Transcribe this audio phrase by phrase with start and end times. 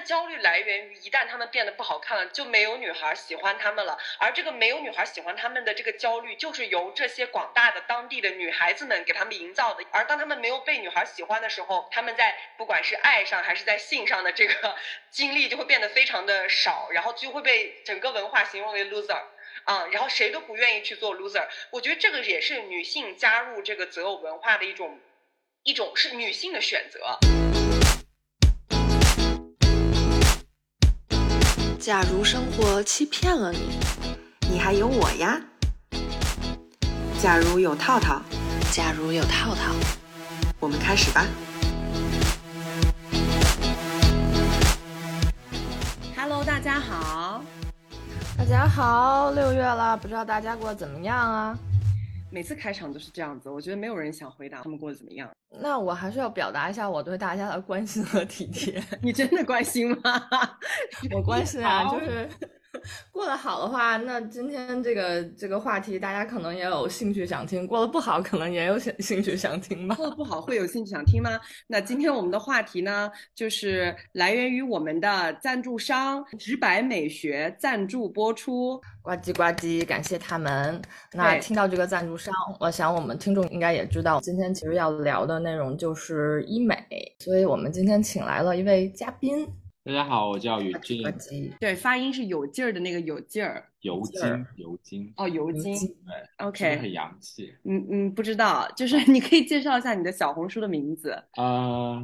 [0.00, 3.98] 焦虑来源于一旦他们变得不好看了，就没有女孩喜欢他们了。
[4.18, 9.84] 而这个没有女孩喜欢他们的这个焦虑，就是由这些广大的当地的女孩子们给他们营造的。
[9.90, 14.76] 而当他们没有被女孩喜欢的时候，他们在不管是爱上还是在性上的这个
[15.10, 19.22] 经历就会变得非常的少，然后就会被整个文化形容为 loser。
[19.64, 21.46] 啊，然后谁都不愿意去做 loser。
[21.70, 24.98] 我觉得这个也是女性加入这个择偶文化的一种，
[25.64, 27.18] 一种是女性的选择。
[31.80, 33.58] 假如生活欺骗了你，
[34.50, 35.40] 你还有我呀。
[37.18, 38.20] 假如有套套，
[38.70, 39.72] 假如有套套，
[40.60, 41.24] 我们开始吧。
[46.14, 47.42] Hello，大家好。
[48.36, 51.58] 大家好，六月了，不知道大家过得怎么样啊？
[52.30, 55.28] 每次开场都是这样子，我觉得没有人想回答他们过得怎么样。
[55.60, 58.82] 那我还是要表达一下我对大家的关心和体贴。
[59.02, 60.28] 你真的关心吗？
[61.12, 62.28] 我关心啊，就是。
[63.10, 69.94] 过得好的话，那今天这个这个话题大家可能也有兴趣想听；过得不好，可能也有兴 兴趣想听吧。
[69.96, 71.30] 过得不好会有兴趣想听吗？
[71.66, 80.80] 那今天我们的话题呢，就是来源于我们的赞助商直白美学赞助播出，呱唧呱唧，感谢他们。
[81.12, 86.76] 那听到这个赞助商，我想我们听众应该也知道，今天其实要聊的内容就是医美，
[87.18, 89.59] 所以我们今天请来了一位嘉宾。
[89.82, 91.02] 大家好，我叫宇俊。
[91.58, 93.66] 对，发音是有劲儿的那个有劲儿。
[93.80, 95.10] 尤金，尤金。
[95.16, 95.74] 哦，尤金。
[95.74, 96.76] 对，OK。
[96.76, 97.54] 很洋气。
[97.64, 101.10] 嗯嗯，不知道，就是你可以介绍一下你的小红书的名字。
[101.36, 102.02] 啊。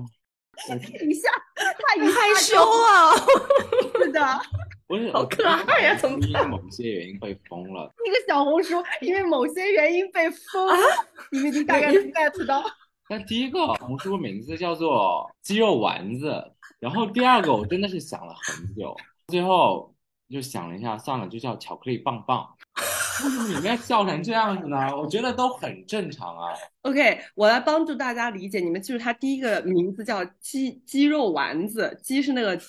[1.06, 3.14] 一下，太害羞了。
[4.02, 4.40] 是的。
[4.86, 5.94] 不是， 好可爱呀！
[5.96, 6.18] 怎么？
[6.26, 7.92] 因为某些原因被封了。
[8.02, 10.66] 那个小红书因为某些原因被封，
[11.30, 12.64] 你们已经大概 get 到。
[13.08, 16.52] 那第一个红书名字叫做肌肉丸子。
[16.80, 18.96] 然后第二个我真的是想了很久，
[19.28, 19.94] 最后
[20.28, 22.48] 就想了一下，算了，就叫巧克力棒棒。
[23.24, 24.94] 为什么你们要笑成这样子呢？
[24.96, 26.52] 我觉得都很正常啊。
[26.82, 32.60] OK，我来帮助大家理解，你们记住它第一个名字叫鸡鸡肉丸子，鸡是那个。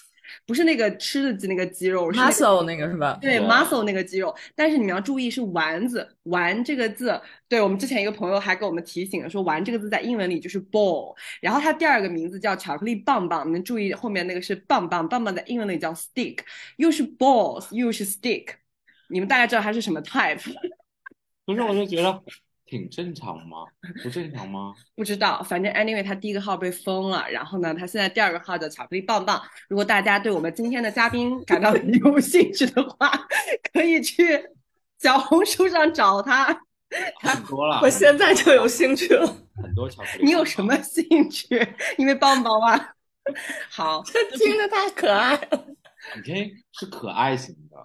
[0.45, 3.17] 不是那个吃的鸡，那个鸡肉，muscle 那个是吧？
[3.21, 4.35] 对，muscle 那个鸡肉。
[4.55, 7.19] 但是你们要注意，是丸子，丸这个字。
[7.47, 11.15] 对我们之前一个朋友还给我们提醒了，说丸这个字在英文里就是 ball。
[11.41, 16.39] 然后它第二个名字叫巧克力棒棒，你们注意后面那个是棒棒，棒棒在英文里叫 stick，
[16.75, 18.47] 又是 balls 又是 stick，
[19.09, 20.53] 你们大概知道它是什么 type。
[21.45, 22.23] 不是我就觉得。
[22.67, 23.65] 挺正常吗？
[24.03, 24.73] 不正常吗？
[24.95, 29.41] 不知道，反正 anyway，他第一个号被封了，然后呢，他现在第二个号叫巧克力棒棒。
[29.69, 33.09] 如果大家对我们今天的嘉宾感到有兴趣的话，
[33.73, 34.43] 可以去
[34.99, 36.47] 小红书上找他。
[37.21, 39.25] 很多了，我现在就有兴趣了。
[39.61, 40.25] 很多巧克力。
[40.25, 41.67] 你有什么兴趣？
[41.97, 42.89] 因为棒棒吗？
[43.69, 44.01] 好，
[44.37, 45.65] 听着太可爱了。
[46.15, 47.77] 你听，是可爱型的。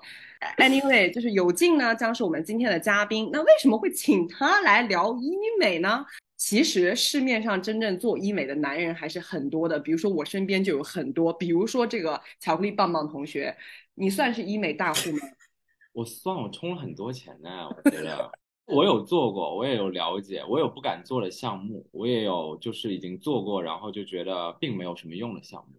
[0.59, 3.31] Anyway，就是有静呢，将是我们今天的嘉宾。
[3.33, 6.05] 那为什么会请他来聊医美呢？
[6.37, 13.57] 其实市面上真正做医美的男人还是很多的，比如说我身边就有很多，比如说这个巧克力棒棒同学，
[13.95, 15.19] 你算是医美大户吗？
[15.95, 17.69] 我算，我充了很多钱呢。
[17.69, 18.29] 我觉得
[18.67, 25.79] 我有做过，我也有了解，我有不敢做的项目，我也有就是已经做过，然后就觉得并没有什么用的项目。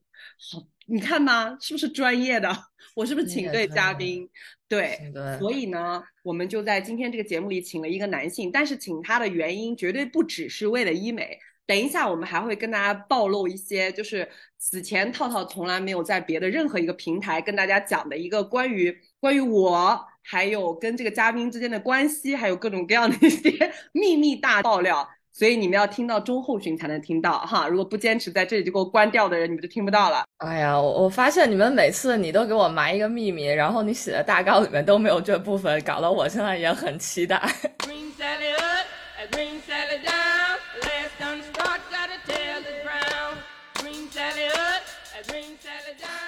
[0.51, 0.67] 好。
[0.85, 2.53] 你看吧，是不是专业的？
[2.94, 4.29] 我是不是请对嘉宾？
[4.67, 5.00] 对，
[5.39, 11.39] 所以呢，我们就在今天这个节目里请了一个男性，但是请他的原因绝对不只是为了医美。
[11.66, 25.07] 等一下，我们还会跟大家暴露一些，就是此前套套从来没有在别的任何一个平台跟大家讲的一个关于关于我还有跟这个嘉宾之间的关系，还有各种各样的一些 秘密大爆料。
[25.33, 30.23] 所以你们要听到中后旬才能听到哈，如果不坚持在这里就给我关掉的人，你们就听不到了。
[30.38, 37.41] 哎呀，我我发现你们每次你都给我埋一个秘密，然后你写的大纲里面都没有这部分，搞得我现在也很期待。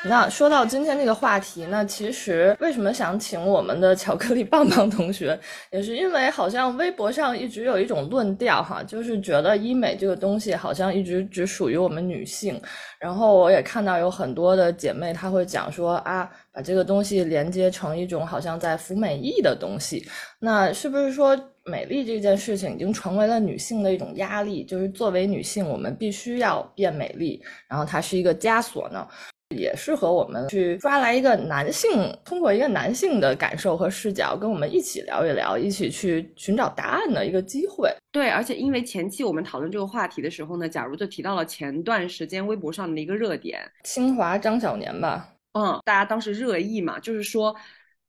[0.08, 5.38] 那说到今天这个话题呢，其实为什么想请我们的巧克力棒棒同学，
[5.72, 12.62] 也是因为好像微博上一直有一种论调哈，就是觉得医美这个东西好像一直只属于我们女性。
[13.00, 20.08] 然后我也看到有很多的姐妹，她会讲说啊，把这个东西连接成一种好像在服美役的东西。
[20.40, 24.64] 那是不是说美丽这件事情已经成为了女性的一种压力？
[24.66, 29.08] 就是作为女性，我们必须要变美丽，然后它是一个枷锁呢？
[29.50, 37.94] 也是和我们去抓来一个男性，通过一个男性的感受和视角，跟我们一起聊一聊，一起去寻找答案的一个机会。
[38.12, 47.56] 对，而且因为前期我们讨论这个话题的时候呢，假如就提到了前段时间微博上的一个热点，清华张小年吧，嗯，大家当时热议嘛，就是说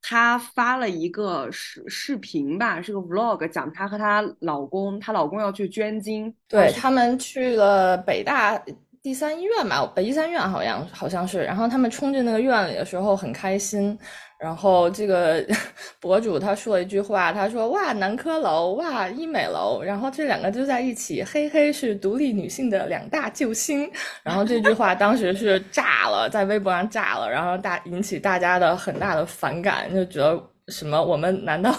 [0.01, 8.65] 她发了一个视视频吧，是个 vlog，讲她和她老公，她老公要去捐精，对他们去了北大。
[9.07, 13.97] 第三医院吧，北医三院好像好像是，然后他们冲进那个院里的时候很开心，
[14.37, 15.47] 然后这个
[16.03, 23.89] 博主他说了一句话，他说哇男科楼哇医美楼，然后这两个就在一起，嘿嘿是独立女性的两大救星，
[24.25, 31.73] 然后这句话当时是炸了， 在微博上炸了，然后大引起大家的很大的反感，就觉得什么我们难道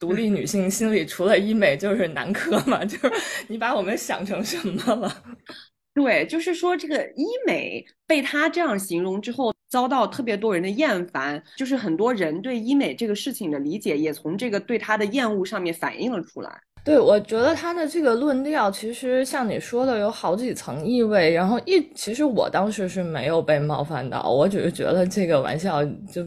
[0.00, 2.82] 独立女性心里除了医美就是男科吗？
[2.84, 3.12] 就是
[3.46, 5.22] 你把我们想成什么了？
[5.96, 16.60] 对，就是说这个医美被他这样形容之后，遭到特别多人的厌烦，就是很多人对医美这个事情的理解，也从这个对他的厌恶上面反映了出来。
[16.86, 26.24] 对，我觉得他的这个论调其实像你说的有好几层意味，然后一其实我当时是没有被冒犯到，我只是觉得这个玩笑就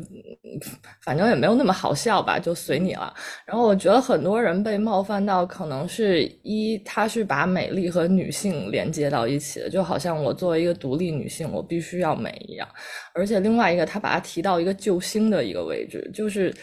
[1.05, 3.13] 反正也没有那么好笑吧，就随你了。
[3.45, 12.67] 然后我觉得很多人被冒犯到，可能是一他是把美丽和女性连接到一起的，就好像我作为一个独立女性，我必须要美一样。
[13.15, 16.53] 而且另外一个，他把它提到一个救星的一个位置，就是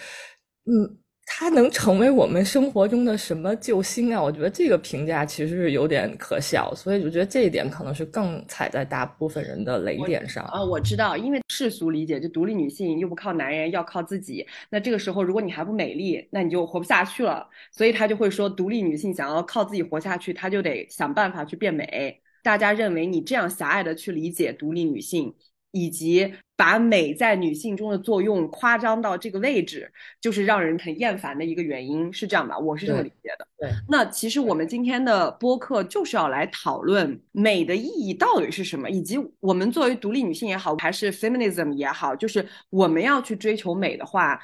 [0.67, 0.99] 嗯。
[1.29, 4.23] 他能成为我们生活中的什么救星啊？
[4.23, 10.65] 我觉得这个评价其实是有点可笑，所以我觉得这一点可能是更踩在大部分人的雷点上啊。
[10.65, 14.47] 我知道，因为世俗理解，就独立女性又不靠男人，要靠自己。
[14.71, 17.47] 那这个时候，如果你还不美丽，那你就活不下去了。
[17.73, 22.21] 所以他就会说，独立女性想要靠自己活下去，她就得想办法去变美。
[22.43, 25.35] 大家认为你这样狭隘的去理解独立女性。
[25.73, 32.59] 以及把美在女性中的作用夸张到这个位置，就是让人很厌烦的一个原因，是这样吧？
[32.59, 33.47] 我是这么理解的。
[33.59, 44.41] 对，那其实我们今天的播客就是要来讨论美的意义到底是什么，以及我们作为独立女性也好，还是 feminism 也好，就是我们要去追求美的话。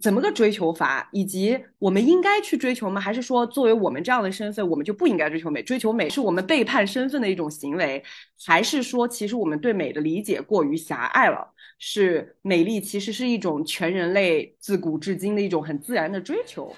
[0.00, 2.98] 怎么个追求法，以及我们应该去追求吗？
[2.98, 5.62] 还是说，作为我们这样的身份，我们就不应该追求美？
[5.62, 8.02] 追求美是我们背叛身份的一种行为，
[8.46, 11.51] 还是说，其实我们对美的理解过于狭隘了？
[11.84, 16.72] 是美丽其实是一种全人类自古至今的一种很自然的追求。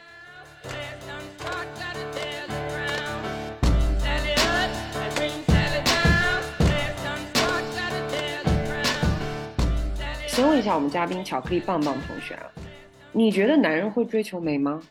[10.27, 12.39] 先问一下我们嘉宾巧克力棒棒同学。
[13.13, 14.83] 你觉得男人会追求美吗？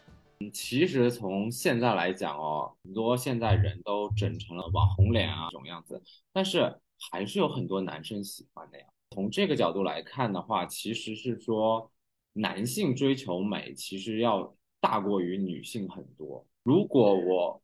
[0.42, 6.00] 嗯，其实从现在来讲哦，很多现在人都整成了网红脸啊这种样子，
[6.32, 6.72] 但是
[7.12, 8.86] 还是有很多男生喜欢的呀。
[9.14, 11.92] 从这个角度来看的话，其实是说
[12.34, 16.44] 男性追求美其实要大过于女性很多。
[16.64, 17.62] 如果我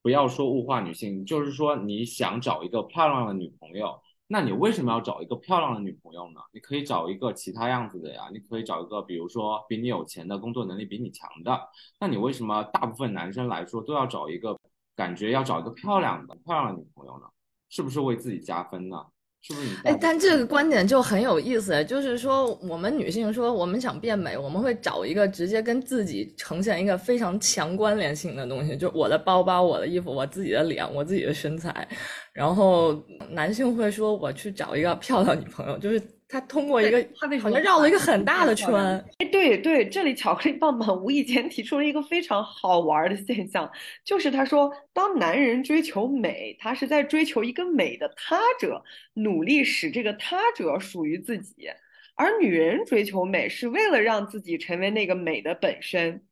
[0.00, 4.00] 不要说物化女性，就是说你想找一个漂亮的女朋友。
[4.26, 6.40] 那你为什么要找一个漂亮的女朋友呢？
[6.52, 11.60] 你可以找一个其他样子的呀，你可以找一个，比如说比你有钱的，工作能力比你强的。
[11.98, 14.58] 那你为什么大部分男生来说都要找一个
[14.96, 17.26] 感觉要找一个漂亮的、漂亮的女朋友呢？
[17.68, 19.04] 是不是为自己加分呢？
[19.42, 19.68] 是不是？
[19.84, 31.88] 哎，但这个观点就很有意思，就是说我们女性说我们想变美，我们会找一个直接跟自己呈现一个非常强关联性的东西，就是我的包包、我的衣服、我自己的脸、我自己的身材。
[32.32, 32.94] 然后
[33.30, 36.00] 男性会说我去找一个漂亮女朋友，就是。
[36.30, 38.72] 他通过一个，他为好像绕了一个很大的圈。
[39.18, 43.68] 哎，对对，这里巧克力棒棒无意间提出了一个非常好玩的现象，
[44.04, 51.66] 就是他说，当男人追求美，他是在追求一个美的他者，努力使这个他者属于自己；
[52.14, 56.24] 而女人追求美，是为了让自己成为那个美的本身。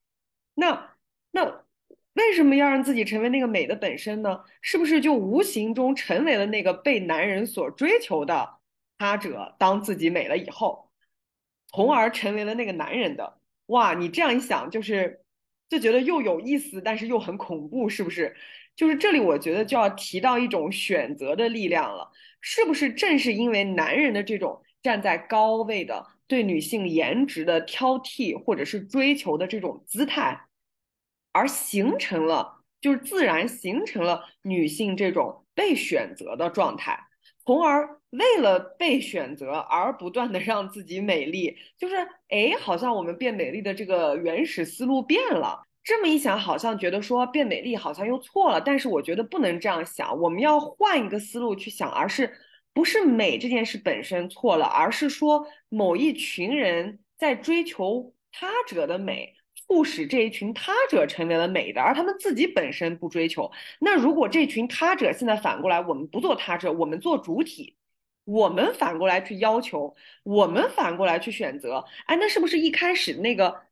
[0.54, 0.92] 那
[1.32, 1.64] 那
[2.14, 4.40] 为什么要让自己成为那个美的本身呢？
[4.62, 8.57] 是不是就无形中成为了那个被男人所追求的？
[8.98, 10.90] 他者当自己美了以后，
[11.68, 13.94] 从而成为了那个男人的哇！
[13.94, 15.22] 你这样一想，就是
[15.68, 18.36] 就觉得又有意思，但是又很恐怖，是不是？
[18.74, 22.90] 就是这里我觉得就要提到一种选择的力量了，是不是？
[22.92, 30.46] 正是因为男人的这种站在高位的对女性颜值的挑剔或者是追求的这种姿态，
[31.32, 37.00] 而形成了，就是自然形成了女性这种被选择的状态。
[37.44, 41.94] 从而为了被选择而不断的让自己美丽，就是
[42.28, 45.62] 哎，好像我们变美丽的这个原始思路变了。
[45.84, 48.60] 这么一想，好像觉得说变美丽好像又错了。
[48.60, 52.30] 但是我觉得不能这样想，我们要换一个思路去想，而是
[52.74, 63.50] 不是美这件事本身错了，而是说某一群人在追求他者的美，促使这一群他者成为了美的，而他们自己本身不追求。
[63.80, 67.76] 那如果这群他者现在反过来，我们不做他者，我们做主体，
[68.28, 73.62] 我们反过来去要求，我们反过来去选择，哎，那是不是一开始那个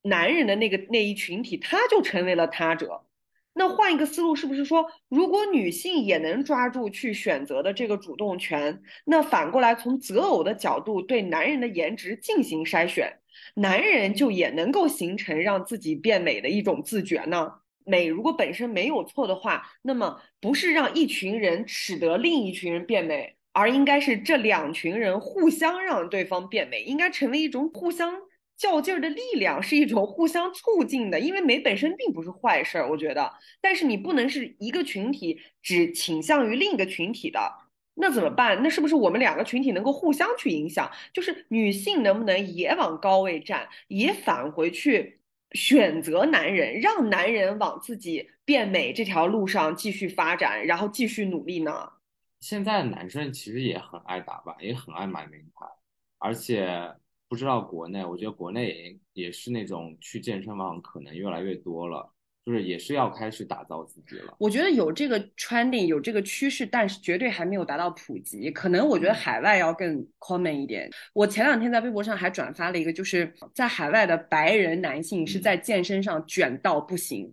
[0.00, 3.04] 男人的那个那一群体他就成为了他者？
[3.52, 13.18] 那换一个思路，是不是说，如果女性也能抓住去选择的这个主动权，那反过来从择偶的角度对男人的颜值进行筛选，
[13.56, 17.52] 男人就也能够形成让自己变美的一种自觉呢？
[17.84, 28.14] 美如果本身没有错的话，那么不是让一群人使得另一群人变美，而应该是这两群人互相让对方变美，应该成为一种互相。
[28.56, 33.32] 较劲儿的力量是一种互相促进的，因为美本身并不是坏事儿，我觉得。
[33.60, 37.38] 但是你不能是一个群体只倾向于另一个群体的，
[37.94, 38.60] 那怎么办？
[38.60, 40.90] 那是不是我们两个群体能够互相去影响？
[41.12, 45.20] 就是女性能不能也往高位站，也返回去
[45.52, 51.92] 选择男人，让男人往自己变美这条路上继续发展，然后继续努力呢？
[52.40, 55.66] 现在的男生其实也很爱打扮，也很爱买名牌，
[56.18, 56.92] 而且。
[57.30, 62.10] 不知道国内，我觉得国内也也是那种去健身房可能越来越多了，
[62.42, 64.34] 就是也是要开始打造自己了。
[64.38, 68.50] 我觉得有这个 trending，有这个趋势，但是绝对还没有达到普及。
[68.50, 70.88] 可能我觉得海外要更 common 一点。
[71.12, 77.30] 我前两天在微博上还转发了一个，就是在海外的白人男性是在健身上卷到不行。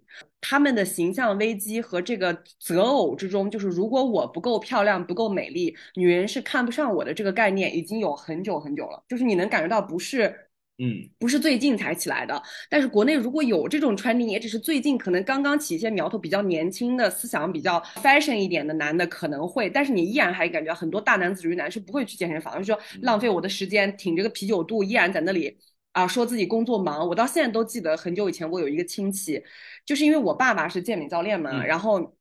[0.47, 9.03] 他们的形象危机和这个择偶之中，就是如果我不够漂亮、不够美丽，女人是看不上我的这个概念已经有很久很久了。
[9.09, 12.39] 就是你能感觉到不是，嗯，不是最近才起来的。
[12.69, 19.67] 但是国内如果有这种 trending，也只是最近可能刚刚起一些苗头，比较年轻的思想比较 fashion 一点的男的可能会。
[19.67, 25.57] 但是你依然还感觉很多大男子主义男是不会去健身房，就说浪费我的时间，挺着个啤酒肚，依然在那里。
[25.95, 29.41] 啊，说自己工作忙，我到现在都记得很久以前，我有一个亲戚，
[29.85, 32.15] 就是因为我爸爸是健美教练嘛，然后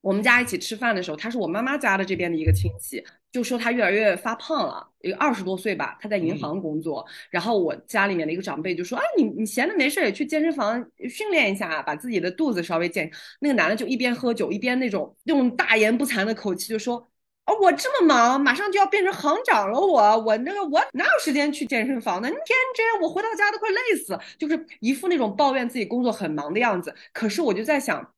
[0.00, 13.10] 我们家一起吃饭的时候，他是我妈妈家的这边的一个亲戚，就说他越来越发胖了，一个二十多岁吧，他在银行工作，然后我家里面的一个长辈就说，啊，你你闲着没事也去健身房训练一下，把自己的肚子稍微健。
[13.40, 17.06] 那个男的就一边喝酒一边那种用大言不惭的口气就说。
[17.58, 19.80] 我这么忙，马上就要变成行长了。
[19.80, 22.28] 我我那个我哪有时间去健身房呢？
[22.28, 22.38] 天
[22.74, 26.94] 真，我回到家都快累死，就是一副那种抱怨自己工作很忙的样子。
[27.12, 28.12] 可是我就在想，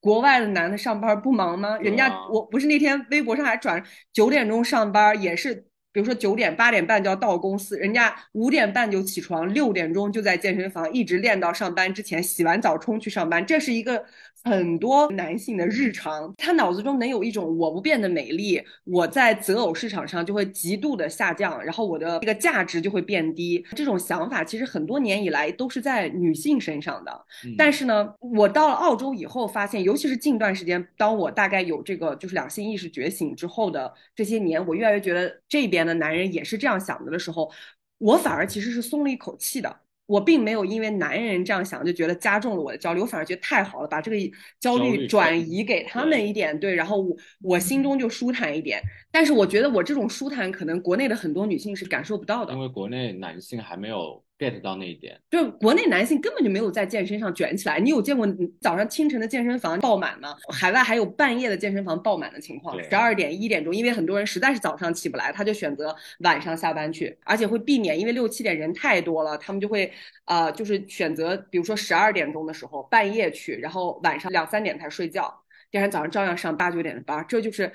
[0.00, 1.78] 国外的男的上班不忙吗？
[1.78, 5.54] 人家我不是那天微博上还转九点钟上班，也是
[5.92, 13.46] 比如说九点八点半就要到公司，人家五点半就起床，六点钟就在健身房一直练到上班之前，洗完澡冲去上班。
[13.46, 14.04] 这是一个。
[14.46, 23.66] 很多男性的日常，他脑子中能有一种我不变的美丽，我在择偶市场上就会极度的下降，然后我的这个价值就会变低。
[23.74, 27.26] 这种想法其实很多年以来都是在女性身上的。
[27.58, 37.50] 但是呢，我到了澳洲以后发现，尤其是近段时间，当我大概有这个就是两性意识觉醒之后的这些年，我越来越觉得这边的男人也是这样想的的时候，
[37.98, 39.80] 我反而其实是松了一口气的。
[40.06, 44.16] 我并没有因为男人这样想就觉得加重了我的焦虑，我反而觉得太好了，把这个
[44.60, 48.80] 焦虑转移给他们一点，对，然后我我心中就舒坦一点。
[49.16, 54.22] 但是我觉得我这种舒坦，可能国内的很多女性是感受不到的，因为国内男性还没有。
[54.38, 57.78] get 到那一点，就国内男性根本就没有在健身上卷起来。
[57.78, 58.26] 你有见过
[58.60, 60.36] 早上清晨的健身房爆满吗？
[60.52, 69.90] 海外还有半夜的健身房爆满的情况，十二点一点钟，因为很多人实在是早上起不来，他就选择晚上下班去，而且会避免，因为六七点人太多了，他们就会
[70.26, 75.34] 呃，就是选择比如说十二点钟的时候半夜去，然后晚上两三点才睡觉，
[75.70, 77.24] 第二天早上照样上八九点的班。
[77.26, 77.72] 这就是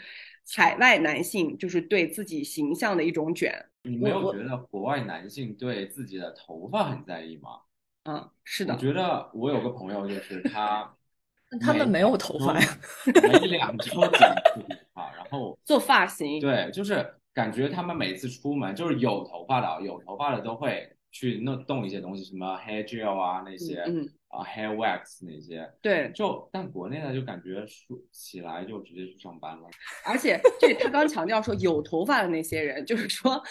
[0.55, 3.53] 海外男性就是对自己形象的一种卷。
[3.83, 7.61] 你没有觉得国外男性对自己的头发很在意吗？
[8.03, 8.73] 嗯，是的。
[8.73, 10.95] 我觉得我有个朋友，就是他，
[11.59, 12.67] 他们没有头发呀，
[13.23, 16.39] 每两周剪一次头发，然后做发型。
[16.39, 23.83] 对，就是感觉他们每次出门，就是有头发的，有头发的都会去弄动一些东西，什么 hair gel 啊那些。
[23.87, 24.07] 嗯。
[24.31, 29.69] 啊，hair wax 那些，对，就但国内呢，就感觉说起来就直接去上班了。
[30.07, 33.43] 而且，这他刚强调说，有头发的那些人，就是说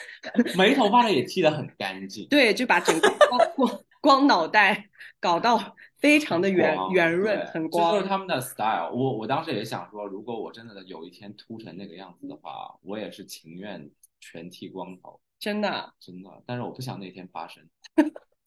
[0.56, 2.26] 没头发的也剃得很干净。
[2.28, 4.88] 对，就把整个光光 光脑袋
[5.20, 7.92] 搞到非常的圆圆润，很光。
[7.92, 8.90] 这就是他们的 style。
[8.90, 15.20] 我我当时也想说，如果我真的有一天秃成那个样子的话，我也是情愿全剃光头。
[15.38, 16.30] 真的，真的。
[16.46, 17.62] 但是我不想那天发生。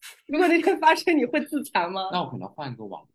[0.26, 2.10] 如果那天发生，你会自残吗？
[2.12, 3.06] 那我可能换一个网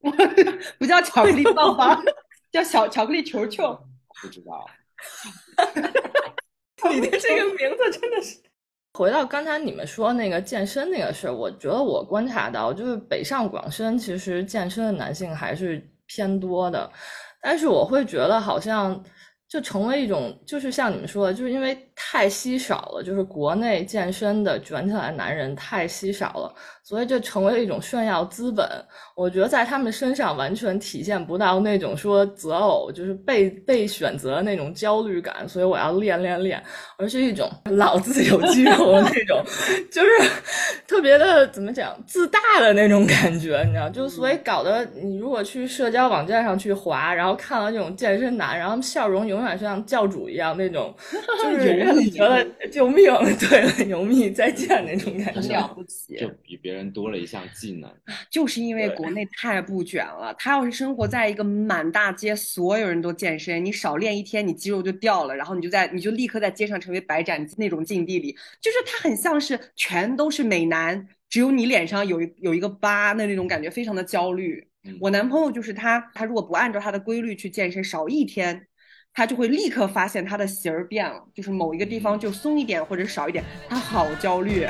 [0.00, 0.12] 名，
[0.78, 2.02] 不叫巧克力棒棒，
[2.52, 3.78] 叫小巧克力球球。
[4.20, 4.68] 不知道。
[6.90, 8.38] 你的这个名字真的是。
[8.94, 16.90] 回到刚才你们说那个健身那个事儿，我觉得我观察到，就是北上广深其实健身的男性还是偏多的，
[17.40, 19.02] 但是我会觉得好像。
[19.52, 28.66] 就成为一种，就是像你们说的，就是因为太稀少了，就是国内健身的卷起来男人太稀少了，所以这成为了一种炫耀资本。
[29.14, 36.62] 我觉得在他们身上完全体现不到那种说择偶就是被被选择的那种焦虑感，所以我要练练练，
[36.96, 39.38] 而是一种 老子有肌肉的那种，
[39.92, 40.08] 就是
[40.88, 43.90] 特别的怎么讲自大的那种感觉，你知道？
[43.90, 49.41] 就所以搞得你如果去社交网站上去滑，然后看到这种健身男，然后笑容永。
[49.42, 50.94] 永远像教主一样那种，
[51.42, 53.04] 就是让你觉得救命，
[53.38, 57.92] 对，油腻再见那种感觉，了不起，就比别人多了一项技能。
[58.30, 74.64] 就是因为国内太不卷了，他要是生活在一个满大街所有人都健身，你少练一天，你肌肉就掉了，然后你就在你就立刻在街上成为白斩那种境地里，就是他很像是全都是美男，只有你脸上有一有一个疤，的那种感觉非常的焦虑。
[75.00, 78.66] 我男朋友就是他，他如果不按照他的规律去健身，少一天。
[79.14, 84.66] 他就会立刻发现他的型儿变了，就是某一个地方就松一点或者少一点，他好焦虑。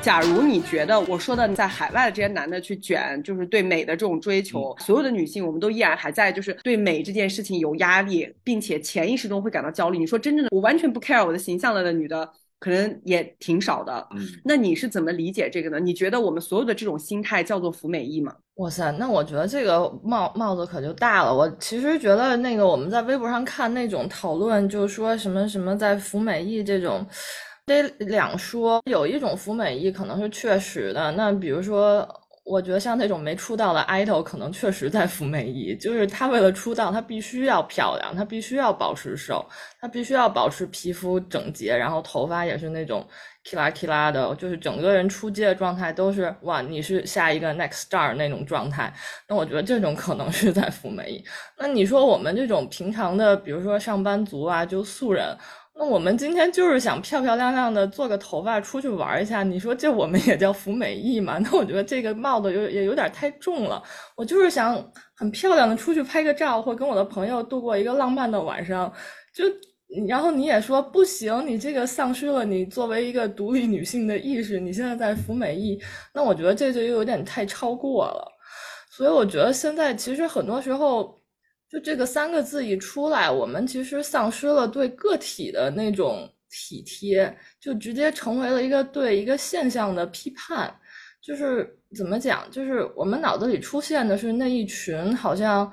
[0.00, 9.98] 假如你觉得我说的在海外的这些男的去卷，就是对美的这种追求，所有的女性我们都依然还在，就是对美这件事情有压力，并且潜意识中会感到焦虑。
[9.98, 12.30] 你说真正的我完全不 care 我的形象了的女的。
[12.64, 15.78] 可能也挺少的，嗯，那你是怎么理解这个呢？
[15.78, 18.34] 你觉得我们所有的这种心态叫做服美役吗？
[18.54, 21.36] 哇塞，那我觉得这个帽帽子可就大了。
[21.36, 27.06] 我其实觉得那个我们在微博上看那种讨论，就是说什么什么在服美役这种，
[27.66, 28.80] 得两说。
[28.90, 32.08] 有一种服美役可能是确实的，那比如说。
[32.44, 39.44] 我觉得像那种没出道的 idol，可能确实在服美役，就是他为了出道，他必须要漂亮，他必须要保持瘦，
[39.80, 43.06] 他必须要保持皮肤整洁，然后头发也是那种
[43.44, 48.92] k 拉 l 拉的，就是整个人出街的状态都是哇，你是下一个 next star 那种状态。
[49.26, 51.24] 那我觉得这种可能是在服美役。
[51.58, 55.34] 那你说我们这种平常的，比如说上班族啊，就素人。
[55.76, 61.36] 那我们今天就是想漂漂亮亮的做个头发出去玩一下，你说这我们也叫服美役吗？
[61.42, 63.82] 那我觉得这个帽子有也有点太重了。
[64.16, 64.76] 我就是想
[65.16, 68.92] 很漂亮的出去拍个照，或跟我的朋友度过一个浪漫的晚上。
[69.34, 69.44] 就
[70.06, 74.60] 然后你也说不行，你这个丧失了你作为一个独立女性的意识。
[74.60, 75.82] 你现在在服美役，
[76.14, 78.24] 那我觉得这就有点太超过了。
[78.90, 81.23] 所以我觉得现在其实很多时候。
[81.74, 90.72] 就这个三个字一出来，我们其实丧失了对个体的那种体贴，就直接成为了一个对一个现象的批判。
[91.20, 92.48] 就是怎么讲？
[92.48, 95.68] 就是我们脑子里出现的是那一群好像。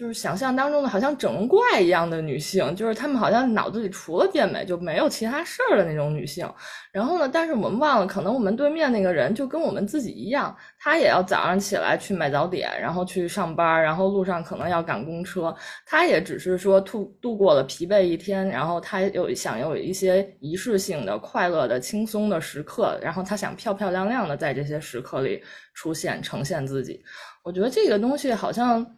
[0.00, 6.50] 就是想象当中的，好像整容怪一样的女性，就是她们好像脑子里除了变美就没有其他事儿的那种女性。
[6.90, 15.54] 然后呢，但是我们忘了，可能我们对面那个人就跟我们自己一样，他也要早上起来去买早点，然后去上班，然后路上可能要赶公车。
[15.84, 25.42] 他也只是说度度过了疲惫一天，然后他有想有一些仪式性的、快乐的、轻松的时刻，然后他想漂漂亮亮的在这些时刻里
[25.74, 27.04] 出现、呈现自己。
[27.42, 28.96] 我觉得这个东西好像。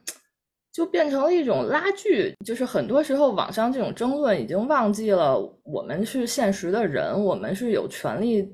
[0.73, 8.49] 就变成了一种拉锯，就是很多时候网上这种争论已经忘记了我们是现实的人，我们是有权利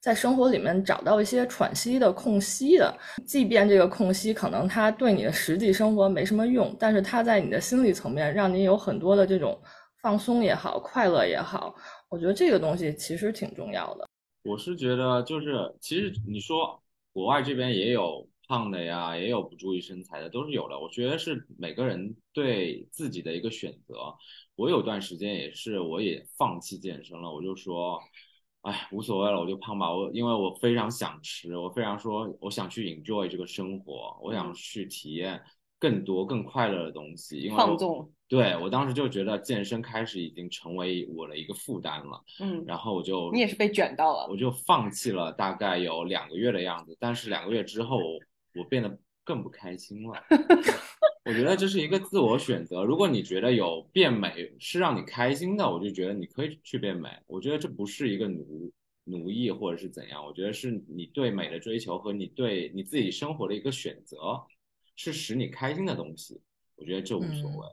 [0.00, 2.96] 在生活里面找到一些喘息的空隙的。
[3.26, 9.60] 即便这个空隙可能它对你的实际生活没什么用，但是它在你的心理层面让你有很多的这种
[10.00, 11.74] 放松也好，快乐也好，
[12.08, 14.06] 我觉得这个东西其实挺重要的。
[14.44, 16.80] 我是觉得就是，其实你说
[17.12, 18.24] 国外这边也有。
[18.46, 20.78] 胖的呀，也有不注意身材的，都是有的。
[20.78, 24.14] 我觉得是每个人对自己的一个选择。
[24.56, 27.32] 我有段时间也是，我也放弃健身了。
[27.32, 27.98] 我就说，
[28.60, 29.92] 哎，无所谓了，我就胖吧。
[29.92, 35.42] 我因为我非常想吃，我非常说，我想去 enjoy 这个生活，我想去体验
[35.78, 37.38] 更多更快乐的东西。
[37.40, 38.10] 因为放纵。
[38.28, 42.22] 对我当时就觉得健身开始已经成为我的一个负担了。
[42.40, 42.64] 嗯。
[42.66, 46.96] 然后我就你也是被卷到了，我就放弃了，大概有两个月的样子。
[47.00, 47.98] 但是两个月之后。
[48.54, 50.22] 我变得更不开心了。
[51.24, 52.84] 我觉得这是一个自我选择。
[52.84, 57.08] 如果你觉得有变美是让你开心的，我就觉得你可以去变美。
[57.26, 58.70] 我觉得这不是一个奴
[59.04, 60.22] 奴役或者是怎样。
[60.24, 64.44] 我觉得是你对美的追求和你对你自己生活的一个选择，
[64.96, 66.40] 是使你开心的东西。
[66.76, 67.68] 我觉得这无所谓。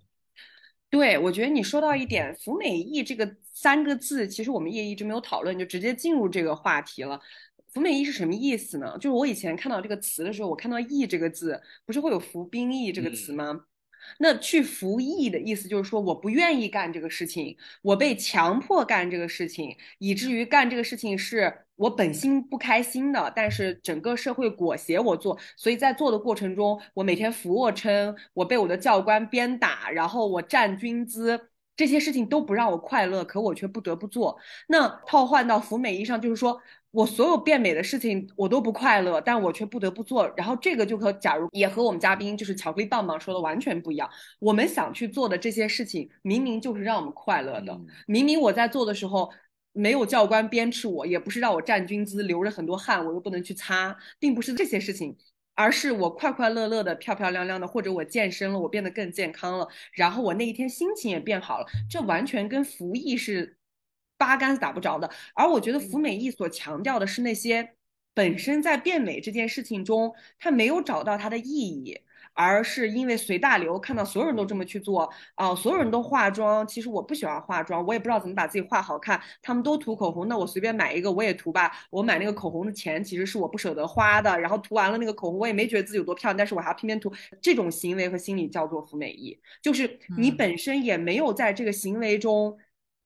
[0.89, 7.17] 对，我觉得你说到一点“服美役”这个三个字，其实我们也一直没有讨论，就直接进入这个话题了。
[7.73, 8.97] 服美役是什么意思呢？
[8.99, 13.61] 就是我以前看到这个词的时候，我看到役这个字，不是会有服兵役这个词吗？
[14.17, 34.37] 那去服役的意思就是说，我不愿意干这个事情，我被强迫干这个事情，以至于干这个事情是我本心不开心的，但是整个社会裹挟我做，所以在做的过程中，我每天俯卧撑，我被我的教官鞭打，然后我站军姿，这些事情都不让我快乐，可我却不得不做。
[34.67, 36.59] 那套换到服美役上，就是说。
[36.91, 40.29] 我所有变美的事情我都不快乐，但我却不得不做。
[40.35, 44.09] 然后这个就和假如也和我们嘉宾就是巧克力棒棒说的完全不一样。
[44.39, 47.79] 我们想去做的这些事情，明明就是让我们快乐的。
[48.07, 49.31] 明明我在做的时候
[49.71, 55.15] 没有教官鞭笞我，也不是让我站军姿流着很多汗，我又不能去擦，并不是这些事情，
[55.55, 61.65] 而是我快快乐乐的、漂漂亮亮的，或者我健身了，我变得更健康了，然后我那一天心情也变好了。
[61.89, 63.55] 这完全跟服役是。
[64.21, 67.73] 八竿子打不着的，而我觉得福美役所强调的是那些
[68.13, 71.97] 本身在变美这件事情中，他没有找到它的意义，
[72.33, 81.71] 而是因为随大流，看到所有人都这么去做啊，所有人都化妆，其实我不喜欢化妆，我也不知道怎么把自己画好看，他们都涂口红，那我随便买一个我也涂吧。
[81.89, 87.11] 我买那个口红的钱其实是我不舍得花的，然后涂完了那个口红，我也没觉得自己有多漂亮，但是我还要偏偏涂。
[87.41, 92.57] 这种行为和心理叫做福美役，就是你本身也没有在这个行为中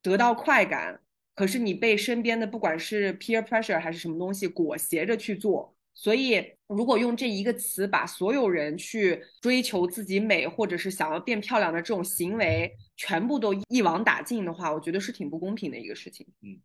[0.01, 0.99] 得到快感。
[1.36, 16.26] 可是你被身边的不管是 peer pressure 还是什么东西裹挟着去做，所以如果用这一个词把所有人去追求自己美或者是想要变漂亮的这种行为全部都一网打尽的话，我觉得是挺不公平的一个事情。
[16.41, 16.62] 嗯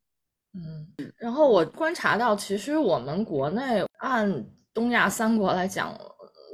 [0.54, 1.12] 嗯。
[1.16, 5.94] 然后我观察到，其实我们国内按东亚三国来讲。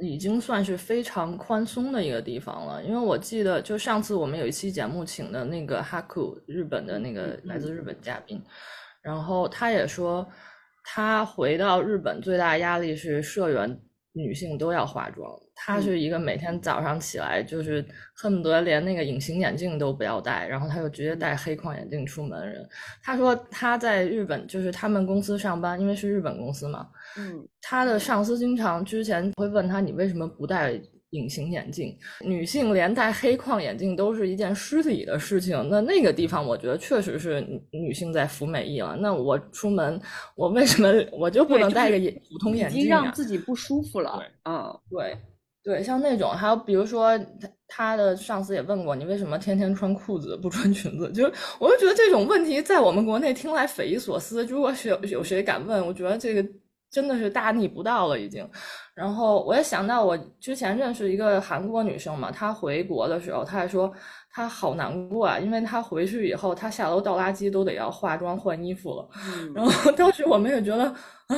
[0.01, 8.41] 已经算是非常宽松的一个地方了，因为我记得就上次我们有一期节目请的那个哈库日本的那个来自日本嘉宾，
[9.01, 10.27] 然后他也说
[10.83, 13.79] 他回到日本最大压力是社员
[14.17, 22.67] 女性都要化妆，她是一个每天早上起来就是恨不得连那个隐形眼镜都不要戴，然后她就直接戴黑框眼镜出门人。
[23.03, 26.87] 她说她在日本就是他们公司上班，因为是日本公司嘛。
[27.17, 30.79] 嗯，她的上司经常之前会问她，你为什么不戴
[31.11, 31.97] 隐形眼镜？
[32.21, 35.67] 女性连戴黑框眼镜都是一件失礼的事情。
[35.69, 37.41] 那那个地方，我觉得确实是
[37.71, 38.97] 女性在服美役了。
[38.99, 39.99] 那我出门，
[40.35, 42.79] 我为什么我就不能戴个眼普通眼镜？
[42.79, 44.21] 已经让自己不舒服了。
[44.43, 45.17] 嗯，对
[45.63, 51.09] 对，像那种，还有比如说他他的上司也问过你，为什么天天穿裤子不穿裙子？
[51.15, 54.45] 就是我就觉得这种问题在我们国内听来匪夷所思。
[54.45, 56.45] 如果是有有谁敢问，我觉得这个。
[56.89, 58.47] 真的是大逆不道了，已经。
[58.95, 63.93] 然后我也想到，我之前认识一个韩国女生嘛，她回国的时候，她还说
[64.31, 69.09] 她好难过啊，因为她回去以后，她下楼倒垃圾都得要化妆换衣服了。
[69.53, 71.35] 然后当时我们也觉得啊，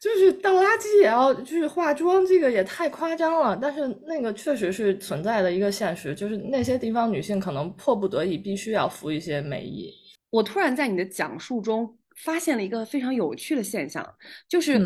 [0.00, 3.58] 就是倒垃圾也要就是化妆，这个也太夸张了。
[3.60, 9.92] 但是那个确实是存在的一个现实，就是那些地方女性可能迫不得已必须要服一些美役。
[10.30, 11.94] 我突然在你的讲述中。
[12.14, 14.14] 发现了一个非常有趣的现象，
[14.48, 14.80] 就是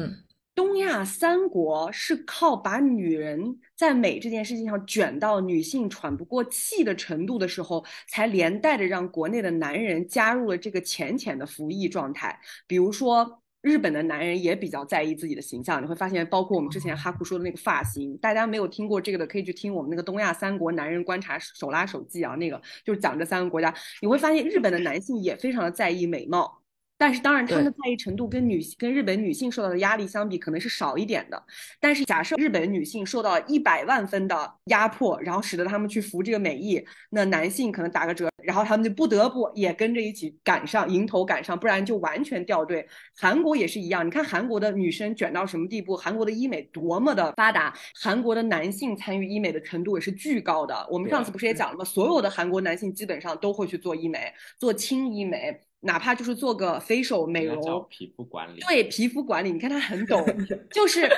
[0.55, 12.37] 东亚三国是靠把女人在美这件事情上卷到女性喘不过气的程度的时候，才连带着让国内的男人加入了这个浅浅的服役状态。
[12.67, 26.58] 比如说，日本的男人也比较在意自己的形象，你会发现，包括我们之前哈库说的那个发型，大家没有听过这个的，可以去听我们那个东亚三国男人观察手拉手记啊，那个就是讲这三个国家，你会发现日本的男性也非常的在意美貌。
[26.99, 31.41] 但是当然，他们的在意程度跟女跟日本女性受到的压力相比，可能是少一点的。
[31.81, 42.85] 但是假设日本女性受到一百万分的压迫，然后使得他们去服这个美役，那男性可能打个折，然后他们就不得不也跟着一起赶上，迎头赶上，不然就完全掉队。
[43.17, 45.97] 韩国也是一样，你看韩国的女生卷到什么地步？
[45.97, 50.87] 韩国的医美多么的发达，韩国的男性参与医美的程度也是巨高的。
[50.91, 51.85] 我们上次不是也讲了吗？
[51.85, 55.61] 所有的韩国男性基本上都会去做医美，做轻医美。
[55.81, 60.27] 哪怕就是做个 facial 美容，皮肤管理，对皮肤管理，你看他很懂，
[60.71, 61.09] 就是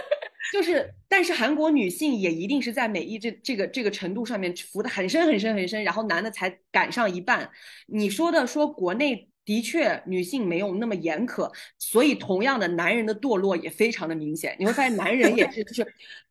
[0.52, 7.50] 就是，但是韩国女性也一定是在美意这这个这个程度上面浮的很深很深很深，然后男的才赶上一半。
[7.86, 14.54] 你说的说国内的确女性没有那么严苛，所以同样的男人的堕落也非常的明显。
[14.58, 15.86] 你会发现男人也是就是。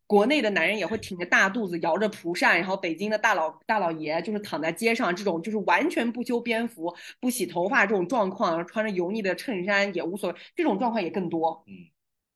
[0.09, 11.63] 国内的男人也会挺着大肚子摇着蒲扇，然后北京的大老大老爷就是躺在街上，这种就是完全不修边幅、不洗头发这种状况，穿着油腻的衬衫也无所谓，这种状况也更多。
[11.67, 11.75] 嗯，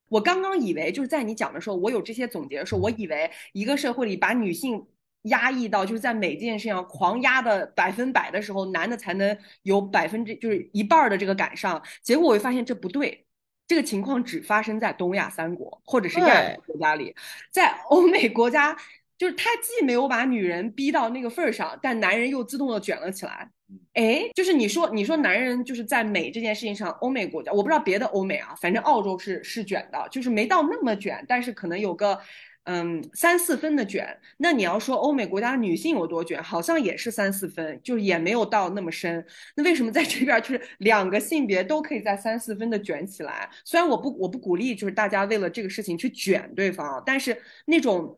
[0.10, 4.86] 我刚刚以为就是在你讲的时候，我有这些总结的时候，我以为一个社会里把女性
[5.24, 11.82] 压抑到就是在每件事情上狂压的百分百的时候，男的才能有百分之就是一半的这个赶上。
[12.04, 13.23] 结果我会发现这不对。
[13.68, 17.16] 这个情况只发生在东亚三国或者是亚洲国家里，
[17.52, 18.76] 在欧美国家，
[19.18, 23.50] 就是他既没有把女人逼到那个份儿上，但男人又自动的卷了起来。
[23.94, 32.20] 哎，就是你说，你说男人就是在美这件事情上，欧美国家我不知道别的欧美啊，反正澳洲是是卷的，就是没到那么卷，但是可能有个。
[32.66, 39.26] 嗯，三四分的卷，那你要说欧美国家女性有多卷，好像也是三四分，就是也没有到那么深。
[39.58, 43.50] 那为什么在这边就是两个性别都可以在三四分的卷起来？
[43.66, 48.18] 虽然我不我不鼓励，就是大家为了这个事情去卷对方，但是那种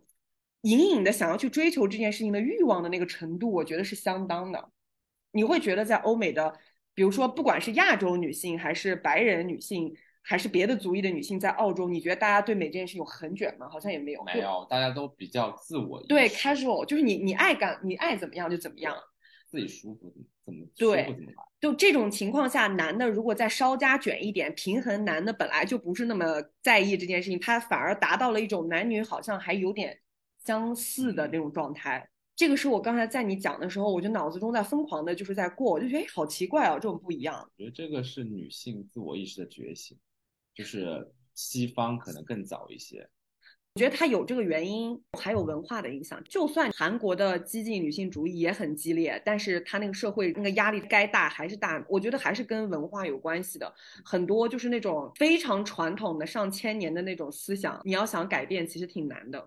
[0.62, 4.70] 隐隐的想要去追求这件事情的欲望的那个程度，我觉得是相当的。
[5.32, 6.56] 你会觉得在欧美的，
[6.94, 9.96] 比如说不管是亚洲女性还是白人女性。
[10.28, 13.70] 还是别的族裔的女性在澳洲，你觉得大家对美这件事有很卷吗？
[13.70, 16.02] 好像也没有，没有，大家都比较自我。
[16.08, 18.96] 对，casual，就是你你爱干你爱怎么样就怎么样，
[19.48, 20.12] 自己舒服
[20.44, 21.34] 怎么对，怎么来。
[21.62, 26.26] 就这种情况下，男的如果再稍加卷一点，平衡男的本来就不是那么
[26.64, 29.98] 在意这件事情，他反而达到了一种男女好像还有点
[30.44, 32.10] 相似的那种状态。
[32.36, 37.40] 这个是我刚才在你讲的时候，我就脑子中在疯狂的就是在过，我就觉得哎，好奇怪哦，这种不一样。
[37.40, 39.98] 我觉得这个是女性自我意识的觉醒。
[40.56, 43.08] 就是西方可能更早一些，
[43.74, 46.24] 我觉得它有这个原因，还有文化的影响。
[46.24, 51.86] 就算韩国的激进女性主义也很激烈，但是它那个社会那个压力该大还是大。
[51.90, 53.70] 我觉得还是跟文化有关系的。
[54.06, 59.46] 很多就是那种非常传统的上千年的那种思想，你要想改变，其实挺难的。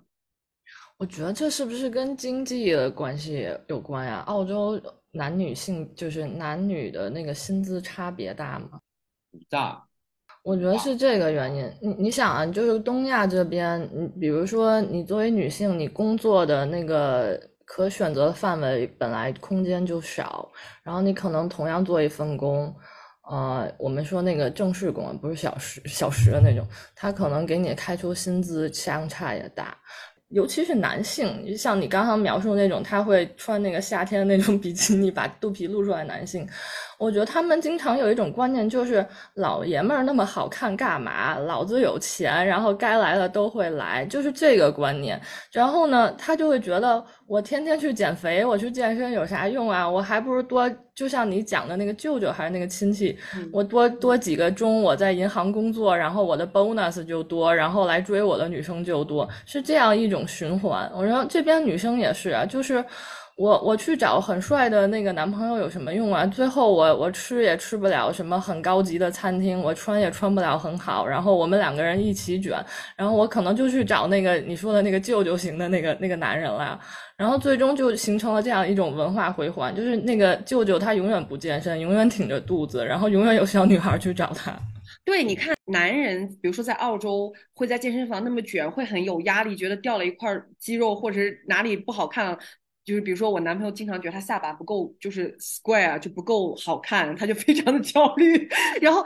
[0.99, 4.19] 我觉得这是不是跟经济的关系有关呀？
[4.27, 4.79] 澳洲
[5.11, 8.79] 男女性就是男女的那个薪资差别大吗？
[9.49, 9.88] 大。
[10.49, 11.71] 我觉得是这个原因。
[11.79, 20.51] 你你想啊，就是东亚这边，你比如说你作为女性，你工作的那个可选择的范围本来空间就少，
[20.83, 22.75] 然后你可能同样做一份工，
[23.31, 29.77] 呃，我们说那个正式工，不是小时小时的那种，他可能给你开出薪资相差也大。
[30.31, 36.05] 尤其是男性，像你刚刚描述那种，他会穿那个夏天那种 比基尼，把肚皮露出来。
[36.05, 36.47] 男性，
[36.99, 41.37] 我觉得他们经常有一种观念，就是老爷们儿那么好看干嘛？
[41.39, 45.21] 老子有钱，然后该来的都会来，就是这个观念。
[45.53, 47.05] 然后呢，他就会觉得。
[47.29, 49.87] 我天天去减肥，我去健身有啥用啊？
[49.87, 53.19] 我还不如多，就像你讲的那个舅舅还是那个亲戚，
[53.53, 60.91] 我多多几个钟我在银行工作，然后我的 bonus 就多，然后来追我的女生就多，是这样一种循环。
[60.95, 62.83] 我说这边女生也是啊，就是。
[63.39, 66.27] 我我去找很帅的那个男朋友有什么用啊？
[66.27, 72.61] 最后我我吃也吃不了什么很高级的餐厅，我穿也穿不了很好，然后我们两个人一起卷，
[72.97, 76.77] 然后我可能就去找那个你说的那个舅舅型的那个那个男人了，
[77.17, 84.53] 然后最终就形成了这样一种文化回环，就是那个舅舅他永远不健身，永远挺着肚子，然后永远有小女孩去找他。
[85.07, 92.37] 对，你看男人，比如说在澳洲会在健身房那么卷，会很有压力，觉得掉了一块肌肉或者是哪里不好看。
[92.89, 98.49] 就是比如说，我男朋友经常觉得他下巴不够，就是 square 就不够好看，他就非常的焦虑。
[98.81, 99.05] 然后，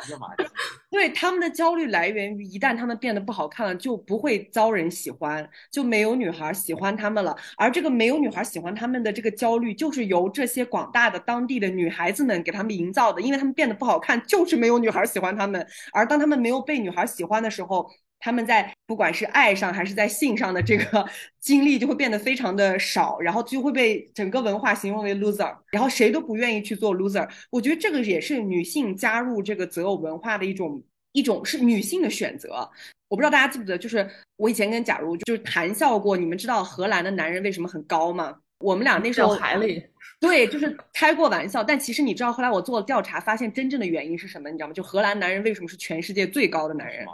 [0.89, 7.37] 对他们的焦虑来源于，一旦他们变得不好看了，就不会遭人喜欢，就没有女孩喜欢他们了。
[7.57, 15.67] 而这个没有女孩喜欢他们的这个焦虑，就是由这些广大的当地的女孩子们给他们营造的，因为他们变得不好看，就是没有女孩喜欢他们。
[15.93, 17.91] 而当他们没有被女孩喜欢的时候，
[18.25, 21.05] 他们在不管是爱上还是在性上的这个
[21.41, 27.29] 经历就会变得非常的少，然后就会被整个文化形容为 loser，然后谁都不愿意去做 loser。
[27.51, 30.81] 我觉得这个也是女性加入这个择偶文化的一种
[31.11, 32.71] 一种是女性的选择。
[33.09, 38.37] 我不知道大家记不记得，就是我以前跟假如就是谈笑过，你们知道荷兰的男人为什么很高吗？
[38.61, 39.85] 我们俩那时候海里
[40.21, 44.49] 对，就是开过玩笑，但其实你知道后来我做了调查，发现真正的原因是什么？
[44.49, 44.73] 你知道吗？
[44.73, 47.05] 就荷兰男人为什么是全世界最高的男人？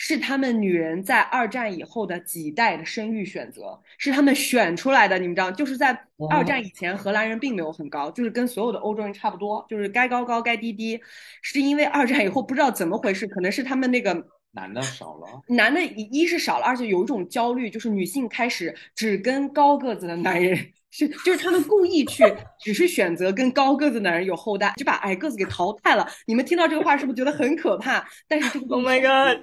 [0.00, 5.18] 是他们女人在二战以后的几代的生育选择，是他们选出来的。
[5.18, 5.90] 你们知道，就是在
[6.30, 11.00] 二战以前，荷兰人并没有很高，就是跟所有的欧洲人差不多，就是该高高该低低。
[11.42, 20.56] 是因为二战以后不知道怎么回事，可能是他们那个男的少了，男的一是少了，而且有一种焦虑，就是女性开始只跟高个子的男人。
[20.90, 22.24] 是，就是他们故意去，
[22.58, 26.08] 只是选择跟高个子男人有后代，就把矮个子给淘汰了。
[26.26, 28.02] 你们听到这个话是不是觉得很可怕？
[28.26, 29.38] 但是这个，Oh my god，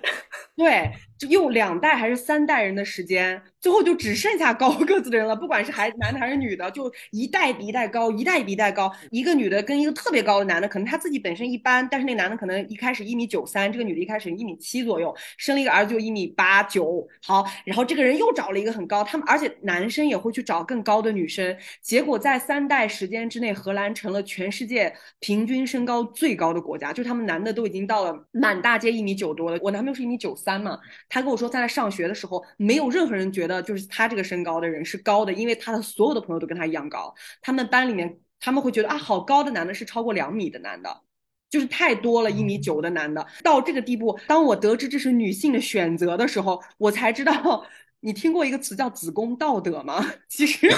[0.56, 5.36] 对，就用两代还是三代人的时间，最后就只剩下高个子的人了。
[5.36, 8.92] 不管是还男的还是女的，就一代比一代高，一代比一代高。
[9.12, 17.08] 一个女的跟一个特别高的男的，可能他自己本身一般，但是那男的可能一开始一米九三，这个女的一开始一米七左右，生了一个儿子就一米八九。
[17.24, 21.56] 好，然后这个人又找了一个很高，他们而且男生也会去找更高的女生。
[21.82, 29.58] 结果在三代时间之内，荷兰成了全世界平均身高最高的国家，就他们男的都已经到了满大街一米九多了。
[29.62, 30.78] 我男朋友是一米九三嘛。
[31.08, 37.14] 他跟我说，在他上学的时候，没有任何人觉得就是他这个身高的人是高的，因为他的所有的朋友都跟他一样高。
[37.42, 41.02] 他们班里面，他们会觉得啊，好高的男的是超过两米的男的，
[41.50, 44.20] 就是太多了，一米九的男的到这个地步。
[44.28, 47.66] 当我得知这是女性的选择的时候，我才知道。
[48.06, 50.06] 你听过一个词叫“子宫道德”吗？
[50.30, 50.70] 其实，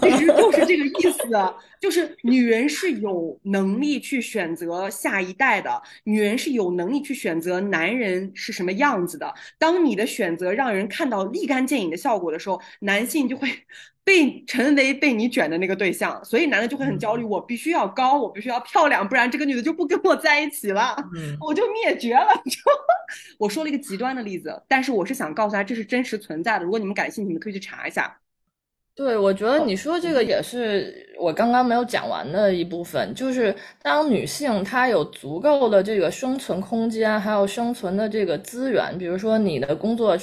[0.00, 1.28] 其实就是这个意思，
[1.78, 9.34] 就是女人是有能力去选择下一代的，女人是有能力去选择男人是什么样子的。
[9.58, 13.46] 当你的选择让人看到立竿见影的效果的时候，男性就会。
[14.06, 17.24] 被成为被你卷的那个对象，所以男的就会很焦虑。
[17.24, 20.96] 我必须要高，我必须要漂亮，不然这个女的就不跟我在一起了，
[21.40, 22.32] 我就灭绝了。
[22.44, 22.60] 就
[23.36, 26.64] 我说了一个极端的例子，但是我是想告诉他这是真实存在的。
[26.64, 28.16] 如果你们感兴趣，你们可以去查一下。
[28.96, 40.16] 对，我觉得你说这个也是我刚刚没有讲完的一部分，就是当女性她有足够的这个生存空间，还有生存的这个资源，比如说你的工作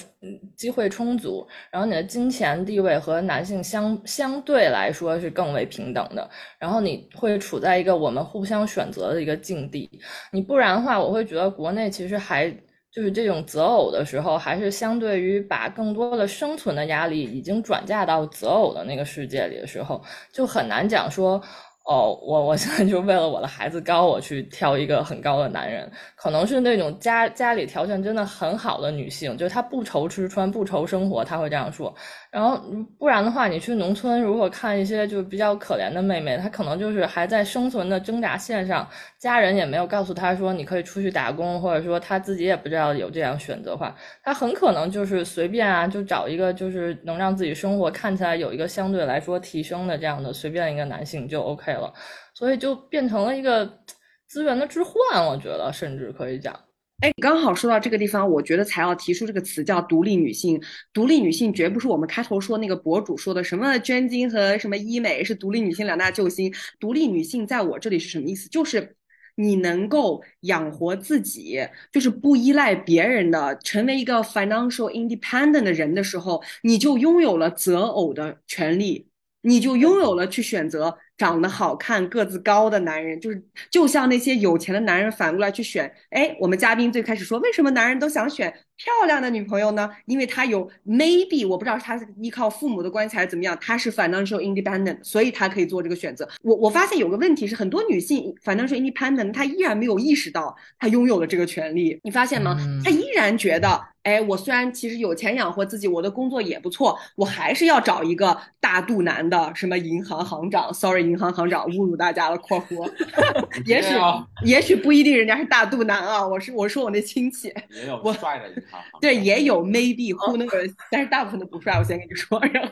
[0.58, 9.88] 机会充足，然后你的金钱地位和男性相相对来说是更为平等的，然后你会处在一个我们互相选择的一个境地，
[10.32, 12.52] 你不然的话，我会觉得国内其实还。
[12.94, 20.02] 就是这种择偶的时候，还是相对于把更多的生存的压力已经转嫁到择偶的那个世界里的时候，
[20.32, 21.42] 就很难讲说。
[21.86, 31.94] 哦，我我现在就为了我的孩子高，我去挑一个很高的男人，可能是那种家家里条件真的很好的女性，就是她不愁吃穿不愁生活，她会这样说。
[32.32, 32.58] 然后
[32.98, 38.88] 不然的话，你去农村，如果看一些就比较可怜的妹妹，她可能就是还在生存的挣扎线上，
[39.20, 43.94] 家人也没有告诉她说你可以出去打工，或者说她自己也不知道有这样选择的话，
[44.24, 51.73] 她很可能就是随便啊，就找一个就是能让自己生活看起来有一个相对来说提升的这样的随便一个男性就 OK。
[51.74, 51.94] 了，
[52.34, 53.80] 所以就变成了一个
[54.28, 56.58] 资源的置换，我觉得甚至可以讲。
[57.02, 60.62] 哎，刚好说到这个地方，我觉得才要提出这个词叫独立女性。
[60.94, 66.54] 独立女性绝不是我们开头说那个博主说的什么捐精和什么医美是独立女性两大救星。
[66.80, 68.48] 独立女性在我这里是什么意思？
[68.48, 68.96] 就是
[69.36, 71.60] 你能够养活自己，
[71.92, 79.10] 就是不依赖别人的，成为一个 financial independent 的人的时候，你就拥有了择偶的权利，
[79.42, 80.98] 你就拥有了去选择。
[81.18, 85.92] 长得好看、个子高的男人，就是就像那些有钱的男人反过来去选。
[86.10, 89.90] 哎，我们嘉宾最开始说，为什么男人都想选漂亮的女朋友呢？
[90.06, 96.28] 因为他有 maybe，我不知道他是依靠父母的关系还是怎么样，他是 financial independent，所以他可以做这个选择。
[96.42, 102.00] 我我发现有个问题是，很多女性 financial independent，她依然没有意识到她拥有了这个权利。
[102.04, 102.58] 你发现吗？
[102.84, 103.93] 她依然觉得。
[104.04, 112.38] 哎，我虽然其实有钱养活自己，我的工作也不错，我还是要找一个大肚腩的，什么银行行长？Sorry，银行行长侮辱大家了。
[112.38, 112.92] 括弧，
[113.66, 113.96] 也许
[114.44, 116.28] 也许不一定，人家是大肚腩啊。
[116.28, 120.62] 我是我说我那亲戚，也有帅的银行行对，也有 maybe who 那个，
[120.92, 121.78] 但是大部分都不帅。
[121.78, 122.70] 我先跟你说， 然后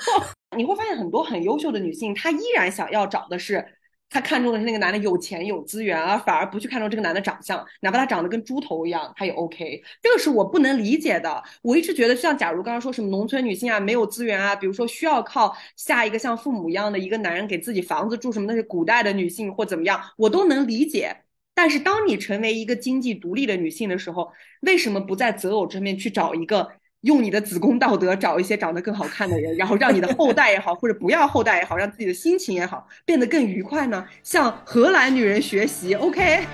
[0.57, 3.65] 你会发现很多很优秀的女性，她依然想要找的是。
[4.11, 9.81] 他看中的是那个男的有钱有资源啊，反而不去看重这个男的长相，哪怕他长得跟猪头一样，他也 OK。
[10.01, 11.41] 这个是我不能理解的。
[11.61, 21.15] 我一直觉得，像假如刚刚说什么农村女性啊，没有资源啊，比如说需要靠下一个像父母一样的一个男人给自己房子住什么，那是古代的女性或怎么样，我都能理解。
[21.53, 24.29] 但是当你成为一个经济独立的女性的时候，
[24.61, 26.69] 为什么不在择偶这面去找一个？
[27.01, 34.07] 用你的子宫道德找一些长得更好看的人，然后让你的后代也好，或者不要后代也好，让自己的心情也好变得更愉快呢？
[34.21, 36.45] 向荷兰女人学习，OK。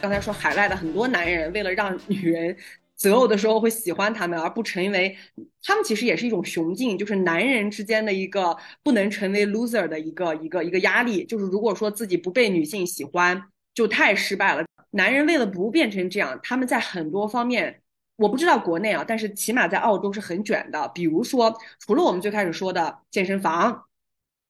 [0.00, 2.56] 刚才说海外的很多男人为了让女人。
[3.02, 5.16] 择偶的时候会喜欢他们，而不成为
[5.64, 11.24] 他们，其实也是一种雄竞，就是男人之间的一个不能成为 loser 的一个一个一个压力。
[11.24, 13.42] 就是如果说自己不被女性喜欢，
[13.74, 14.64] 就太失败了。
[14.90, 17.82] 男人为了不变成这样，他们在很多方面，
[18.14, 20.88] 我不知道国内啊，但是起码在澳洲是很卷的。
[20.94, 23.86] 比如说，除了我们最开始说的健身房，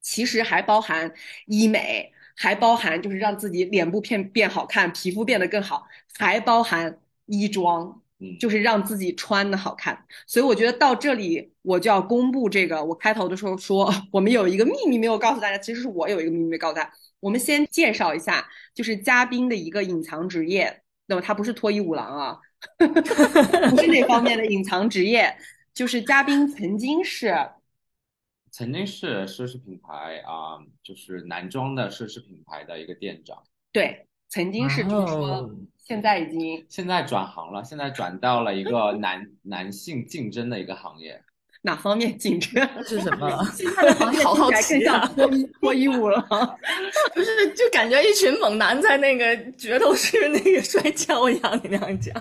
[0.02, 1.10] 其实还包含
[1.46, 5.86] 医美，还包含就是让自己脸部变变好看，皮肤变得更好，
[6.18, 8.01] 还包含衣装。
[8.22, 10.06] 嗯，就是让自己穿的好看。
[10.26, 16.92] 所以我觉得到这里我就要公布这个，我开头的时候说 我们有一个秘密没有告诉大家，其实是我有一个秘密没告诉大家。
[17.20, 20.82] 我们先介绍一下，就是嘉宾的一个隐藏职业。
[21.06, 22.38] 那么他不是脱衣舞郎啊，
[22.78, 25.36] 不是那方面的隐藏职业，
[25.74, 27.34] 就是嘉宾曾经是，
[28.50, 33.42] 曾经是奢侈品牌啊，就是男装的奢侈品牌的一个店长。
[33.72, 35.50] 对，曾经是，就是说
[35.86, 41.22] 现在已经现在转行了，现在转到了一个男 男性竞争的一个行业。
[41.64, 43.30] 哪方面竞争是什么？
[43.54, 45.06] 现在的行业好好奇啊！
[45.14, 46.18] 脱衣脱衣舞了，
[47.14, 47.48] 不是？
[47.50, 52.14] 就感觉一群猛男在那个决斗式那个摔跤一样，你那样讲。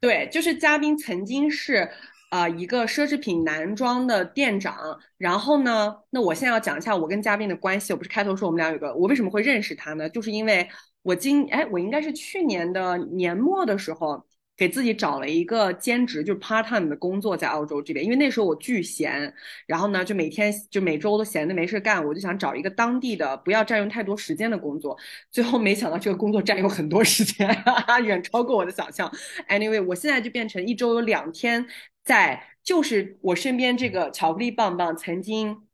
[0.00, 1.90] 对，就是嘉宾曾经是
[2.30, 4.76] 呃一个奢侈品男装的店长，
[5.16, 7.92] 然后呢，那我现在要讲一下我跟嘉宾的关系。
[7.92, 10.08] 我不是开头说我们俩有个，我为什么会认识他呢？
[10.10, 10.68] 就是因为
[11.04, 14.26] 我今哎，我应该是去年的年末的时候。
[14.56, 18.04] 给自己找了一个兼职，就是 part time 的工作，在澳洲这边。
[18.04, 19.34] 因为那时候我巨闲，
[19.66, 24.96] 然后呢，就每天就每周都闲的没事干，我就想找一个当地的，不要占用太多时间的工作。
[25.32, 29.12] 最后没想到这个工作占用很多时间，哈 哈远超过我的想象。
[29.48, 31.66] Anyway，我现在就变成一周有两天
[32.04, 35.66] 在，就是我身边这个巧克力棒棒曾经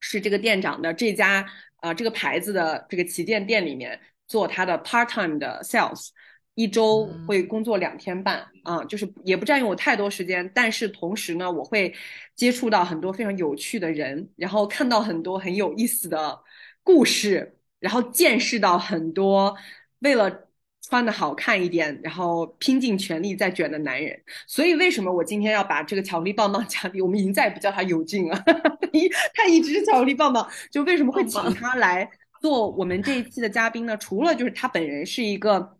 [0.00, 3.98] 是这个店长的这家啊这个牌子的这个旗舰店里面
[4.28, 6.10] 做他的 part time 的 sales。
[6.54, 11.94] 一周会工作两天半啊，就是也不占用我太多时间，但是同时呢，我会
[12.34, 16.36] 接触到很多非常有趣的人，然后看到很多很有意思的
[16.82, 19.56] 故事，然后见识到很多
[20.00, 20.48] 为了
[20.82, 24.20] 穿的好看一点，然后拼尽全力在卷的男人。
[24.48, 28.44] 所以为什么我今天要把这个巧克力棒棒嘉宾，我们已经再也不叫他有劲 了，
[29.32, 32.10] 他一直是巧克力棒棒，就为什么会请他来
[32.40, 33.96] 做我们这一期的嘉宾呢？
[33.96, 35.76] 除了就是他本人是一个。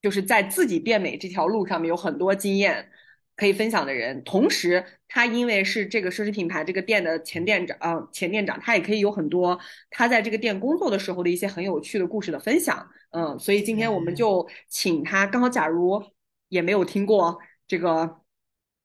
[0.00, 2.88] 就是在自己变美这条路上面有很多经验
[3.34, 9.58] 可以分享的人，同时他因为是这个奢侈品牌这个店的前店长，嗯，前店长，他也可以有很多
[9.90, 15.26] 他在这个店工作的时候的一些很有趣的故事的分享，嗯，所以今天我们就请他。
[15.26, 16.00] 刚好，假如
[16.48, 17.36] 也没有听过
[17.66, 18.20] 这个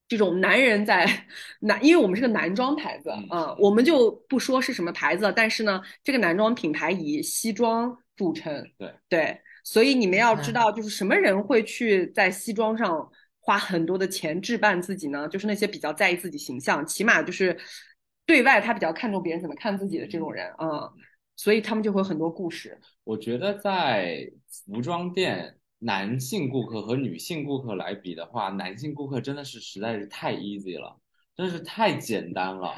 [0.07, 1.07] 这种男人在
[1.59, 9.41] 男，因为我们是个男装牌子，啊，我们就不说是什么牌子，但是呢，这个男装品牌以西装著称，对对。
[9.63, 15.27] 所以你们要知道，就是什么人会去在西装上花很多的钱置办自己呢？
[15.29, 17.57] 就是那些比较在意自己形象，起码就是
[18.25, 20.91] 对外他比较看重别人怎么看自己的这种人啊。
[21.35, 22.77] 所以他们就会有很多故事。
[23.05, 24.29] 我觉得在
[24.65, 30.97] 服装店，男性顾客和女性顾客来比的话，男性顾客真的是实在是太 easy 了，
[31.35, 32.73] 真的是太简单了，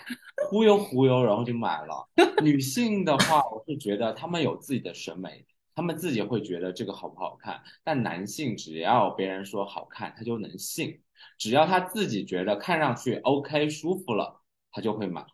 [0.49, 2.09] 忽悠忽悠然后就买了。
[2.41, 5.45] 女性的话，我是觉得他们有自己的审美。
[5.77, 11.01] 他们自己会觉得这个好不好看，但男性只要别人说好看，他就能信。
[11.37, 14.41] 只要他自己觉得看上去 OK 舒服了，
[14.71, 15.25] 他就会买，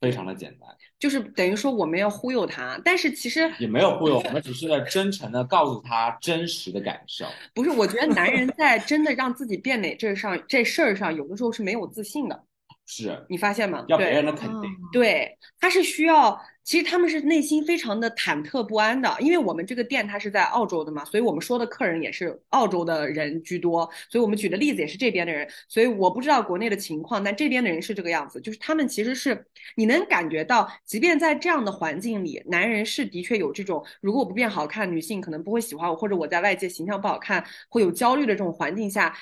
[0.00, 0.68] 非常的简单。
[0.98, 7.26] 就是等于说我们要忽悠他，但是其实也没有忽悠，我们只是在真诚的告诉他真实的感受。
[7.54, 12.44] 不是，我觉得男人在真的让自己变美这上这事儿上，有的时候是没有自信的。
[12.86, 13.84] 是你发现吗？
[13.88, 14.70] 要别人的肯定。
[14.92, 16.40] 对，他是需要。
[16.64, 29.44] 其实他们是内心非常的忐忑不安的，因为我们这个店它是在澳洲的嘛，所以我们说的客人也是澳洲的人居多，所以我们举的例子也是这边的人，所以我不知道国内的情况，但这边的人是这个样子，就是他们其实是
[29.76, 39.14] 你能感觉到，即便在这样的环境里，男人是的确有这种，如果我不变好看，女性可能不会喜欢我，或者我在外界形象不好看，会有焦虑的这种环境下，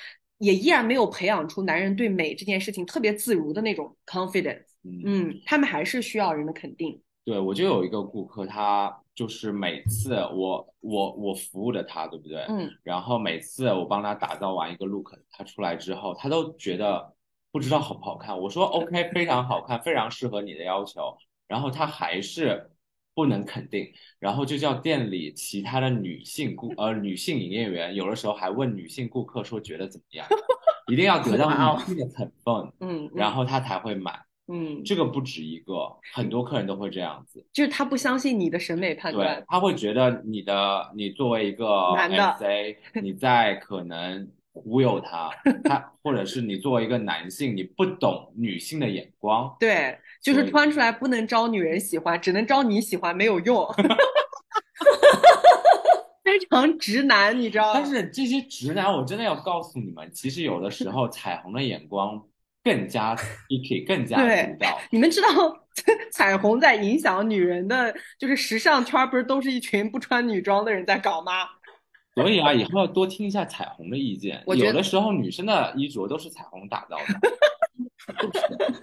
[0.43, 7.01] 也依然没有培养出男人对美这件事情特别自如的那种 confidence，嗯，他们还是需要人的肯定。
[7.23, 12.41] 对，我就有一个顾客，他就是每次我我我服务的他，对不对？
[12.49, 12.69] 嗯。
[12.83, 17.13] 然后每次我帮他打造完一个 look，他出来之后，他都觉得
[17.49, 18.37] 不知道好不好看。
[18.37, 21.15] 我说 OK，非常好看，非常适合你的要求。
[21.47, 22.69] 然后他还是
[23.13, 23.87] 不能肯定，
[24.19, 30.27] 然后就叫店里其他的女性顾呃女性营业员，有的时候还问女性顾客说觉得怎么样，
[30.91, 34.19] 一定要得到女性的肯定，嗯，然后他才会买。
[34.47, 35.73] 嗯，这个不止一个，
[36.13, 42.35] 很多客人都会这样子，就是他不相信你的审美判断，他会觉得你的你作为一个男的，
[43.01, 45.29] 你在可能忽悠他，
[45.63, 53.67] 他或者是你作为一个男性，你不懂女性的眼光，对，就是穿出来不能招女人喜欢，只能招你喜欢，没有用，
[56.23, 57.73] 非常直男，你知道？
[57.73, 62.23] 但是这些直男，我真的要告诉你们，其实有的时候彩虹的眼光。
[62.65, 63.13] 更加
[63.49, 64.79] picky，更加独到。
[64.89, 65.27] 你们知道
[66.13, 71.33] 彩虹在影响女人的，就是时尚圈，不是都是一群不穿女装的人在搞吗？
[72.15, 74.43] 所以啊，以后要多听一下彩虹的意见。
[74.47, 77.03] 有的时候女生的衣着都是彩虹打造的。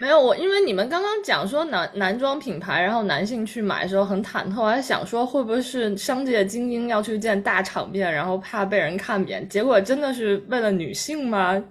[0.00, 11.62] 没有我，因为你们刚刚讲说男男装品牌，然后男性去买的时候很忐忑，我还想说会不会是商界精英要去见大场面，然后怕被人看扁，结果真的是为了女性吗？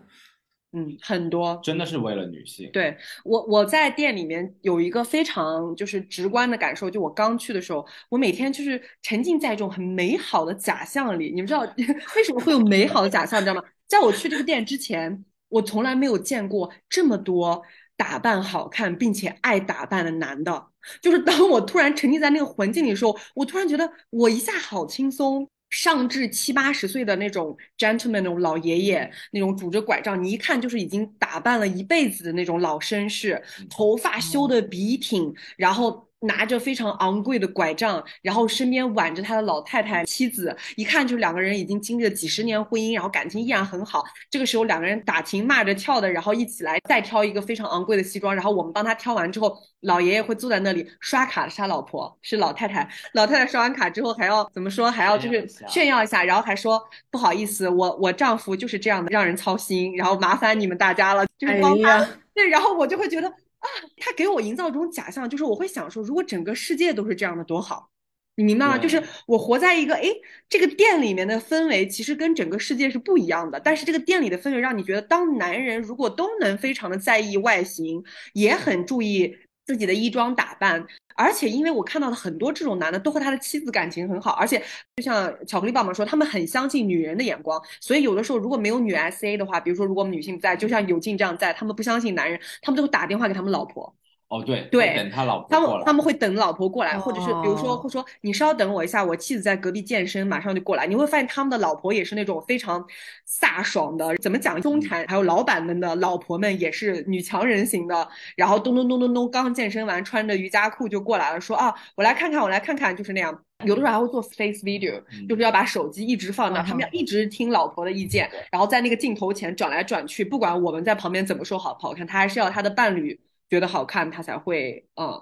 [0.71, 2.69] 嗯，很多真的是为了女性。
[2.71, 11.31] 对我，我在店里面有一个非常就是直观的感受，就我刚去的时候，我每天就是沉浸在一种很美好的假象里。
[11.31, 11.61] 你们知道
[12.15, 13.63] 为什么会有美好的假象，你知道吗？
[13.87, 17.63] 在我去这个店之前，我从来没有见过这么多
[17.97, 20.67] 打扮好看并且爱打扮的男的。
[21.01, 25.49] 就是当我突然沉浸在那个环境里的时候，我突然觉得我一下好轻松。
[25.69, 36.08] 上至七八十岁的那种 gentleman 那种老爷爷，那种拄着拐杖，你一看就是已经打扮了一辈子的那种老绅士，头发修的笔挺，然后。
[36.21, 44.03] 拿着非常昂贵的拐杖，然后身边挽着他的老太太妻子，一看就是两个人已经经历了几十年婚姻，然后感情依然很好。
[44.29, 52.89] 这个时候两个人打情骂着跳的，然后一起来再挑一个非常昂贵的西装，然后我们帮他挑完之后，老爷爷会坐在那里刷卡，是他老婆，是老太太。
[53.13, 54.91] 老太太刷完卡之后还要怎么说？
[54.91, 62.05] 还要就是炫耀一下，然后还说不好意思，我我丈夫就是这样的，让人操心，然后麻烦你们大家了，就是帮他。
[62.33, 63.31] 对，然后我就会觉得。
[63.59, 67.89] 啊，他给我营造一种假象，就是我会想说，如果整个世界都是这样的多好，
[68.35, 68.77] 你明白吗？
[68.77, 70.03] 就是我活在一个，哎，
[70.47, 78.03] 这个店里面的氛围其实跟整个世界是不一样的，但是这个店里的氛围让你觉得，当男人如果都能非常的在意外形，
[78.33, 79.35] 也很注意。
[79.69, 80.83] 自己的衣装打扮，
[81.15, 84.59] 而且因为我看到的很多这种男的都和他的妻子感情很好，而且
[84.95, 93.95] 就像巧克力棒棒说，他们很相信女人的眼光，所以有的时候如果没有女 S A 的话，比如说如果我们女性不在，就像有进这样在，他们不相信男人，他们就会打电话给他们老婆。
[94.29, 100.85] 哦，对对，等他老婆他们他们会等老婆过来，或者是比如说会说你稍等我一下，我妻子在隔壁健身，马上就过来。
[100.85, 102.85] 你会发现他们的老婆也是那种非常
[103.27, 104.61] 飒爽的，怎么讲？
[104.61, 113.35] 中产还有老板们的老婆们也是女强人型的，然后咚咚咚咚咚，刚健身完，穿着瑜伽裤就过来了，说啊，我来看看，我来看看，就是那样。
[113.65, 123.19] 有的时候还会做 face video，就是要把手机一直放那，他们要一直听老婆的意见，然后在那个镜头前转来转去，不管我们在旁边怎么说好不好看，他还是要他的伴侣。
[123.49, 125.21] 觉得好看，他才会嗯，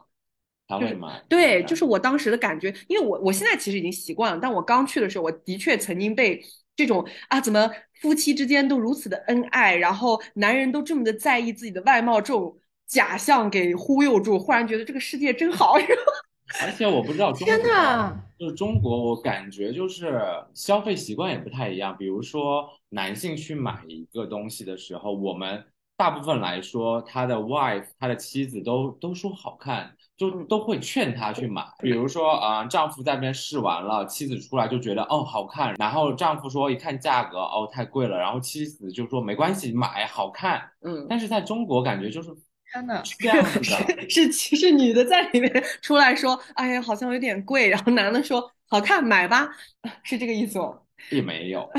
[0.68, 1.24] 他会买。
[1.30, 6.44] 对，就是我当时的感觉，因为我我现在其实已经习惯了，但我刚去的时候，我的确曾经被
[6.76, 7.72] 这种啊，怎么
[8.02, 15.76] 夫妻之间都如此的恩爱，然后男人都这么的在意自己的外貌这种假象给忽悠住，忽然觉得这个世界真好。
[16.62, 20.22] 而且我不知道，天呐，就是中国，我感觉就是
[20.54, 21.96] 消费习惯也不太一样。
[21.98, 25.64] 比如说，男性去买一个东西的时候，我们。
[25.98, 31.66] 大部分来说，他的 wife，他的妻子都都说好看，就都会劝他去买。
[31.80, 40.70] 比如说，啊，丈夫在那边试完了，妻子出来就觉得哦好看，然后丈夫说一看价格哦太贵了，然后妻子就说没关系买好看。
[40.82, 42.30] 嗯，但是在中国感觉就是
[42.72, 49.50] 天呐是这样子的，是其实女的在里面出来说，哎呀好像有点贵，然后男的说好看买吧，
[50.04, 50.84] 是这个意思哦。
[51.12, 51.70] 也没有，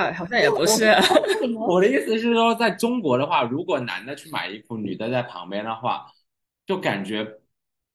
[0.00, 0.86] 哎，好像也不是。
[1.68, 6.06] 我的意思是说，在中国的话，如果男的去买衣服，女的在旁边的话，
[6.66, 7.26] 就感觉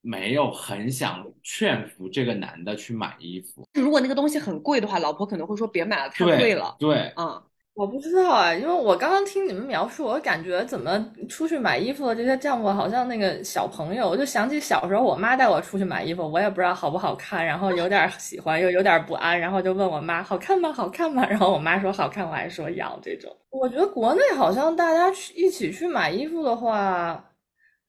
[0.01, 3.67] 没有很想劝服这个男的去买衣服。
[3.73, 6.75] 如果那个东西很贵的话，老婆可能会说别买了，太贵了。
[6.77, 7.41] 对，嗯。
[7.75, 20.71] 我不知道啊，因为我刚刚听你们描述，我感觉怎么出去买衣服的这些丈夫好像那个小朋友，我就想起小时候我妈带我出去买衣服，我也不知道好不好看，然后有点喜欢又有点不安，然后就问我妈好看吗？
[20.71, 21.25] 好看吗？
[21.29, 23.29] 然后我妈说好看，我还说要这种。
[23.49, 27.25] 我觉得国内好像大家去一起去买衣服的话，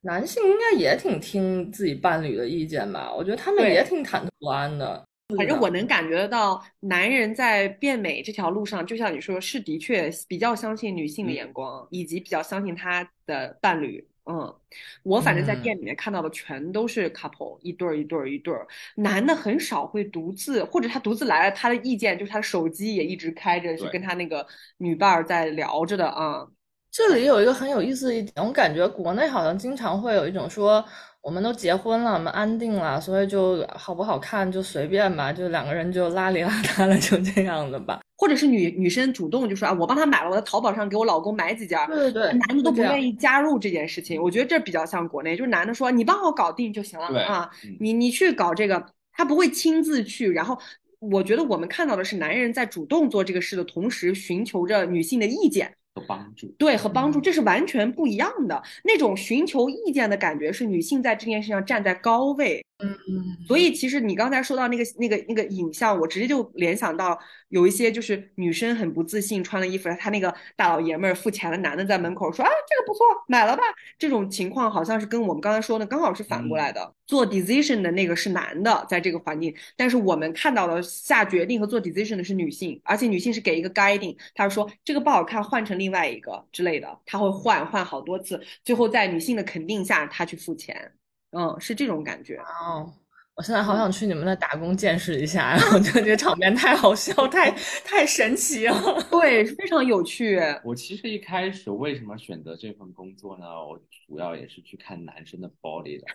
[0.01, 3.13] 男性应该也挺听自己伴侣的意见吧？
[3.17, 5.05] 我觉得他们也挺忐忑不安的。
[5.35, 14.07] 反正我能感觉得到，男人在变美这条路上，就像你说，是的确比较相信女性的眼光，以及比较相信他的伴侣。
[14.27, 14.55] 嗯，
[15.03, 24.47] 我反正在店里面看到的全都是 couple，一对儿一对儿一对儿，男的很少会独自，或者他独自来了，他的意见就是他的手机也一直开着，是跟他那个
[24.79, 26.47] 女伴儿在聊着的啊。
[26.91, 30.85] 这里有一个很有意思的一点，我感觉国内好像经常会有一种说。
[31.27, 37.99] 我们都结婚了，我们安定了，所以就好不好看就随便吧，就两个人就邋里邋遢了就这样的吧。
[38.17, 41.77] 或者是女女生主动就说啊，我帮他买了，我在淘宝上给我老公买几件。
[41.89, 44.23] 对对对，男的都不愿意加入这件事情。
[44.23, 47.51] 我觉得这比较像国内，就是男的说你帮我搞定就行了啊，
[47.81, 50.31] 你你去搞这个，他不会亲自去。
[50.31, 50.57] 然后
[51.01, 55.75] 我觉得我们看到的是男人在主动做这个事的同时，寻求着女性的意见。
[55.97, 58.63] 和帮助，对，和帮助，这是完全不一样的。
[58.85, 62.66] 那种寻求意见的感觉，是女性在这件事上站在高位。
[62.79, 67.19] 嗯嗯，所以其实你刚才说到那个那个那个影像，我直接就联想到
[67.49, 73.63] 有一些就是女生很不自信，穿了衣服，她那个大老爷们儿付钱的男的在门口说啊这个不错，买了吧。
[73.99, 76.95] 这种情况好像是跟我们刚才说的刚好是反过来的。
[77.07, 90.93] 做 decision 的那个是男的，在这个环境，但是我们看到的下决定和做 decision 的是女性，而且女性是给一个 guiding，她说这个不好看，换成另外一个之类的，她会换换好多次，最后在女性的肯定下，她去付钱。
[91.37, 92.91] 嗯，是这种感觉哦。
[93.35, 97.51] 我现在好想去你们那打工见识一下， 然后觉得这个场面太好笑，太
[97.85, 98.75] 太神奇了。
[99.13, 100.41] 对，非常有趣。
[100.65, 103.47] 我其实一开始为什么选择这份工作呢？
[103.47, 103.79] 我
[104.09, 106.07] 主要也是去看男生的 body 的。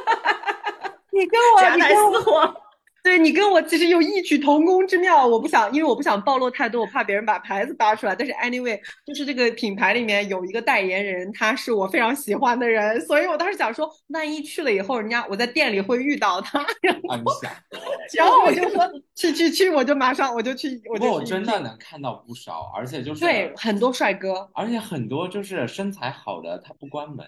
[1.12, 2.71] 你跟我，你跟我。
[3.02, 8.14] 对你跟我其实有异曲同工之妙，我不想，因为我不想暴露太多，我怕别人把牌子扒出来。
[8.14, 17.32] 但是 anyway，就是这个品牌里面有一个代言人，他是我非常喜欢的人，所以我当时想说，万一去了以后，人家我在店里会遇到他，然后，
[18.16, 21.10] 然后我就说去去去，我就马上我就去，我就。
[21.10, 27.26] 我真的能看到不少，而且就是对很多帅哥，而且很多就是身材好的，他不关门。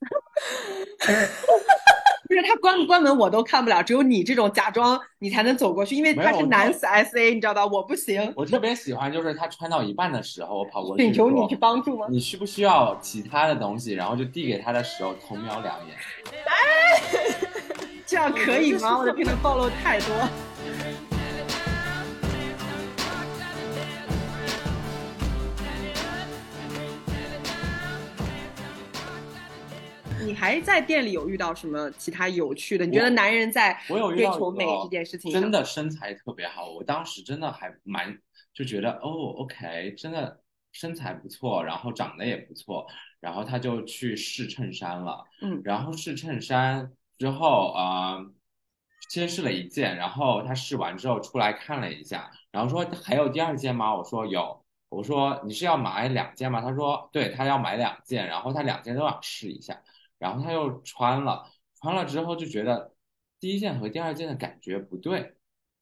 [2.28, 7.66] 不是他关不关门我都看不了，只有你这种假装你才能走过去，因为他是男死 S A，你知道吧？
[7.66, 8.32] 我不行。
[8.36, 12.06] 我特别喜欢就是他穿到一半的时候，我跑过去请求你去帮助吗？
[12.08, 13.94] 你需不需要其他的东西？
[13.94, 15.96] 然后就递给他的时候，偷瞄两眼。
[16.46, 17.02] 哎，
[18.06, 18.98] 这样可以吗？
[18.98, 20.14] 我的天呐，暴露太多。
[30.24, 32.84] 你还在店里有遇到什么其他有趣的？
[32.86, 36.70] 你觉得男人在追求美这件事情，真的身材特别好。
[36.70, 38.18] 我当时真的还蛮
[38.52, 40.40] 就觉得哦，OK，真的
[40.72, 42.86] 身材不错，然后长得也不错，
[43.20, 45.24] 然后他就去试衬衫了。
[45.42, 48.18] 嗯，然后试衬衫之后啊，
[49.08, 53.94] 先试了一件，然后他试完之后出来看了一下，然后说还有第二件吗？
[53.94, 54.60] 我说有。
[54.90, 56.60] 我说你是要买两件吗？
[56.60, 59.80] 他说对，他要买两件，然后他两件都想试一下。
[60.20, 61.44] 然后他又穿了，
[61.80, 62.94] 穿了之后就觉得
[63.40, 65.34] 第一件和第二件的感觉不对。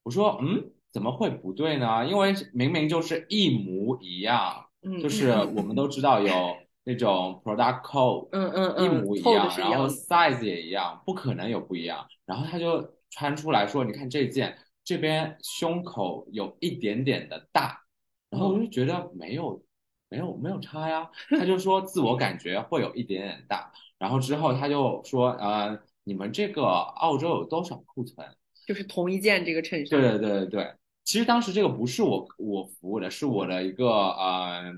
[0.05, 2.07] 我说，嗯，怎么会不对呢？
[2.07, 4.65] 因为明明就是一模一样，
[5.03, 12.07] 就是我们都知道有那种 product code，嗯嗯嗯，一模一样，然后 size 也一样，不可能有不一样。
[12.25, 17.83] 然后他就穿出来说，你看这件这边胸口有一点点的大，
[18.31, 19.63] 然后我就觉得没有
[20.09, 21.11] 没有没有差呀。
[21.31, 23.71] 他就说自我感觉会有一点点大。
[23.99, 28.27] 然后之后他就说，呃，你们这个澳洲有多少库存？
[28.67, 30.01] 就是同一件这个衬衫。
[30.01, 30.73] 对对对对对。
[31.05, 34.73] 其实当时这个不是我我服务的，是我的一个呃，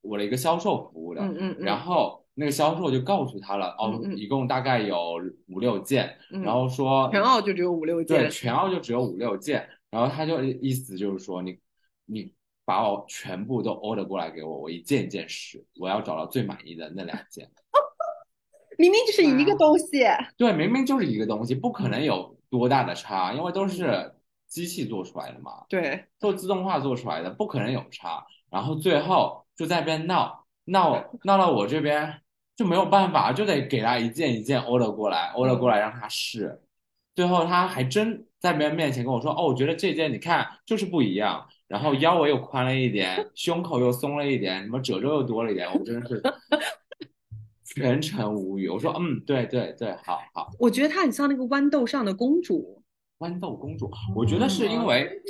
[0.00, 1.22] 我的一个销售服务的。
[1.22, 1.64] 嗯嗯嗯。
[1.64, 8.18] 然后那个销售就告诉他了，哦，一共大概有五六件，然后说全澳就只有五六件。
[8.18, 9.68] 对，全澳就只有五六件。
[9.90, 11.58] 然后他就意思就是说，你
[12.04, 12.34] 你
[12.68, 17.50] 把我全部都 order 过来给我，我一件一件试，我要找到最满意的那两件。
[18.76, 20.04] 明明就是一个东西，
[20.36, 24.14] 对，明明就是一个东西，不可能有多大的差，因为都是
[24.48, 28.26] 机器做出来的嘛，对，做自动化做出来的，不可能有差。
[28.50, 32.20] 然后最后就在边闹闹 闹到我这边
[32.54, 36.60] 就没有办法，就得给他一件一件 order 过来，order 过来让他试。
[37.14, 46.20] 最后他还真在别人面前跟我说：“哦，我觉得这件你看就是不一样，然后腰围又宽了一点，胸口又松了一点，什么褶皱又多了一点。”我真的是。
[47.64, 50.50] 全程无语，我说嗯，对对对，好好。
[50.58, 52.82] 我觉得她很像那个豌豆上的公主。
[53.18, 55.22] 豌豆公主，我觉得是因为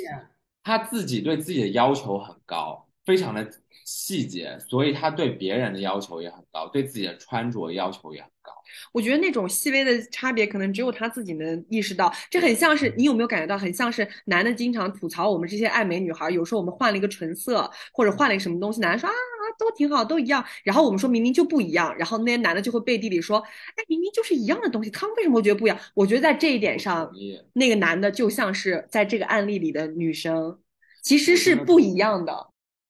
[0.63, 3.49] 她自己对自己的要求很高，非常的
[3.85, 8.53] 细节，所以他对别人的要求也很高，对自己的穿着要求也很高。
[8.91, 12.13] 我觉得那种细微的差别，可能只有他自己能意识到。
[12.29, 20.45] 这很像是你有没有感觉到，很像是男的经常吐槽我们这些爱美女孩，有时候我们换了一个唇色，或者换了一个什么东西，男的说啊啊都挺好，都一样。
[20.63, 25.79] 然后我们说明明就不一样，然后那些男的就会背地里说，哎，明明就是一样的东西，他们为什么会觉得不一样？
[25.95, 27.11] 我觉得在这一点上，
[27.53, 30.59] 那个男的就像是在这个案例里的女生，
[31.01, 32.48] 其实是不一样的。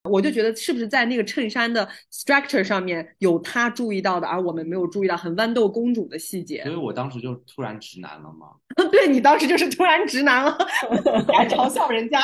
[0.09, 6.63] 我就觉得是不是在那个衬衫的 structure 上面有他注意到的，而我们没有注意到很豌豆公主的细节。
[6.63, 8.55] 所以我当时就突然直男了吗？
[8.91, 10.51] 对你当时就是突然直男了，
[11.33, 12.19] 还嘲笑人家。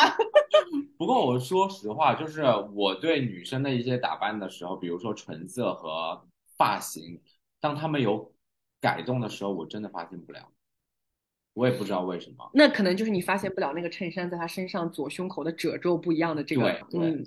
[0.98, 6.26] 不过我说实话，就是我对女生的一些打扮的时候，比如说唇色和
[6.58, 7.22] 发型，
[7.60, 8.34] 当他们有
[8.80, 10.50] 改动的时候，我真的发现不了。
[11.54, 12.50] 我也不知道为什么。
[12.54, 16.64] 那可能就是你发现不了那个衬衫在他身上左胸口的褶皱不一样的这个。
[16.92, 17.24] 对对。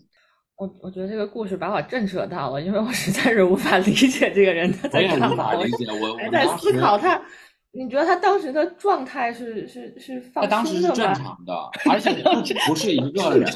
[0.59, 5.55] 我我觉得这个故事把我震慑到了，因为我实在是无法理解这个人他在干嘛。
[5.55, 7.23] 理解我，在思考他
[7.71, 11.55] 你觉得他当时的状态是是是放他当时是正常的，
[11.89, 12.31] 而且不
[12.71, 13.47] 不是一个人，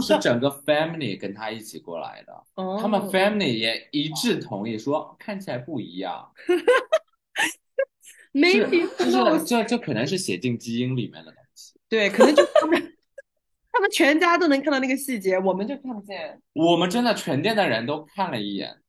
[0.00, 2.32] 是整个 family 跟他一起过来的。
[2.54, 6.30] 哦，他们 family 也一致同意说看起来不一样。
[8.32, 11.74] Maybe 就是这这可能是写进基因里面的东西。
[11.88, 12.93] 对，可能就他 们
[13.74, 16.40] 他们全家都能看到那个细节，我们就看不见。
[16.52, 18.80] 我们真的全店的人都看了一眼，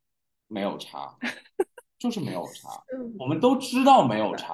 [0.47, 1.17] 没有差。
[1.97, 2.69] 就是没有差，
[3.17, 4.53] 我们都知道没有差，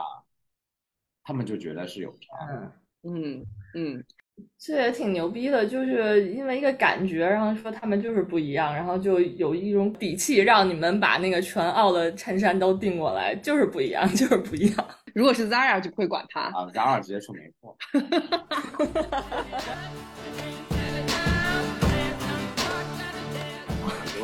[1.24, 2.72] 他们就觉得是有差。
[3.04, 4.06] 嗯嗯，
[4.58, 14.88] 这也挺牛逼的，就是因为一个感觉，然后说他们就是不一样，然后就有一种底气让你们把那个全澳的衬衫都订过来，就是不一样， 就是不一样。
[15.14, 17.78] 如果是 Zara 就不会管他啊，Zara 直接说没错。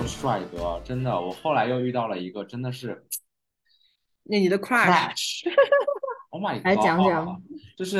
[0.07, 3.03] 帅哥，真的，我后来又遇到了一个，真的是，
[4.23, 7.41] 那你的 crush，Oh my god，来讲讲，
[7.77, 7.99] 就是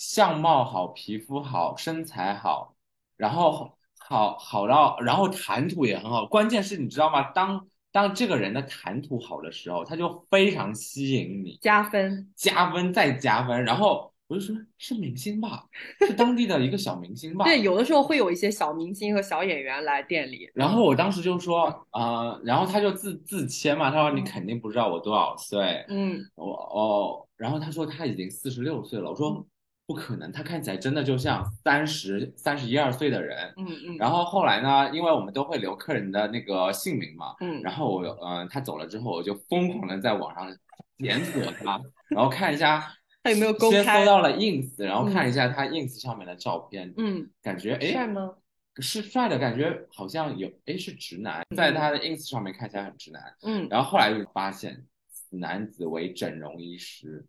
[0.00, 2.74] 相貌好，皮肤好，身材好，
[3.18, 7.30] 然后好好到，然后谈吐也很好，关键是你知道吗？
[7.32, 14.10] 当当这个人的谈吐好的时候，他就非常吸引你，加分，加分再加分，然后。
[14.30, 15.64] 我就说，是明星吧，
[16.06, 17.42] 是当地的一个小明星吧。
[17.50, 20.48] 对，有的时候会有一些小明星和小演员来店里。
[20.54, 25.84] 然后我当时就说，呃，然后他就自自谦嘛，他说你肯定不知道我多少岁。
[25.88, 29.10] 嗯，我哦，然后他说他已经四十六岁了。
[29.10, 29.44] 我说
[29.90, 33.52] 不可能，他看起来真的就像三十三十一二岁的人。
[33.56, 33.96] 嗯嗯。
[33.98, 37.34] 然后后来呢，因为我们都会留客人的那个姓名嘛。
[37.40, 37.60] 嗯。
[37.62, 40.56] 然后我，嗯，他走了之后，我就疯狂的在网上
[40.98, 42.88] 检索他，然后看一下。
[43.24, 43.82] 他有没有公开？
[43.82, 48.34] 先搜到了 ins，然后看一下他 ins 上面的照片，嗯，感觉哎，帅吗？
[48.76, 54.86] 是帅的感觉，好像有哎是直男，在他的 ins 上面看起来很直男，嗯，然后后来就发现
[55.28, 57.26] 男子为整容医师，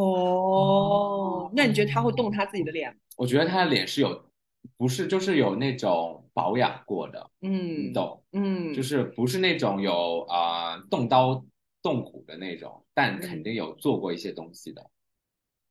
[0.00, 2.96] 哦，那你觉得他会动他自己的脸？
[3.16, 4.24] 我觉得他的脸是有，
[4.76, 11.44] 不是就是有那种保养过的，嗯，懂，嗯，就是不是那种有啊动刀
[11.82, 14.90] 动骨的那种，但肯定有做过一些东西的。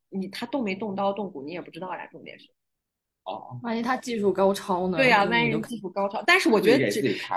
[0.09, 2.07] 你他动没动刀动骨，你也不知道呀。
[2.07, 2.49] 重点是，
[3.29, 4.97] 哦，万一他技术高超呢？
[4.97, 6.21] 对呀，万一技术高超。
[6.25, 6.89] 但是我觉得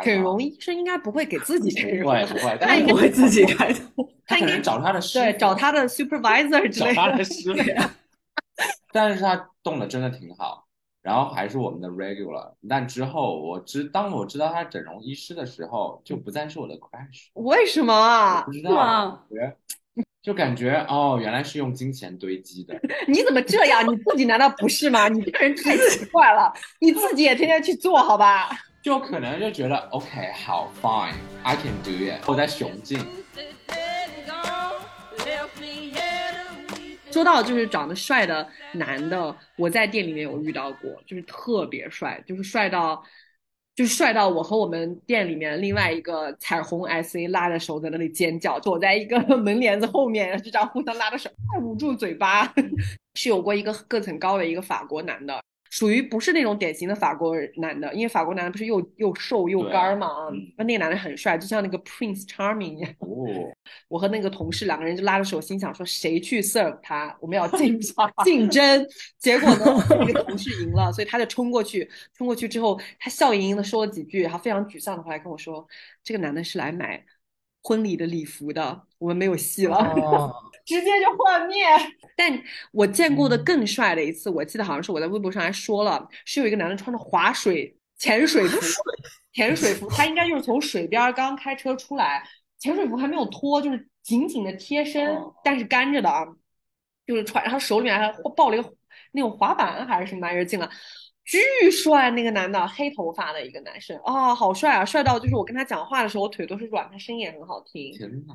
[0.05, 3.79] 整容医生应该不会给自己 整容，不会不会，他不会自己开的。
[4.27, 6.95] 他应该 找他的对，找他的 supervisor 之类的。
[6.95, 7.61] 找他的师傅。
[8.93, 10.67] 但是他动的真的挺好，
[11.01, 12.53] 然后还是我们的 regular。
[12.69, 17.29] 但之后我知当我知道他整容医师的时候，就不再是我的 crush。
[17.35, 18.43] 为什么？
[18.43, 19.27] 不知道。
[20.23, 22.81] 就感觉哦，原来是用金钱堆积的。
[23.09, 23.85] 你怎么这样？
[23.93, 25.09] 你自己难道不是吗？
[25.09, 26.53] 你这个人太奇怪了。
[26.79, 28.49] 你自己也天天去做好吧？
[28.81, 32.23] 就可能就觉得 OK，好，Fine，I can do it。
[32.29, 33.05] 我在雄竞。
[37.11, 43.03] 说到就是长得帅的男的，我在店里面有遇到过，就是特别帅，就是帅到。
[43.75, 51.31] 就帅到我和我们店里面另外一个彩虹 S A 拉着手在那里尖叫，躲在一个 门帘子后面，就这样互相拉着手，
[51.63, 52.53] 捂住嘴巴。
[53.15, 55.43] 是有过一个个子很高的一个法国男的。
[55.73, 60.29] 属于不是那种典型的法国男的，因为法国男的不是又又瘦又干嘛啊？
[60.59, 62.95] 那那个男的很帅，就像那个 Prince Charming 一样。
[62.99, 63.51] 哦，
[63.89, 67.81] 我和那个同事两个人就拉着手，心想说谁去 serve 他，我们要 竞
[68.23, 68.87] 竞争。
[69.19, 75.67] 结果呢，那个同事赢了，所以他就冲过去，冲过去之后，他笑盈盈的说了几句，然后非常沮丧的回来跟我说，
[76.05, 77.03] 这个男的是来买
[77.63, 80.31] 婚礼的礼服的，我们没有戏了。
[80.65, 81.65] 直接就幻灭。
[82.17, 82.43] 但
[82.73, 88.59] 我见过的更帅的一次，我记得好像是我在微博上还说了，是有一个男的穿着滑水潜水服，
[89.33, 92.23] 潜水服，他应该就是从水边刚开车出来，
[92.59, 96.27] 潜水服还没有脱，就是紧紧的贴身，但是干着的啊，
[97.07, 98.75] 就是穿，然后手里面还抱了一个
[99.13, 100.69] 那种滑板还是什么玩意儿进来。
[101.25, 107.93] 巨帅，那个男的，黑头发的一个男生啊，好帅啊，帅到就是我跟他讲话的时候，我腿都是软，他声音也很好听。
[107.97, 108.35] 天哪，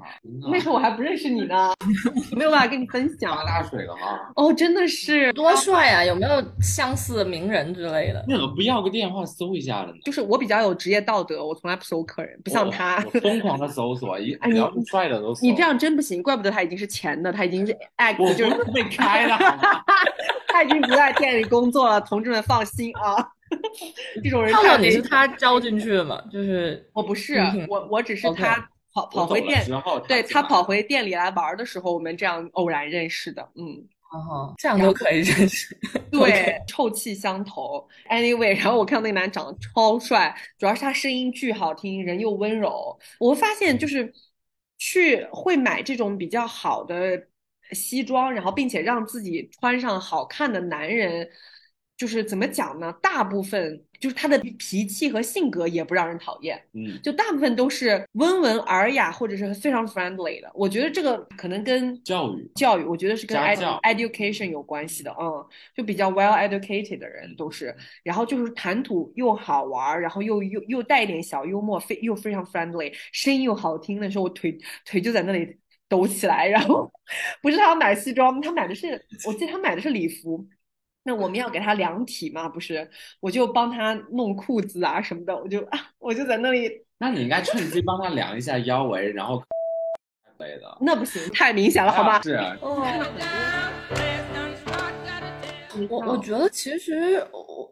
[0.52, 1.74] 那时候我还不认识你呢，
[2.36, 3.36] 没有办法跟你分享。
[3.38, 4.32] 发大水了哈！
[4.36, 6.04] 哦，真的是多帅啊！
[6.04, 8.24] 有没有相似的名人之类的？
[8.28, 9.98] 那个不要个电话搜一下的呢？
[10.06, 15.46] 就是我比较有职业道德，我从来不搜客人，不像他疯狂的搜索，一只要是帅的都搜。
[15.46, 19.38] 你这样真不行，怪不得他已经是钱的，他已经是 act，就是被开了。
[20.58, 23.30] 他已经不在店里工作了，同志们放心啊！
[24.24, 26.20] 这种人，你是他招进去的吗？
[26.32, 27.40] 就是我不是，
[27.70, 29.64] 我我只是他跑跑回店，
[30.08, 33.48] 对他跑回店里来玩的时候，我们这样偶然认识的。
[33.54, 35.78] 嗯，哦，这样都可以认识，
[36.10, 37.88] 对，臭气相投。
[38.10, 42.98] Anyway，然后我看到那个男长得超帅，主要是他声音巨好听，人又温柔。
[43.20, 44.12] 我发现，就是
[44.80, 47.28] 去会买这种比较好的。
[47.72, 51.28] 西装，然后并且让自己穿上好看的男人。
[51.98, 52.94] 就是怎么讲呢？
[53.02, 60.48] 大部分就是他的脾气和性格也不让人讨厌，嗯，就大部分都是温文尔雅或者是非常 friendly 的。
[60.54, 65.44] 我觉得这个可能跟教育教育，我觉得是跟 ed education 有关系的，嗯，
[65.76, 74.56] 就比较 well educated 的人都是，然后就是谈吐又好玩，然后又又又带一点小幽默，非又非常 friendly，声音又好听的时候，我腿
[74.86, 75.58] 腿就在那里
[75.88, 76.48] 抖起来。
[76.48, 76.92] 然后
[77.42, 80.46] 不是他要买西装，他买的是，我记得他买的是礼服。
[81.04, 82.90] 那我们要给他量体嘛，不是？
[83.22, 86.70] 我就帮他弄裤子啊什么的，我就啊， 我就在那里。
[86.98, 89.42] 那你应该趁机帮他量一下腰围，然后
[90.40, 90.78] 类的。
[90.82, 92.20] 那不行，太明显了，好吧？
[92.24, 92.34] 是。
[92.62, 92.84] 哦。
[95.90, 97.26] 我我觉得其实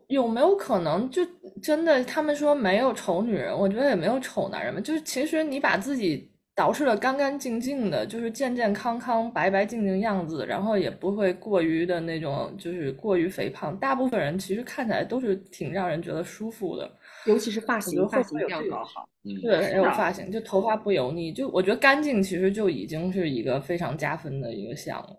[0.07, 1.21] 有没有可能，就
[1.61, 4.79] 真的他们说没有丑女人，我觉得也没有丑男人嘛。
[4.79, 6.31] 就是其实你把自己。
[6.55, 13.75] 捯饬的干干净净的，就是健健康康、白白净净样子，然后也不会过于的那种，就是过于肥胖。
[13.77, 16.89] 大部分人其实看起来都是挺让人觉得舒服的，
[17.25, 19.07] 尤其是发型，发型一定要搞好。
[19.41, 25.17] 对，有发型，就头发不油腻，就我觉得干净其实就已经是一个非常加分的一个项了。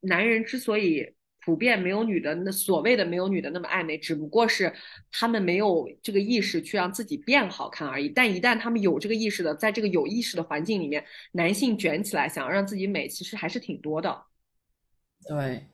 [0.00, 1.06] 男人之所以。
[1.42, 4.72] 普遍没有女的那所谓的没有女的那么爱美，只不过是
[5.10, 8.08] 他们没有这个意识去让自己变好看而已。
[8.10, 14.22] 但一旦他们有这个意识的，在这个有意识的环境里面，男性卷起来想要让自己美，其实还是挺多的。
[15.26, 15.66] 对，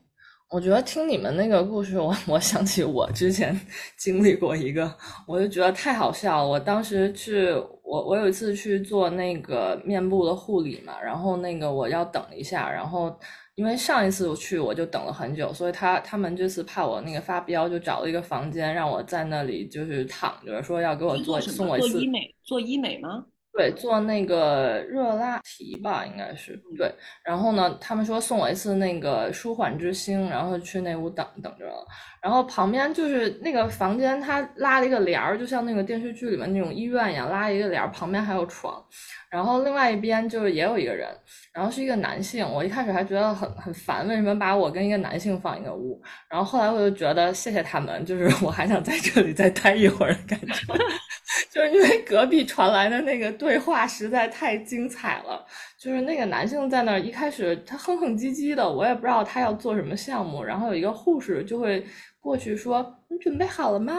[0.50, 3.60] 我觉得听你们那个故事，我我想起我之前
[3.98, 4.96] 经历过一个，
[5.26, 6.48] 我就觉得太好笑了。
[6.48, 7.50] 我当时去，
[7.82, 13.18] 我我有一次去做那个面部的护理嘛，然后那个我要等一下，然后。
[13.56, 23.24] 因为上一次我去我就等了很久，所以他他们这次怕我那个发飙，就找了一个房间让我在那里就是躺着，说要给我做送我一次做医美做医美吗？
[23.54, 26.94] 对，做那个热拉提吧，应该是对。
[27.24, 31.86] 然后呢，他们说送我一次那个舒缓之星，然后去那屋等等着了。
[32.26, 38.84] 然后旁边就是那个房间，他拉了一个帘儿，就像那个电视剧里面那种医院一样，拉一个帘儿，旁边还有床。
[39.30, 41.08] 然后另外一边就是也有一个人，
[41.52, 42.44] 然后是一个男性。
[42.44, 46.02] 我一开始还觉得很很烦，为什么把我跟一个男性放一个屋？
[46.28, 50.74] 然后后来我就觉得谢谢他们，就是我还想在这里再待一会儿感觉，
[51.54, 55.46] 就是因为隔壁传来的那个对话实在太精彩了。
[55.78, 60.42] 就是那个男性在那儿一开始他哼哼唧唧的，我也不知道他要做什么项目。
[60.42, 61.86] 然后有一个护士就会。
[62.26, 63.94] 过去说你准备好了吗？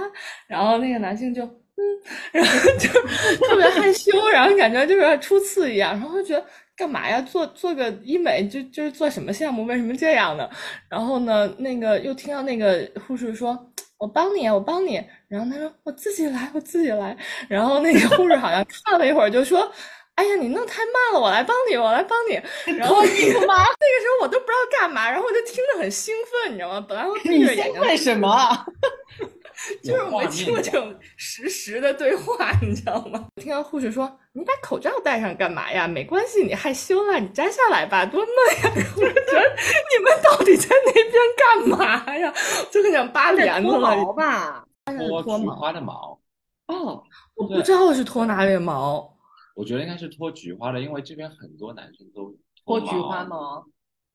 [0.47, 1.79] 然后那个男性就嗯，
[2.33, 2.89] 然后就
[3.47, 7.21] 特别害羞，然后感觉就是初次一样，然后就觉得干嘛呀？
[7.21, 9.63] 做做个医美就就是做什么项目？
[9.65, 10.49] 为什么这样呢？
[10.89, 13.57] 然后呢，那个又听到那个护士说
[13.97, 17.15] ：“我帮你，我帮你。”然后他说：“我自己来，我自己来。”
[17.47, 19.71] 然后那个护士好像看了一会儿，就说。
[20.17, 22.33] 哎呀，你弄太慢了，我来帮你，我来帮你。
[22.75, 23.09] 然后你
[23.45, 26.85] 妈，那个时候我都不知道干嘛，然后我就听着很兴奋，你知道吗？
[26.89, 27.79] 本来我闭着眼睛。
[27.81, 28.65] 为什么？
[29.83, 33.25] 就是我没听过这种实时的对话，你知道吗？
[33.35, 35.87] 听到护士说：“你把口罩戴上干嘛呀？
[35.87, 38.27] 没关系，你害羞了，你摘下来吧，多闷
[38.63, 39.55] 呀！” 我就觉得
[39.97, 42.33] 你们到底在那边干嘛呀？
[42.71, 43.79] 就很想扒帘子了。
[43.79, 44.65] 脱毛吧？
[45.23, 46.19] 脱菊花的毛。
[46.67, 47.03] 哦，
[47.35, 49.16] 我不知道是脱哪里毛。
[49.57, 52.31] 我觉得应该是脱菊花的，因为这边很多男生都
[52.63, 53.65] 脱菊花毛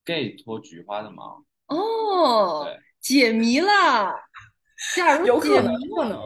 [0.04, 1.42] ，gay 脱菊花的毛。
[1.66, 4.14] 哦，对，解谜了，
[4.94, 6.16] 假如有可能，可能。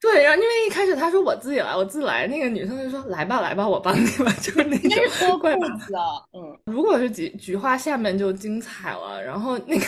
[0.00, 4.90] 对，然后因为一开始他说我自己来，我自来，那个女生就说来吧，来吧，我帮你吧， 就是那种。
[5.18, 5.48] 脱裤
[5.78, 5.92] 子，
[6.32, 6.56] 嗯。
[6.66, 9.84] 如果是菊菊花下面就精彩了，然后那个，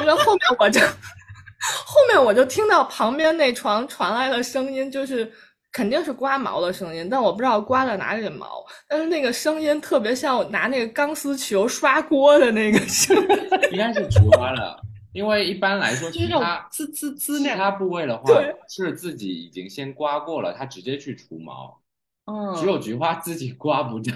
[0.00, 0.80] 因为后面我就
[1.86, 5.32] 后面我就听到旁边那床传来了声音，就是。
[5.70, 8.64] 肯定是刮毛的声音，但我不知道刮了哪里的毛。
[8.88, 13.28] 但是那个声音特别像我拿那个钢丝球刷锅的那个声音，
[13.72, 14.80] 应该是菊花了，
[15.12, 18.24] 因为一般来说其他滋滋滋其他部位的话
[18.68, 21.78] 是自己已经先刮过了，它直接去除毛。
[22.30, 24.14] 嗯，只有菊花自己刮不掉。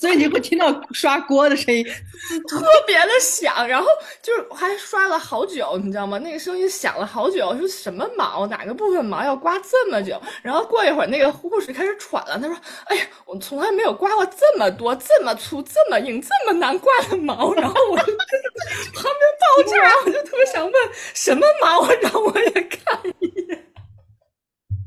[0.00, 3.86] 所以你会听到刷锅的声音，特别的响，然后
[4.22, 6.18] 就是还刷了好久，你知道吗？
[6.20, 10.18] 那个声音响了好久，说什么毛，哪个部分毛要刮这么久？
[10.42, 12.56] 然后过一会儿，那个护士开始喘了，他说
[12.88, 17.52] ：“哎呀，我从来没有刮过这么多、这么粗、这么硬、这么难刮的毛。
[17.60, 20.74] ”然后我就旁边爆炸，我就特别想问
[21.12, 23.66] 什么毛，让我也看一眼。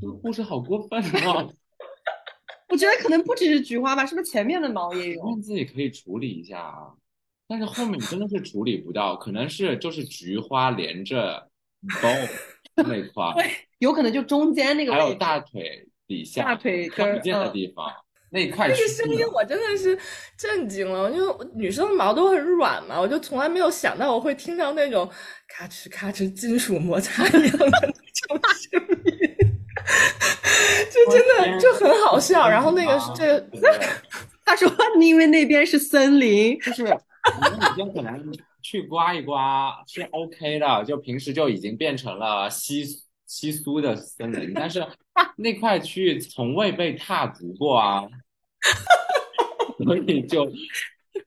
[0.02, 1.46] 这个护士好过分啊！
[2.70, 5.36] 我觉得可能不只是菊花吧，是不是前面的毛也有？
[5.42, 6.88] 自己可以处理一下啊，
[7.48, 11.50] 但是后面真的是处理不到，可能是就是菊花连着
[12.02, 12.10] 包
[12.76, 17.92] 那块，对，有可能就中间那个，还有大腿底下大腿看不见的地方。
[18.32, 19.96] 那块那个声音我真的是
[20.36, 25.08] 震惊了，因为女生的毛都很软嘛，我就从来没有想到我会听到那种
[25.48, 29.33] 咔哧咔哧金属摩擦一样的那种 声音，
[30.92, 32.48] 就真的就很好笑。
[32.48, 33.50] 然后那个这个，
[34.46, 42.86] 他说因为那边是森林，就是已经可能去刮一刮是 OK 的，就平时就已经变成了稀
[43.26, 44.86] 稀疏的森林，但是
[45.38, 48.04] 那块区域从未被踏足过啊。
[49.84, 50.46] 所以就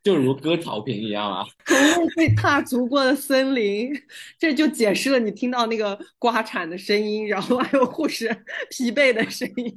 [0.07, 3.93] 就如割草坪一样啊， 从未被踏足过的森林，
[4.39, 8.29] 这就解释了你听到那个刮铲的声音，然后还有护士
[8.71, 9.77] 疲惫的声音。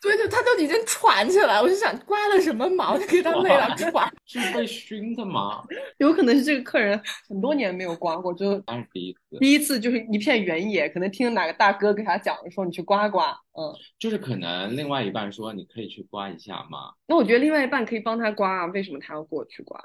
[0.00, 4.10] 对 对，他都已经喘起来，我就想刮了什么毛，就给他累了喘。
[4.24, 5.62] 是被熏的吗？
[5.98, 6.98] 有可能是这个客人
[7.28, 9.38] 很多年没有刮过，就当是第一次。
[9.40, 13.38] 第一次就是一片原野，可能听哪个大哥给他讲说你去刮刮。
[13.52, 16.94] 嗯，就是可能另外一半说你可以去刮一下嘛。
[17.06, 19.82] 那我觉得另外一半可以帮他刮啊，为什么他要过去刮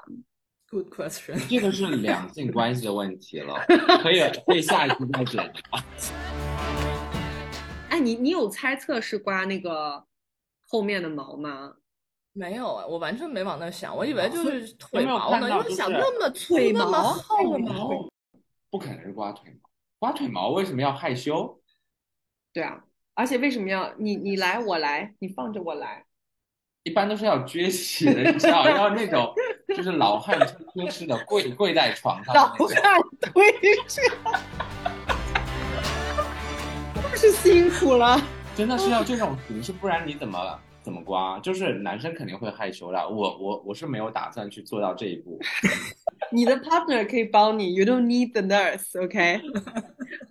[0.70, 3.54] ？Good question，这个是两性关系的问题了，
[4.02, 5.44] 可以可以下一次再讲。
[7.90, 10.04] 哎，你你有猜测是刮那个
[10.68, 11.74] 后面的毛吗？
[12.32, 18.08] 没有啊，我完全没往那想，我以为就是腿毛呢，因为想那么粗那么厚的毛，
[18.70, 21.60] 不可能是刮腿毛，刮腿毛为什么要害羞？
[22.52, 22.84] 对啊。
[23.16, 26.04] 而且为什么要你你来我来你放着我来？
[26.82, 29.32] 一般都是要撅起的，你知道，要那种
[29.74, 32.34] 就是老汉推车式的跪跪在床上。
[32.34, 32.68] 老汉
[33.22, 33.50] 推
[33.88, 34.02] 车，
[37.02, 38.20] 太是辛苦了。
[38.54, 41.36] 真的是要这种形式，不然你怎么怎么刮？
[41.40, 43.08] 就是男生肯定会害羞的。
[43.08, 45.36] 我我我是没有打算去做到这一步。
[46.30, 49.40] 你的 partner 可以帮你，you don't need the nurse，OK？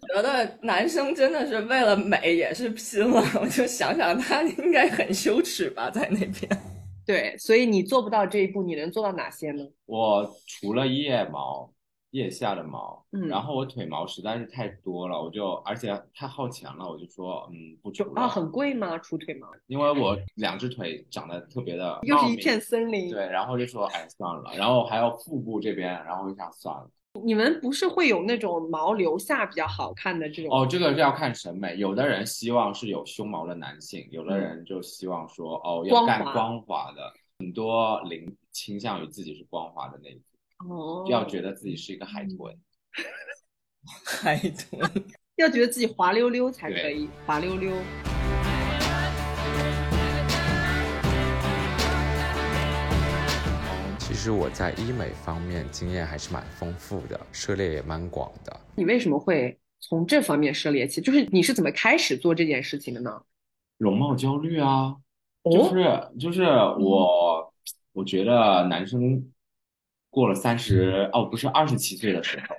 [0.07, 6.61] 觉得男生真的是为了美也是拼了，我就想想他应该很羞耻吧，在那边。
[7.05, 9.61] 对，所以你做不到这一步，你能做到哪些呢？
[9.85, 11.69] 我除了腋毛、
[12.15, 18.21] 腋下的毛，嗯，然后我腿毛实在是太多了，我就而且太耗钱了，我就说，嗯，不除了。
[18.21, 18.97] 啊，很贵吗？
[18.99, 19.49] 除腿毛？
[19.67, 23.11] 因为我两只腿长得特别的，又是一片森林。
[23.11, 24.51] 对，然后就说，哎，算了。
[24.55, 26.89] 然后还有腹部这边，然后就想算了。
[27.21, 30.57] 你们不是会有那种毛留下比较好看的这种？
[30.57, 31.75] 哦，这个是要看审美。
[31.77, 37.11] 有的人希望是有胸毛的男性，有的人就希望说哦要干光滑的。
[37.39, 40.23] 很多零倾向于自己是光滑的那一种，
[40.59, 42.57] 哦，要觉得自己是一个海豚。
[44.05, 44.89] 海豚
[45.35, 47.71] 要觉得自己滑溜溜才可以，滑溜溜。
[53.99, 58.59] 其实我在医美方面经验还是蛮丰富的，涉猎也蛮广的。
[58.75, 61.01] 你为什么会从这方面涉猎起？
[61.01, 63.21] 就是你是怎么开始做这件事情的呢？
[63.77, 64.95] 容貌焦虑啊，
[65.43, 67.53] 就是就是我，
[67.91, 69.31] 我觉得男生
[70.15, 72.55] 过了三十哦，不是二十七岁的时候，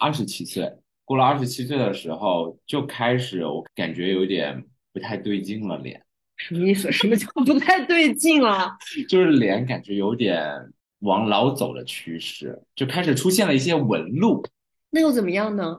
[0.00, 0.72] 二十七岁
[1.04, 6.02] 过了二十七岁的时候就开始，我感觉有点不太对劲了，脸
[6.38, 6.90] 什么意思？
[6.90, 8.74] 什么叫不太对劲了？
[9.06, 10.42] 就是脸感觉有点。
[11.00, 14.42] 往老走的趋势就开始出现了一些纹路，
[14.94, 15.76] 那又怎么样呢？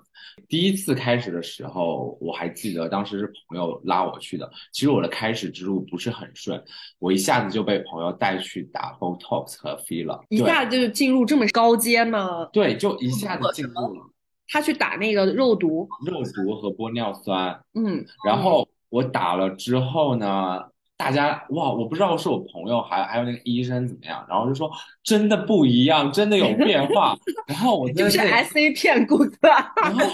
[0.50, 4.52] 第一次开始的时候，我还记得当时是朋友拉我去的。
[4.74, 6.62] 其实我的开始之路不是很顺，
[7.00, 12.44] 我一下子就被朋友带去打 Botox 和 filler，一下子就进入这么高阶吗？
[12.52, 14.06] 对，就一下子进入了。
[14.50, 17.58] 他去打那个肉毒，肉毒和玻尿酸。
[17.74, 20.62] 嗯，然后我打了之后呢？
[20.98, 24.72] 大家哇，我不知道是我朋友还还有那个医生怎么样，然后就说
[25.04, 27.16] 真的不一样，真的有变化。
[27.48, 29.38] 然后我 就是 S A 骗顾客。
[29.42, 30.06] 然后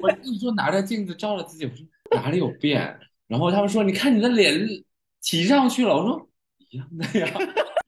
[0.00, 0.10] 我
[0.40, 1.84] 就拿着镜子照了自己，我说
[2.22, 2.98] 哪里有变？
[3.26, 4.54] 然后他们说你看你的脸
[5.20, 6.28] 提上去了，我说
[6.70, 7.28] 一样的呀，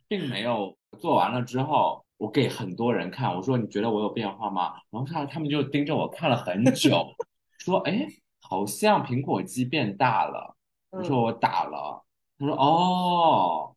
[0.08, 0.76] 并没有。
[0.98, 4.72] 做完了之后，我给很多人看，我说你觉得我有变化吗？
[4.90, 7.06] 然后他他们就盯着我看了很久，
[7.58, 8.06] 说哎，
[8.40, 10.56] 好像苹果肌变大了。
[10.90, 12.04] 我说我打了。
[12.40, 13.76] 他说：“哦，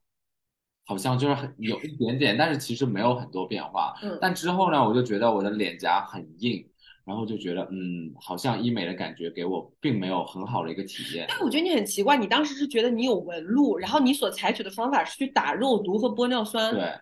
[0.85, 3.93] 好像就是很有一点点，但是其实没有很多变化。
[4.01, 6.65] 嗯，但之后呢，我就觉得我的脸颊很硬，
[7.05, 11.25] 然后就觉得，嗯，好像医美的感觉给我并没有很好的一个体验。
[11.29, 16.73] 但我觉得你很奇怪，你当时是觉得你有纹路，然后你所采取的方法是去打肉毒和玻尿酸。
[16.73, 16.93] 对，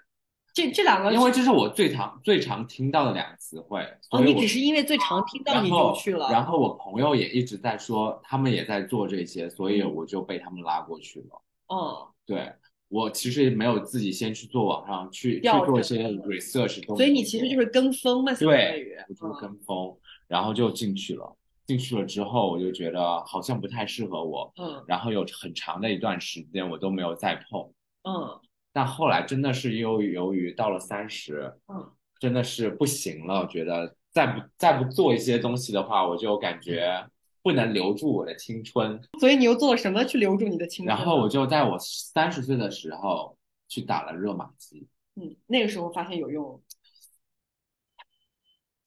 [0.54, 3.82] 这这两个，因为这是我最常最常听到的两个词汇。
[4.10, 6.30] 哦，你只是因为最常听到你就去了。
[6.32, 11.42] 然后我朋友也一直在说，他们也在做这些，所以我就被他们拉过去了。”
[11.72, 12.52] 哦，对
[12.90, 19.98] 我其实没有自己先去做网上去去做一些 research，所以你其实就是跟风嘛，对，我就是跟风，
[20.28, 21.38] 然后就进去了。
[21.68, 27.62] 进去了之后，我就觉得好像不太适合我，嗯，然后有很长的一段时间我都没有再碰，
[28.04, 28.38] 嗯，
[28.74, 37.08] 但后来真的是由由于到了三十，嗯，真的是不行了，觉得再不再不做一些东西的话，我就感觉
[37.42, 39.02] 不能留住我的青春。
[39.20, 40.96] 所以你又做了什么去留住你的青春？
[40.96, 43.38] 然后我就在我三十岁的时候
[43.68, 44.88] 去打了热玛吉。
[45.16, 46.62] 嗯，那个时候发现有用。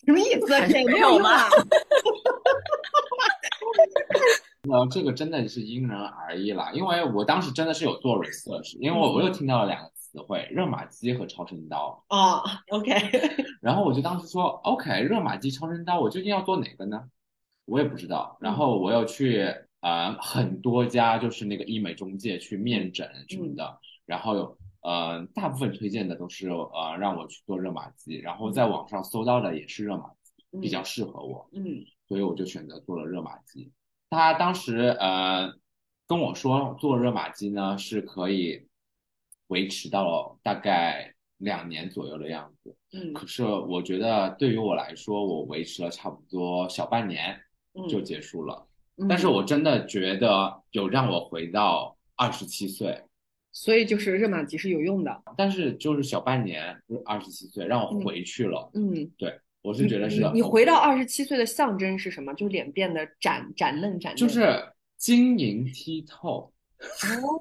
[0.06, 0.78] 什么意思？
[0.78, 1.30] 也没有吗？
[4.70, 12.02] 呃，这个真的是因人而异啦，因为我当时真的是有做 research，因为我我又听到了两个词汇，热玛吉和超声刀。
[12.08, 12.92] 哦，OK。
[13.60, 17.02] 然后我就当时说，OK，热玛吉、超声刀，我究竟要做哪个呢？
[17.64, 18.36] 我也不知道。
[18.40, 19.46] 然后我又去
[19.80, 33.72] 呃很多家就是那个医美中介去面诊什么的，然后呃大部分推荐的都是呃让我去做热玛吉，然后在网上搜到的也是热玛吉比较适合我，嗯，所以我就选择做了热玛吉。
[34.10, 35.52] 他当时呃
[36.06, 38.68] 跟我说做热玛吉呢是可以
[39.48, 47.38] 维持到大概两年左右的样子，嗯，可是我觉得对于我来说，我维持了差不多小半年
[47.88, 48.66] 就结束了，
[49.08, 53.02] 但是我真的觉得有让我回到二十七岁，
[53.52, 59.38] 所以就是热玛吉是有用的，但是就是小半年二十七岁让我回去了，嗯，对。
[59.62, 62.34] 我是觉得是你回到二十七岁的象征是什么？
[62.34, 64.62] 就是脸变得展展嫩展嫩，就是
[64.98, 66.52] 晶莹剔透。
[66.84, 67.40] 哦，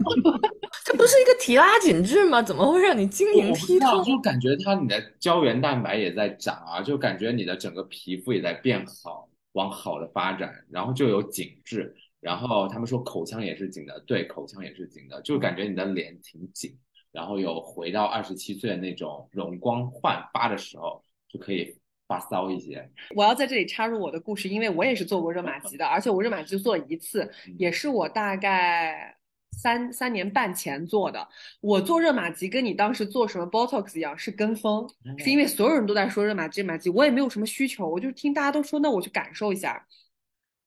[0.86, 2.42] 这不是一个提拉紧致吗？
[2.42, 4.02] 怎么会让你晶莹剔透？
[4.06, 11.96] 就感觉它你的胶原蛋白也在长啊，就感觉你的整个皮肤也在变好，往好的发展，然后就有紧致。
[12.20, 16.78] 然后他们说口腔也是紧的，对，口腔也是紧的，就感觉你的脸挺紧，
[17.12, 21.76] 然后有回到二十七岁的那种容光焕发的时候，就可以。
[22.06, 27.28] 发骚一些，我要在这里插入我的故事，因为我也是做过热玛吉的，而且我热玛吉做了一次，
[27.58, 29.18] 也是我大概
[29.54, 31.28] 三三年半前做的。
[31.62, 39.86] 我做热玛吉跟你当时做什么 Botox 一样，是跟风，是因为所有人都在说热玛吉，热玛吉，我也没有什么需求，我就听大家都说，那我去感受一下，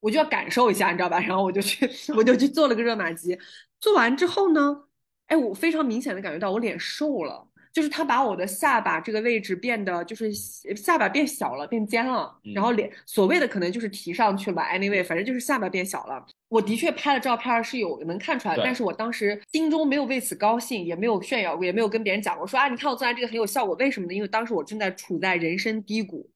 [0.01, 1.21] 我就要感受一下，你知道吧？
[1.21, 3.39] 然后我就去， 我就去做了个热玛吉，
[3.81, 4.85] 做完之后呢，
[5.27, 7.46] 哎，我非常明显的感觉到我脸瘦了。
[7.77, 16.25] 就是他把我的下巴这个位置变得，就是下巴变小了，变尖了，然后脸所谓的可能就是提上去了，anyway，反正就是下巴变小了。
[16.49, 24.15] 我的确拍了照片是有能看出来，但是我当时心中没有为此高兴，也没有炫耀过，也没有跟别人讲过，说啊，你看我做完这个很有效果，为什么呢？
[24.15, 26.31] 因为当时我正在处在人生低谷，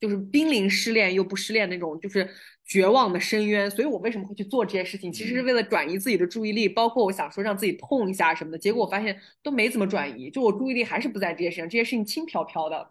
[0.00, 2.26] 就是濒临失恋又不失恋那种，就是。
[2.66, 5.12] 绝望的深渊，所以我为什么会去做这些事情？
[5.12, 8.58] 其实是为了转移自己的注意力，包括我想说让自己痛一下什么的。
[8.58, 12.90] 结果我发现都没怎么转移，就我注意力还是不在这些事情，这些事情轻飘飘的。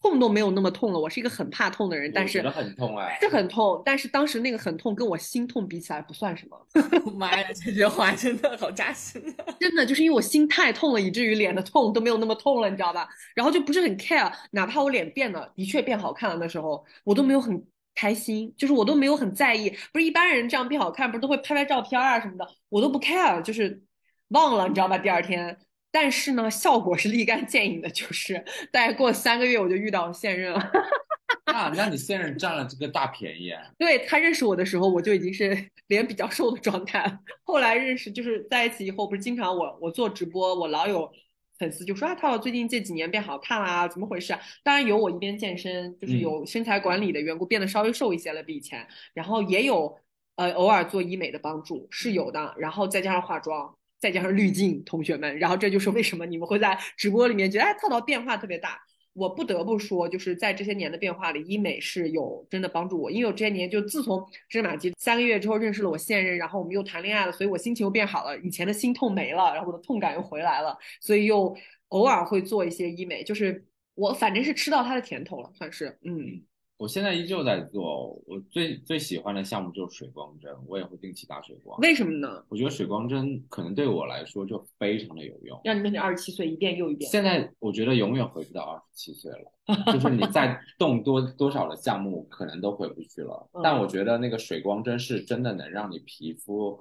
[0.00, 6.56] 痛都没有那么痛了，我是一个很怕痛的人，但是很痛哎，是很痛，但是当时那个很痛跟我心痛比起来不算什么。
[7.18, 9.44] 妈呀，这句话真的好扎心啊！
[9.58, 13.08] 真的就是因为我心太痛了，以至于脸的痛都没有那么痛了，你知道吧？
[13.34, 17.60] 然后就不是很 care，哪怕我脸变了，的确变好看了，那时候我都没有很
[17.98, 19.68] 开心，就是我都没有很在意。
[19.92, 23.82] 不是一般人这样变好看，不是都会拍拍照片啊什么的，我都不 care，就是
[24.28, 24.96] 忘了，你知道吧？
[24.96, 25.58] 第二天。
[25.90, 28.34] 但是呢，效果是立竿见影的，就是
[28.70, 30.60] 大概过三个月，我就遇到现任了。
[31.46, 33.50] 啊，那你现任占了这个大便宜。
[33.78, 37.18] 对他认识我的时候，我就已经是 脸比较瘦的状态。
[37.42, 41.10] 后来认识，就是在一起以后，不是经常我我做直播，我老有
[41.58, 44.40] 粉丝就说啊，他最近这几年变好看啦，怎么回事啊？
[44.62, 48.86] 当然有我一边健身，就是有身材管理的缘故，变得稍微瘦一些了，比以前。
[49.14, 49.98] 然后也有
[50.36, 53.74] 呃偶尔做医美的帮助是有的，然后再加上化妆。
[54.00, 58.80] 再加上滤镜，同学们，然后这就是为什么你们会在直播里面觉得哎，套套变化特别大。
[59.18, 71.56] 我不得不说，就是在这些年的变化里，医美是有真的帮助我，因为我这些年就自从芝麻鸡三个月之后认识了我现任，然后我们又谈恋爱了，所以我心情又变好了，以前的心痛没了，然后我的痛感又回来了，所以又
[71.88, 76.42] 偶尔会做一些医美，就是我反正是吃到它的甜头了，算是嗯。
[76.78, 81.76] 我现在依旧在做，我最最喜欢的项目就是水光针，我也会定期打水光。
[81.80, 82.44] 为什么呢？
[82.48, 87.10] 我觉得水光针可能对我来说就非常的有用，让你变成二十七岁一遍又一遍。
[87.10, 93.50] 现在我觉得永远回不到二十七岁了，就是你再动多多少的项目，可能都回不去了。
[93.62, 96.78] 但我觉得那个水光针是真的能让你皮肤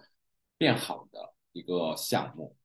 [0.60, 2.56] 变好的一个项目。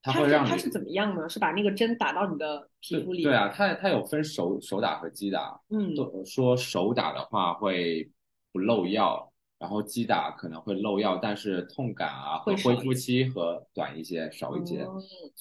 [0.00, 1.28] 它会让它是怎么样呢？
[1.28, 3.22] 是把那个针打到你的皮肤里？
[3.22, 5.60] 对啊，它它有分手手打和机打。
[5.70, 5.94] 嗯，
[6.24, 8.10] 说手打的话会
[8.52, 14.86] 不漏药，然后机打可能会漏药，但是痛感啊和恢复期和短一些，少一些。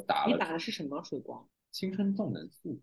[0.06, 0.34] 打了。
[0.34, 1.48] 你打的是什么水光？
[1.72, 2.80] 青春动能素。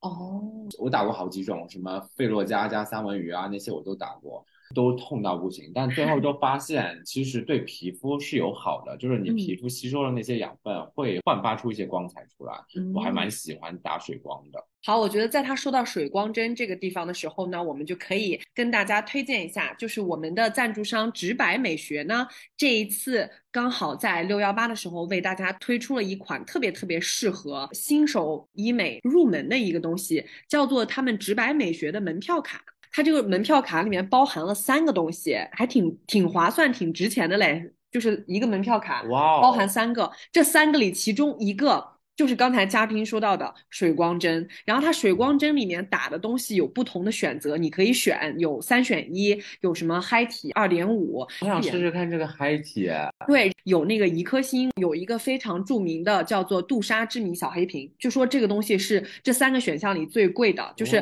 [0.00, 0.42] 哦，
[0.78, 4.46] 我打过好几种，什么费洛嘉加三文鱼啊，那些我都打过。
[4.74, 12.54] 都痛到不行，但最后都发现其实对皮肤是有好的，就是你皮肤吸收了那些养分，会焕发出一些光彩出来。
[12.94, 14.64] 我还蛮喜欢打水光的。
[14.84, 22.26] 好，我觉得在他说到水光针这个地方的时候呢，我们就可以跟大家推荐一下，就是我们的赞助商直白美学呢，
[22.56, 32.62] 这一次刚好在六幺八的时候为大家推出了一款特别特别适合新手医美入门的一个东西，叫做他们直白美学的门票卡。
[32.92, 41.97] 它这个门票卡里面包含了三个东西，还挺挺划算、挺值钱的嘞，就是一个门票卡，哇，包含三个，这三个里其中一个。
[42.18, 52.90] 就是刚才嘉宾说到的水光针，然后它水光针里面打的东西有不同的选择，你可以选有三选一，有什么嗨体二点五，我想试试看这个嗨体。
[53.28, 61.00] 对，有那个一颗星，有一个非常著名的叫做杜莎之谜小黑瓶，就说这个东西是这三个选项里最贵的，就是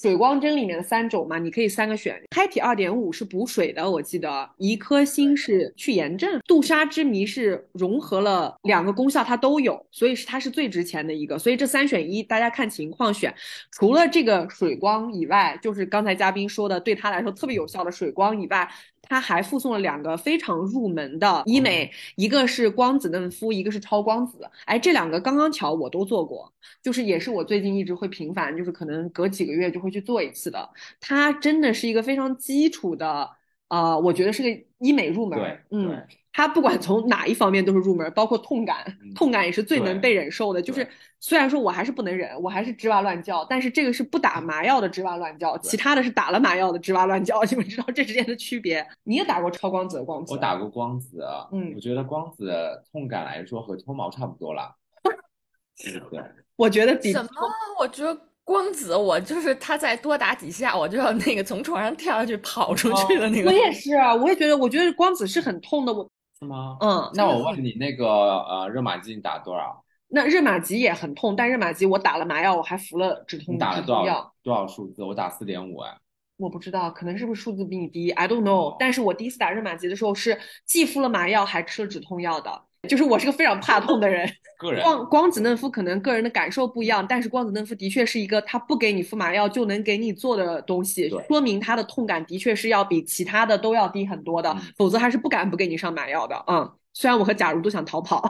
[0.00, 2.16] 水光针里面的三种嘛，你可以三个选。
[2.32, 10.43] 嗨体二点五是补水的，我记得一颗星是去炎症，杜莎之谜是融合了两个功效，它都有，所以是它。
[10.44, 13.34] 是最值钱的一个，所以这三选一，大家看情况选。
[13.72, 18.70] 除了这个水光以外，就是刚才嘉宾说的对他来说特别有效的水光以外，
[19.02, 24.48] 他还附送了两个非常入门的医美，一个是光子嫩肤，一个是超光子。
[24.66, 26.52] 哎，这两个刚刚巧我都做过，
[26.82, 30.68] 就是也是我最近一直会频繁，就是可能隔几个月就会去做一次的。
[31.00, 33.30] 它真的是一个非常基础的，
[33.68, 35.38] 呃，我觉得是个医美入门。
[35.38, 36.06] 对，嗯。
[36.36, 38.84] 它不管从哪一方面都是入门，包括痛感，
[39.14, 40.60] 痛感也是最能被忍受的。
[40.60, 40.84] 就是
[41.20, 47.40] 虽然说我还是不能忍，我还是吱哇乱叫，但是这个是不打麻药的吱哇乱叫，其他的是打了麻药的吱哇乱叫。
[47.48, 48.84] 你们知道这之间的区别？
[49.04, 50.32] 你也打过超光子的光子？
[50.32, 52.52] 我打过光子，嗯，我觉得光子
[52.90, 54.74] 痛感来说和脱毛差不多了。
[56.10, 56.20] 对，
[56.56, 57.30] 我觉得比什么？
[57.78, 63.50] 我觉得光子，我就是他再多打几下，我就要那个从床上跳下去跑出去的那个。
[63.50, 65.92] 我也是啊，我也觉得，我觉得光子是很痛的。
[65.92, 66.10] 我。
[66.38, 66.76] 是吗？
[66.80, 69.84] 嗯，那我问你，那个呃，热玛吉你打多少？
[70.08, 75.02] 那热玛吉也很痛，但热玛吉我打了麻药，我还服了止痛打了多少药多少数字？
[75.02, 75.96] 我打四点五哎。
[76.36, 78.76] 我不知道，可能是不是数字比你低？I don't know。
[78.78, 82.62] 但是我第一次打热玛吉的时候是既敷了麻药还吃了止痛药的。
[82.88, 84.28] 就是我是个非常怕痛的人，
[84.82, 96.44] 光光子嫩肤可能个人的感受不一样，但是光子嫩肤的确是一个它不给你敷麻药就能给你做的东西，说明它的痛感的确是要比其他的都要低很多的，否则还是不敢不给你上麻药的。
[96.46, 98.22] 嗯，虽然我和假如都想逃跑，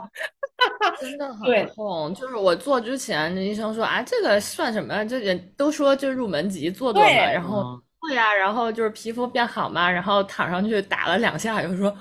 [0.99, 2.13] 真的很痛。
[2.13, 5.05] 就是我做之前，那医生说啊，这个算什么？
[5.05, 7.07] 这人都说就入门级做做嘛。
[7.07, 11.95] 然后对呀，然后就是皮肤变好嘛，然后躺上去打了两下，又说。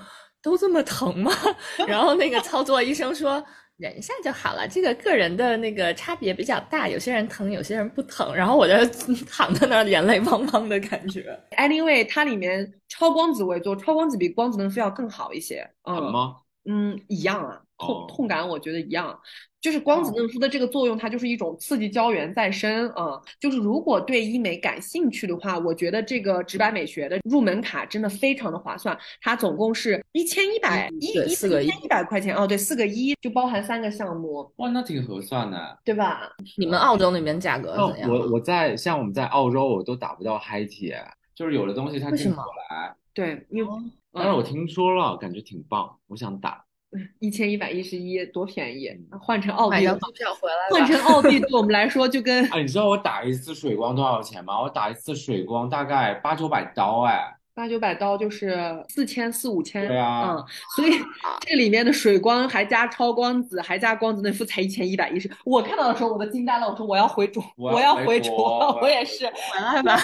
[0.45, 1.33] 都这么疼吗？
[1.89, 3.43] 然后那个操作医生说
[3.79, 8.33] 忍一下就好了，这个个人的那个差别比较大，有些人疼，有些人不疼。
[8.33, 8.75] 然后我就
[9.29, 11.37] 躺在那儿，眼泪汪汪的感觉。
[11.57, 15.69] Anyway，它里面超光子为做，超光子比光子嫩肤要更好一些。
[15.85, 16.37] 嗯吗？
[16.67, 19.19] 嗯，一样啊，痛痛感我觉得一样。
[19.61, 23.19] 就是光子嫩肤的这个作用，它就是一种刺激胶原再生啊。
[23.41, 28.95] 就是如果对医美感兴趣的话，我觉得这个直白美学的入门卡真的非常的划算。
[29.23, 34.53] 它总共是一千一百一一四个一一百块钱哦，对，四个一就包含三个项目。
[34.57, 36.31] 哇，那挺合算的，对吧？
[36.59, 38.11] 你们澳洲那边价格怎样？
[38.11, 40.93] 我我在像我们在澳洲，我都打不到嗨体，
[41.35, 42.95] 就是有的东西它进不来。
[43.15, 43.73] 对，因为
[44.15, 46.65] 但是我听说了，感觉挺棒，我想打。
[47.19, 48.89] 一千一百一十一，多便宜！
[49.21, 50.79] 换成澳币，买张票回来。
[50.79, 52.49] 换成澳币对我们来说就跟……
[52.51, 54.63] 哎，你知道我打一次水光多少钱吗？
[54.63, 58.57] 我打一次水光大概八九百刀，哎，八九百刀就是
[58.91, 59.89] 四千四五千。
[59.89, 60.45] 对啊，嗯，
[60.77, 60.93] 所以
[61.45, 65.29] 这里面的水光还加超光子，还加光子嫩肤才一千一百一十。
[65.45, 68.31] 我看到的时候我都惊呆了，我说我要回主，我要回主，
[68.81, 69.27] 我也是。
[69.27, 69.99] 回来吧，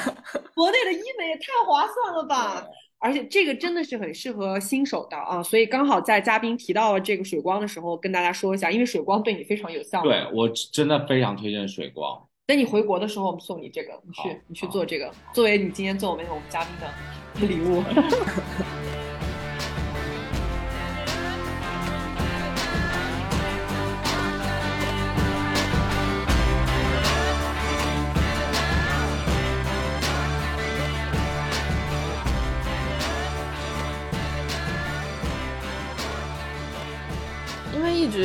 [0.56, 2.66] 国内的医美也太划算了吧！
[3.00, 10.02] 而且这个真的是很适合新手的啊，所以刚好在嘉宾提到了这个水光的时候，跟大家说一下，因为水光对你非常有效。
[10.02, 12.22] 对我真的非常推荐水光。
[12.46, 17.82] 等你回国的时候，我们送你这个，你去你去做这个，作为你今天做我们我们嘉宾的礼物。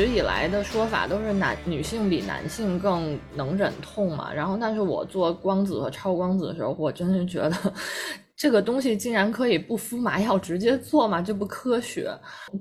[0.05, 7.73] 以来的说法都是男女性比男性更能忍痛嘛，然后但是我做光子和超光子的时候，我真是觉得
[8.37, 12.11] 这个东西竟然可以不敷麻药直接做嘛，这不科学。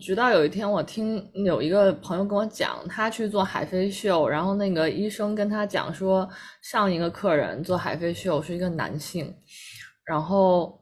[0.01, 6.29] 直到有一天我听有一个朋友跟我讲，他去做海飞秀，然后那个医生跟他讲说，
[6.63, 9.35] 上一个客人做海飞秀是一个男性，
[10.05, 10.81] 然后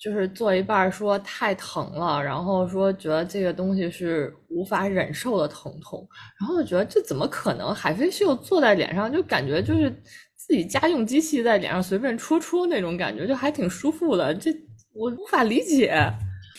[0.00, 6.08] 就是做一半说太疼了，然后说觉得这个东西是无法忍受的疼痛，
[6.40, 7.74] 然后我觉得这怎么可能？
[7.74, 9.90] 海飞秀坐在脸上就感觉就是
[10.36, 14.50] 自己家用机器在脸上随便戳戳那种感觉，就还挺舒服的，这
[14.94, 15.94] 我无法理解。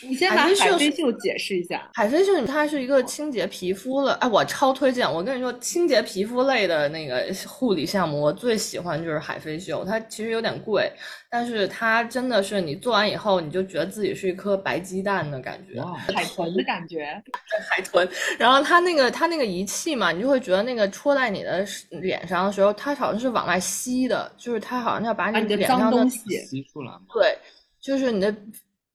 [0.04, 1.90] 你先把海飞秀解释一下。
[1.94, 5.12] 海飞秀它是一个清洁皮肤的，哎，我超推荐。
[5.12, 9.86] 我跟你说，清洁皮肤类的那个护理项目，我最喜欢就是海飞秀。
[9.86, 10.92] 它其实有点贵，
[11.30, 15.82] 但是它真的是你做完以后，你就觉得自己是一颗白鸡蛋的感觉，
[16.14, 17.06] 海豚的感觉，
[17.70, 18.08] 海豚。
[18.40, 21.66] 然后它那个它那个仪器嘛，你就会觉得那个戳在你的
[22.02, 26.92] 脸上的时候，它好像是往外吸的，就是它好像要把你的脸上的东西吸出来。
[27.14, 27.38] 对，
[27.80, 28.36] 就是你的。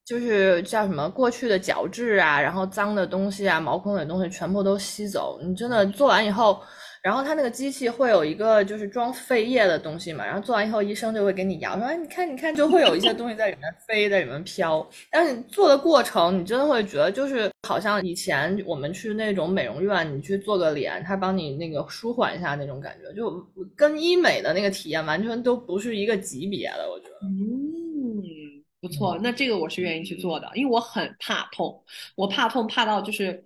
[0.07, 5.41] 就是叫什么过去的角质啊，然后脏的东西啊，毛孔里的东西全部都吸走。
[5.43, 6.61] 你真的做完以后，
[7.03, 14.89] 然后它那个机器会有一个就是装废液的东西嘛，然后做完以后医生就会给你摇，说哎你看你看，就会有一些东西在里面飞，在里面飘。
[15.11, 23.45] 但是你做的过程，你真的会觉得就是好像以前我们去那种美容院，你去做个脸，他帮你那个舒缓一下那种感觉，就
[23.77, 27.27] 跟医美的那个体验完全都不是一个级别的，我觉得。
[28.87, 28.89] 嗯。
[28.89, 31.83] 不错，那这个我是愿意去做的，因为我很怕痛，
[32.15, 33.45] 我怕痛怕到就是，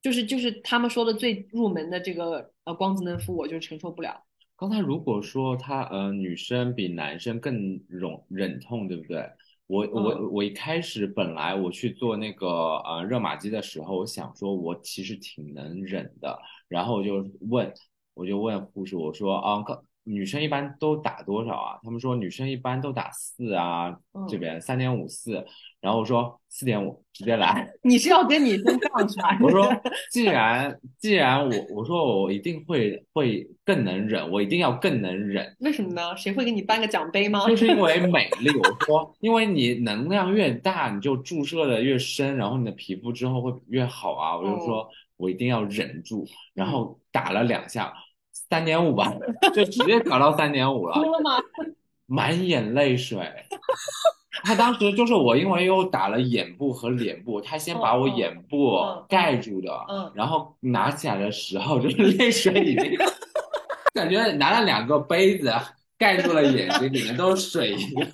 [0.00, 4.24] 就是就是他们说的最入门的这个呃光子嫩肤，我就承受不了。
[4.56, 9.30] 刚才如果说他呃女生比男生更容忍痛，对不对？
[9.66, 12.48] 我我我一开始本来我去做那个
[12.78, 17.70] 呃热玛吉的时候，我想说我其实挺能忍的，然后我就问
[18.14, 19.84] 我就问护士我说啊刚。
[20.08, 21.78] 女生一般都打多少啊？
[21.82, 23.94] 他们说女生一般都打四啊，
[24.28, 25.44] 这边三点五四。
[25.80, 27.70] 然后我说四点五，直接来。
[27.84, 29.38] 你是要跟女生杠是吧？
[29.44, 29.70] 我说
[30.10, 35.54] 既然既然我我说我一定会会更能忍，我一定要更能忍。
[35.60, 36.16] 为什么呢？
[36.16, 37.46] 谁会给你颁个奖杯吗？
[37.46, 38.50] 就是因为美丽。
[38.56, 44.36] 我说，因为你能量越大，你就注射的越深，然后你的皮肤之后会越好啊。
[44.36, 47.92] 我就说我一定要忍住，然后打了两下。
[48.50, 49.12] 三点五吧，
[49.54, 50.94] 就直接调到三点五了。
[50.94, 51.38] 哭了吗？
[52.06, 53.20] 满眼泪水。
[54.44, 62.96] 他当时就是我，因为又打了眼部和脸部，他先把我眼部盖住的，嗯，然后拿起来的时候，就是 泪水已经
[63.92, 65.52] 感觉拿了两个杯子
[65.98, 68.08] 盖住了眼睛，里面都是水一样。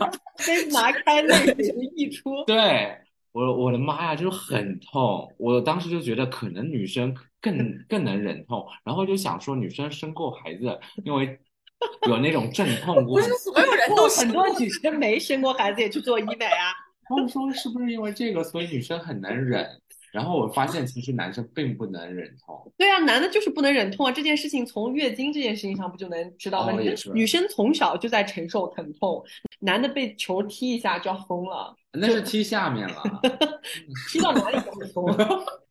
[0.47, 2.43] 杯子拿开，泪水就溢出。
[2.47, 2.97] 对。
[3.35, 7.59] 我我的妈呀，就是很痛，我当时就觉得可能女生更
[7.89, 11.37] 更能忍痛，然后就想说女生生过孩子，因为
[12.07, 13.17] 有那种阵痛过。
[13.17, 16.71] 不是所有人都很多女生 没生过孩子也去做医美啊？
[17.09, 19.69] 他们说是不是因为这个，所以女生很难忍？
[20.15, 22.73] 然后我发现其实男生并不能忍痛。
[22.79, 24.13] 对啊，男的就是不能忍痛啊！
[24.13, 26.79] 这件事情从月经这件事情上不就能知道吗？
[27.13, 29.25] 女生从小就在承受疼痛，
[29.59, 31.75] 男的被球踢一下就要疯了。
[31.93, 33.03] 那是踢下面了，
[34.09, 35.05] 踢到哪里都会疯。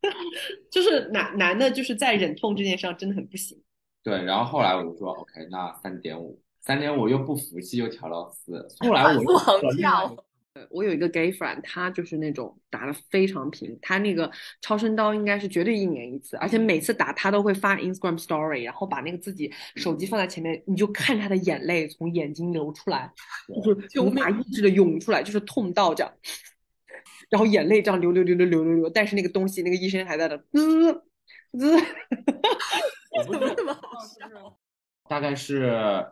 [0.70, 3.57] 就是男男的，就是在忍痛这件事上真的很不行。
[4.03, 8.68] 对，然后后来我就说，OK，那三点五，三点五又不服气，又调到四。
[8.80, 10.14] 后来我又 跳。
[10.70, 14.32] 我有一个 gay friend，他就是那种打的非常平，他那个
[14.62, 23.12] 超声刀应该是绝对一年一次，而且每次打他都会发 Instagram story，然后把那个自己手机放在前面，你就看他的眼泪从眼睛流出来，
[23.64, 26.14] 就是 无法抑制的涌出来，就是痛到这样，
[27.32, 30.94] 然后眼泪这样流流流流流流流，但是那个东西那个医生还在那滋
[31.58, 31.78] 滋，
[33.26, 33.82] 怎么那么好
[34.20, 34.58] 笑？
[35.10, 36.06] 大概是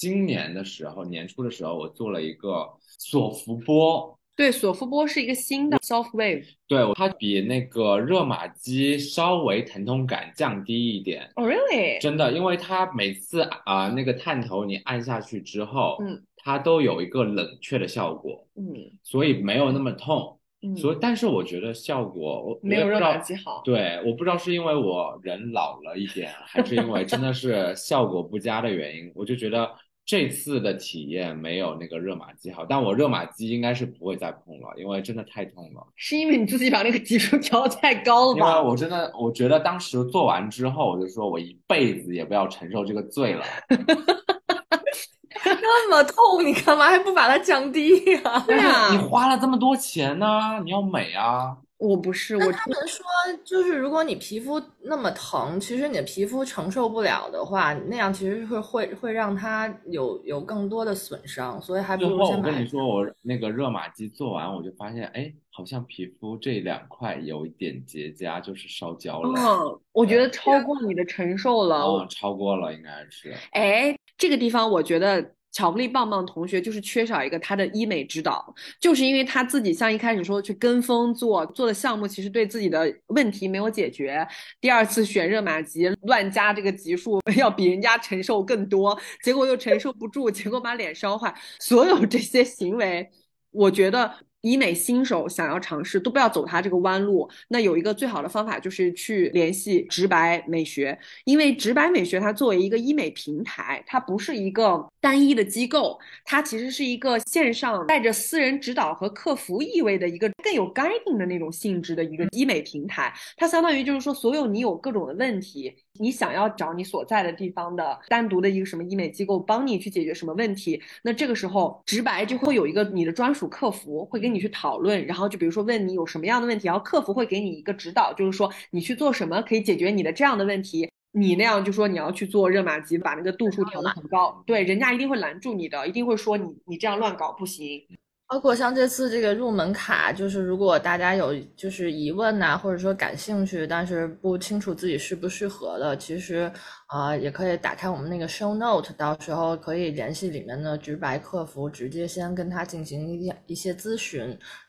[0.00, 2.66] 今年的时候，年初的时候，我做了一个。
[3.02, 11.30] 索福波，对，索福波是一个新的 soft wave，对，它比那个热玛吉稍微疼痛感降低一点。
[11.36, 11.98] Oh really？
[11.98, 29.70] 真的，因为它每次啊那个探头你按下去之后，嗯，它都有一个冷却的效果，嗯，所以没有那么痛，嗯，所以但是我觉得效果我没有热玛吉好，对，我不知道是因为我人老了一点，还是因为真的是效果不佳的原因，我就觉得。
[30.10, 35.86] 这次的体验没有那个热玛吉好，但我热玛吉应该是不会再碰了，因为真的太痛了。
[35.94, 38.56] 是因为你自己把那个级数调太高了吧？
[38.56, 43.44] 因为我真的，我觉得当时做完之后，我就说我一辈子也不要承受这个罪了。
[45.46, 48.44] 那么痛，你干嘛还不把它降低呀？
[48.48, 50.26] 对啊，你花了这么多钱呢，
[50.64, 51.56] 你要美啊。
[51.80, 53.04] 我不是，我他们说
[53.42, 62.50] 就是如果你皮肤那么疼，其实你的皮肤承受不了的话，那样其实会会会让它有有更多的损伤，所以还不如先买。
[62.50, 69.40] 我跟你说，我那个热玛吉做完，我就发现，哎，好像皮肤这两块有一点结痂，就是烧焦了。
[69.40, 71.82] 嗯，我觉得超过你的承受了。
[71.82, 73.34] 嗯，超过了应该是。
[73.52, 84.26] 哎，这个地方我觉得巧克力棒棒同学就是缺少一个他的医美指导，就是因为他自己像一开始说去跟风做做的项目，其实对自己的问题没有解决。
[84.60, 91.34] 第二次选热玛吉乱加这个级数， 要比人家承受更多，结果又承受不住，结果把脸烧坏。
[91.58, 93.10] 所有这些行为，
[93.50, 94.14] 我觉得。
[94.42, 97.28] 医美新手想要尝试，都不要走他这个弯路。
[97.48, 113.12] 那有一个最好的方法就是去联系直白美学，因为直白美学它作为一个医美平台，它不是一个单一的机构，它其实是一个线上带着私人指导和客服意味的一个更有 guiding 的那种性质的一个医美平台。
[113.36, 115.74] 它相当于就是说，所有你有各种的问题。
[115.98, 120.80] 你想要找你所在的地方的单独的一个什么医美机构帮你去解决什么问题？
[121.02, 130.88] 那这个时候直白就会有一个你的专属客服会跟你去讨论，然后就比如说问你有什么样的问题，然后客服会给你一个指导，就是说你去做什么可以解决你的这样的问题。
[131.12, 137.82] 你那样就说你要去做热玛吉，把那个度数调得很高，对，人家一定会拦住你的，一定会说你你这样乱搞不行。
[138.28, 146.48] 包括像这次这个入门卡，就是如果大家有就是疑问呐，或者说感兴趣，但是不清楚自己适不适合的，其实
[146.90, 154.20] 啊也可以打开我们那个 show note，到时候可以联系里面的直白客服，直接先跟他进行一一些咨询，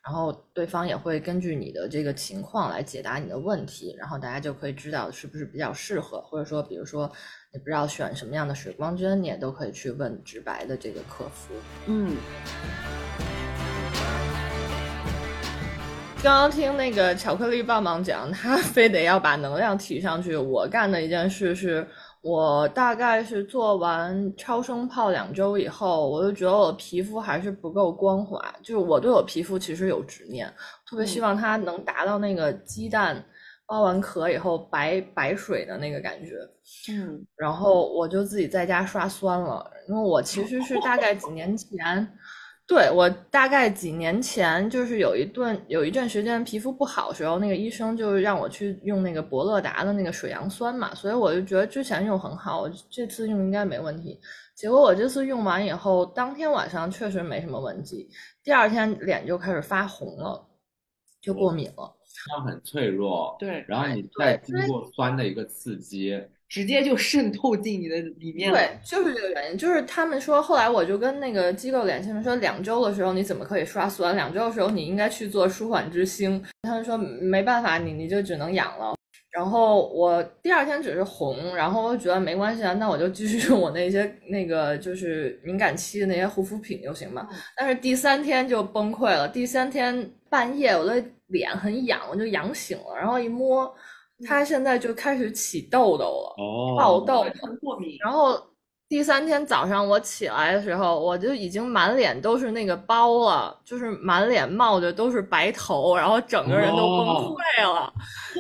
[0.06, 7.11] 然后对方也会根据你的这个情况来解答你的问题，然后大家就可以知道是不是比较适合，或者说比如说
[7.52, 11.56] 你不知道选什么样的水光针，你也都可以去问直白的这个客服。
[11.88, 12.15] 嗯。
[16.23, 20.35] 刚刚听那个巧克力棒棒讲，他 非得要把能量提上去。
[20.35, 21.88] 我干的一件事是，
[22.22, 28.39] 我大概是做完超声炮两周以后，我就觉得我皮肤还是不够光滑。
[28.61, 30.48] 就是我对我皮肤其实有执念，
[30.88, 33.23] 特别希望它能达到那个鸡蛋
[33.65, 36.35] 剥完壳以后白白水的那个感觉。
[36.91, 42.07] 嗯，然后我就自己在家刷酸了，因为我其实是大概几年前。
[42.72, 54.18] 对我大概几年前，就是有一段有一段时间皮肤不好的时候，那个医生就让我去用那个博乐达的那个水杨酸嘛，所以我就觉得之前用很好，我这次用应该没问题。
[54.56, 58.10] 结果我这次用完以后，当天晚上确实没什么问题，
[58.41, 60.48] 第二天脸就开始发红了，
[61.19, 61.93] 就过敏了。
[62.26, 66.18] 它很脆弱，对，然后你再经过酸的一个刺激。
[66.52, 68.57] 直接就渗透进你的里面了。
[68.57, 69.57] 对，就是这个原因。
[69.57, 74.14] 就是他们说，后来我就跟那个机构联系，说两周的时候你怎么可以刷酸？
[74.18, 76.44] 两周的时候你应该去做舒缓之星。
[76.64, 78.94] 他们说没办法，你你就只能养了。
[79.32, 87.26] 然后我第二天只是红，然后我觉得没关系啊，那我就继续用我那些那个就是敏感期的那些护肤品就行嘛。
[87.56, 89.26] 但是第三天就崩溃了。
[89.26, 93.73] 第三天半夜我的脸很痒，我就痒醒了，然后一摸。
[94.27, 96.35] 他现在就开始起痘痘了，
[96.77, 97.26] 爆痘，
[97.61, 97.98] 过敏。
[98.03, 98.39] 然后
[98.89, 107.93] 第三天早上我起来的时候，我就已经满脸都是那个包了，就是满脸冒的都是白头，然后整个人都崩溃了。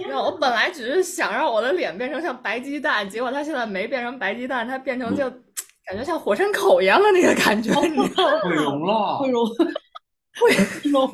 [0.07, 5.29] 然后我本来只是想让我的脸变成像白鸡蛋，结果它现在没变成白鸡蛋，它变成就
[5.85, 8.39] 感觉像火山口一样的那个感觉， 你知道吗？
[8.43, 9.45] 毁容了，毁容，
[10.39, 11.09] 毁容。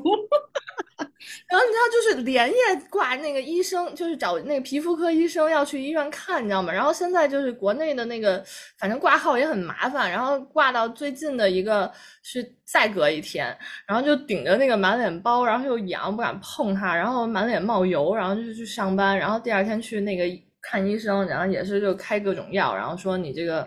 [1.49, 2.56] 然后你知道，就是连夜
[2.90, 6.74] 挂那个医生，就是找那个皮肤科医生要去医院看，你知道吗？
[6.74, 8.44] 然后现在就是国内的那个，
[8.78, 10.11] 反正挂号也很麻烦。
[10.11, 11.90] 然后挂到最近的一个
[12.22, 13.57] 是再隔一天，
[13.88, 19.18] 然后就顶着那个满脸包，然后又痒，不敢碰它，然后满脸冒油，然后就去上班。
[19.18, 20.26] 然后第二天去那个
[20.61, 23.65] 看医生，然后也是就开各种药，然后说你这个。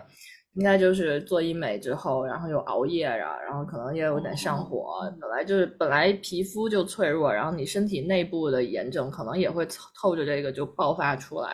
[0.55, 4.99] 应该就是做医美之后，然后又熬夜啊，然后可能也有点上火。
[5.21, 9.65] 本来就是本来皮肤就脆弱，然后你身体内部的炎症可能也会
[9.95, 11.51] 透着这个就爆发出来，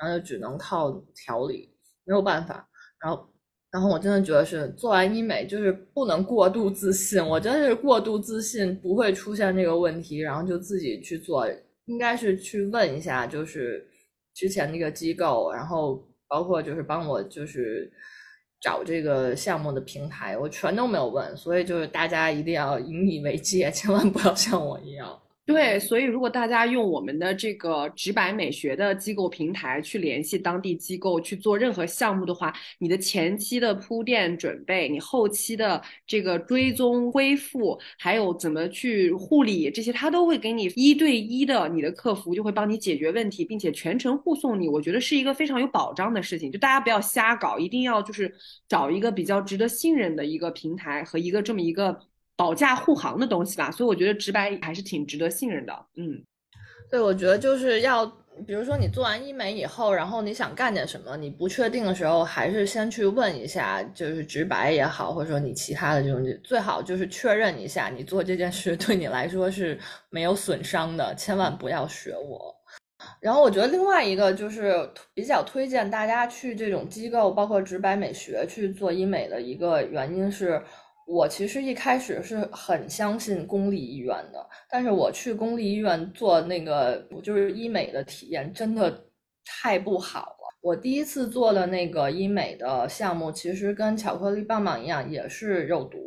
[0.00, 1.68] 然后就只能靠调理，
[2.04, 2.66] 没有办法。
[2.98, 3.28] 然后，
[3.70, 11.46] 然后我真的觉得是做完医美就是不能过度自信，我真的是过度自信不会出现这个问题，然后就自己去做，
[11.84, 13.86] 应该是去问一下，就是
[14.32, 17.92] 之前那个机构，然后包括就是帮我就是。
[18.62, 25.18] 找这个项目的平台，我全都没有问，所以就是大家一定要引以为戒，千万不要像我一样。
[25.44, 44.68] 对，所以如果大家用我们的这个直白美学的机构平台去联系当地机构去做任何项目的话，你的前期的铺垫准备，你后期的这个追踪恢复，还有怎么去护理这些，他都会给你一对一的，你的客服就会帮你解决问题，并且全程护送你。
[44.68, 48.32] 我觉得是一个非常有保障的事情，就大家不要瞎搞，一定要就是
[48.68, 51.98] 找一个比较值得信任的一个平台和一个这么一个。
[52.42, 55.72] 保驾护航的东西吧，所以我觉得直白还是挺值得信任的。
[55.96, 56.20] 嗯，
[56.90, 58.04] 对，我觉得就是要
[58.44, 69.78] 比如说你做完医美以后，然后你想干点什么，你不确定的时候，还是先去问一下，就是直白也好，或者说你其他的这种，最好就是确认一下，你做这件事对你来说是
[70.10, 72.52] 没有损伤的，千万不要学我。
[73.20, 80.60] 然后我觉得另外一个就是比较推荐大家去这种机构，包括直白美学去做医美的一个原因是。
[81.12, 89.04] 我其实一开始是很相信公立医院的，但是我去公立医院做那个就是医美的体验真的
[89.44, 90.56] 太不好了。
[90.62, 95.98] 我第一次做的那个医美的项目，其实跟巧克力棒棒一样，也是肉毒，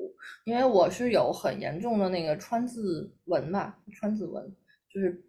[0.43, 4.43] 因为我是有很严重的那个川字纹吧，川字纹
[4.91, 5.23] 就是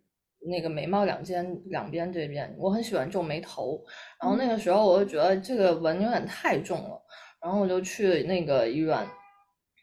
[0.48, 3.85] 那个眉毛两间两边这边，我很喜欢皱眉头，
[4.23, 6.98] 然后那个时候我就觉得这个纹有点太重了，
[7.43, 9.07] 然后我就去那个医院。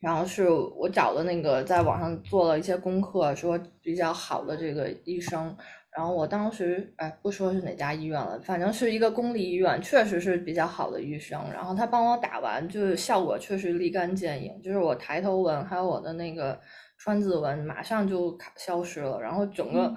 [0.04, 5.56] 然后是我找的那个，在网上做了一些功课，说比较好的这个医生。
[5.96, 11.40] 然后我当时，哎，不说是哪家医院了，反正是一个公立医院，确实是比较好的医生。
[11.54, 16.60] 然后他帮我打完，就是效果确实立竿见影，就是我抬头纹还有我的那个
[16.98, 19.22] 川字纹，马上就消失了。
[19.22, 19.96] 然后整个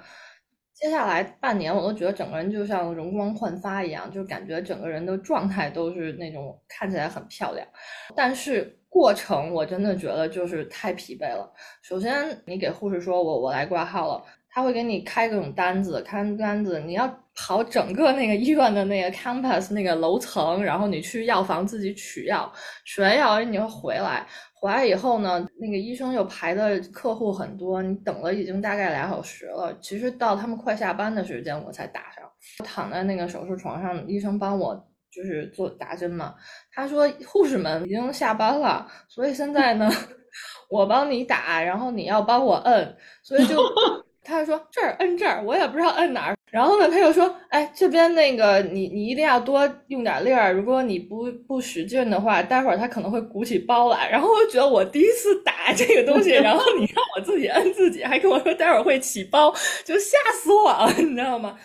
[0.79, 7.67] 接下来半年，我都觉得整个人就像容光焕发一样，就感觉整个人的状态都是那种看起来很漂亮，
[8.15, 8.75] 但是。
[8.89, 11.47] 过程我真的觉得就是太疲惫了。
[11.83, 22.51] 首先，你给护士说我我来挂号了，他会给你开各种单子，开单子，你要跑整个那个医院的那个 campus 那个楼层，然后你去药房自己取药，
[22.85, 24.25] 取完药你又回来，
[24.59, 29.77] 回来以后呢，那个医生又排的客户很多，你等了已经大概俩小时了。
[29.81, 32.23] 其实到他们快下班的时间我才打上，
[32.65, 34.87] 躺在那个手术床上，医生帮我。
[35.09, 36.35] 就是做打针嘛，
[36.71, 39.89] 他说护士们已经下班了，所以现在呢，
[40.69, 43.57] 我帮你打，然后你要帮我摁，所以就
[44.23, 46.36] 他就说这儿摁这儿，我也不知道摁哪儿。
[46.49, 54.09] 然后呢，他又说，哎，这边那个你你一定要多用点力儿，如果你不不使劲的话，待会儿他可能会鼓起包来。
[54.09, 59.53] 然后我就觉得我第一次打这个东西， 然后你让我自己摁自己，还跟我说待会儿会起包，
[59.83, 61.57] 就吓死我了，你知道吗？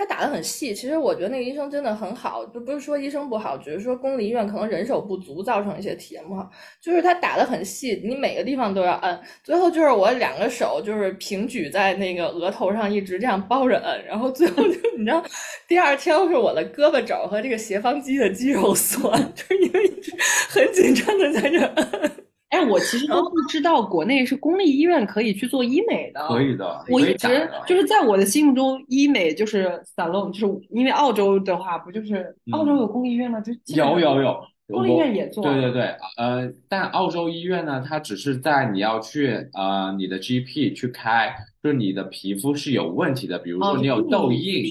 [0.00, 6.50] 他打的很细，其实我觉得那个医生真的很好，就不是说医生不好，只是说公立医院可能人手不足，造成一些体验不好。
[6.80, 9.20] 就是他打的很细，你每个地方都要摁。
[9.44, 15.22] 最后就是我两个手就是平举在那个额头上，一直这样包着摁，然后最后就你知道，
[15.68, 20.16] 第二天是我的胳膊肘和这个斜方肌的肌肉酸， 就是因为一直
[20.48, 22.12] 很紧张的在这摁。
[22.50, 26.26] 哎，我其实都不知道国内是公立医院可以去做医美的。
[26.28, 33.40] 可以的，我一直就是在我的心目中，医美就是 salon，就是因为澳洲的话，不就是澳洲有公立医院吗？
[33.40, 34.40] 就有有有。
[34.70, 35.82] 公立医院也做，对对对，
[36.16, 44.64] 呃，但澳洲医院呢，它只是在你要去呃你的 GP 去开，就是你的皮肤是有问题的，比如说你有痘印，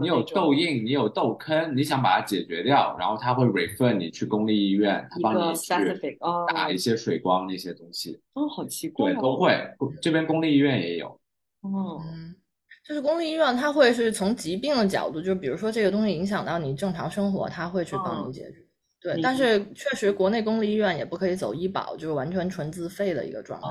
[0.00, 6.18] 你有痘印，你有痘坑，你想把它解决掉，然后他会 refer 你去公立医院，他帮你去
[6.54, 8.18] 打一些水光那些东西。
[8.34, 9.12] 哦，好奇怪。
[9.12, 9.56] 对，都会，
[10.00, 11.08] 这边公立医院也有。
[11.62, 12.00] 哦，
[12.86, 18.56] 就是公立医院，它会是从疾病的角度，就比如说这个东西影响到你正常生活，它会去帮你解决。
[19.04, 23.68] 对，但是确实，国内公立医院也不可以走医保，就是完全纯自费的一个状态。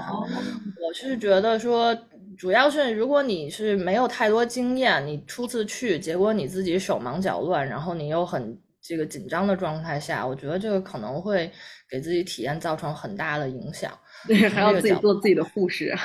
[0.79, 1.97] 我是觉得说，
[2.37, 8.55] 主要是如果你是没有太多经验，你初次去，结果你自己手忙脚乱，然后你又很
[8.85, 11.49] 这个紧张的状态下，我觉得这个可能会
[11.89, 13.91] 给自己体验造成很大的影响。
[14.27, 15.95] 对，还要自己做自己的护士，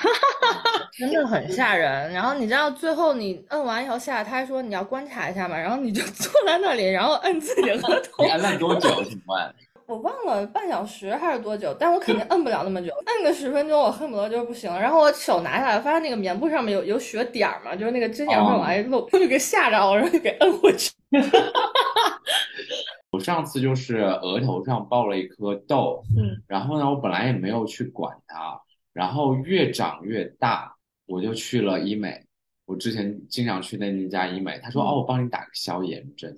[0.97, 2.13] 真的很吓人。
[2.13, 8.25] 然后你知道最后你摁完以后下来，他还说你要观察一下嘛，然后你就 坐在那里，然后摁自己的额头。
[8.25, 8.89] 你摁多久？
[9.05, 9.55] 请问？
[9.89, 14.79] 我忘了半小时还是多久，但我肯定摁不了那么久，摁个十分钟我恨不得就不行了。
[14.79, 20.91] 然后我手拿下来，发现那个棉布上面有有血点儿嘛，就是那个针眼会往外露，我就给吓着了，然后就给摁回去。
[23.11, 28.61] 我上次就是额头上爆了一颗痘，嗯，然后呢，我本来也没有去管它，
[28.93, 30.77] 然后越长越大，
[31.07, 32.27] 我就去了医美。
[32.67, 36.37] 我之前经常去那那家医美，他说哦，我帮你打个消炎针。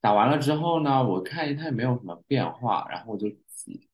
[0.00, 3.86] 打完了之后呢，我看它也没有什么变化，然后我就挤，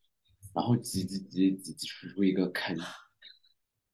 [0.54, 2.76] 然后挤挤挤挤挤出一个坑。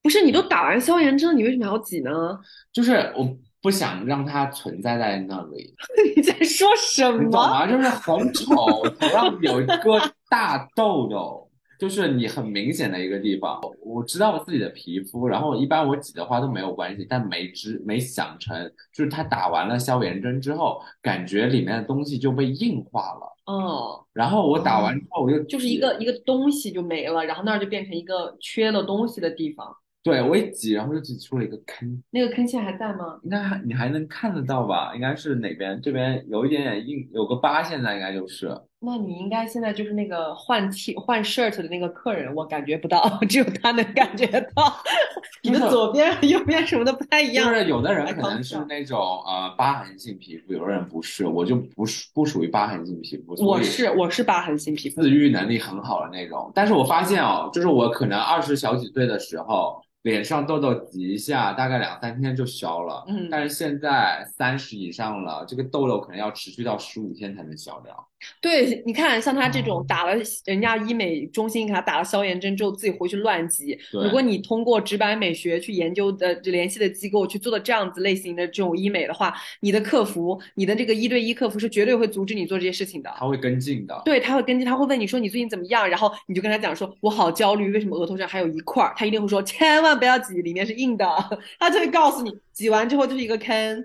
[0.03, 2.39] 不是你都打完消炎针，你为什么要挤呢？
[2.71, 3.39] 就是我。
[3.63, 5.75] 不想让它存在在那里。
[6.17, 7.19] 你在说什么？
[7.23, 7.67] 你懂吗？
[7.67, 8.55] 就是很丑，
[8.99, 13.61] 头上有一个大痘痘，就是你很明显的一个地方。
[13.83, 23.37] 我知道我自己的皮肤，然后一般我挤的话都没有关系，但没知没想成，就是它打完了消炎针之后，感觉里面的东西就被硬化了。
[23.47, 24.05] 嗯。
[24.13, 29.75] 然后我打完之后，我就就是一个一个东西就没了，然后那儿就变成一个缺了东西的地方。
[30.03, 32.03] 对我一挤，然后就挤出了一个坑。
[32.11, 33.19] 那个坑现在还在吗？
[33.23, 34.93] 应该还你还能看得到吧？
[34.95, 35.79] 应该是哪边？
[35.83, 38.59] 这边有一点点硬，有个疤，现在应该就是。
[38.83, 44.75] 那你应该现在就是那个换 T 换 shirt 的那个客人，我感觉不到， 只有他能感觉到。
[45.45, 47.53] 你的左边、右边什么的不太一样。
[47.53, 53.35] 就是有的人可能是那种呃疤痕性皮肤，有的人不是，我就不属不属于疤痕性皮肤。
[53.45, 56.51] 我是我是疤痕性皮肤，自愈能力很好的那种。
[56.55, 59.79] 但是我发现哦，就是我可能二十小几岁的时候。
[60.03, 63.05] 脸上痘痘挤一下，大概两三天就消了。
[63.09, 68.09] 嗯，但是现在三十以上了，这个痘痘可能要持续到十五天才能消掉。
[68.41, 70.15] 对，你看像他这种打了
[70.45, 73.79] 人家医美中心给他打了消炎针之后，自己回去乱挤。
[73.93, 83.11] 如果你通过直白美学去研究的联系的机构去做的这样子类型的这种医美的话，你的客服，你的这个一对一客服是绝对会阻止你做这些事情的。
[83.17, 84.01] 他会跟进的。
[84.05, 88.93] 对，他会跟进，他会问你说你最近怎么样，然后你就跟他讲说，我好焦虑，为什么额头上还有一块？
[88.97, 91.07] 他一定会说，千万不要挤，里面是硬的。
[91.59, 93.85] 他就会告诉你，挤完之后就是一个坑。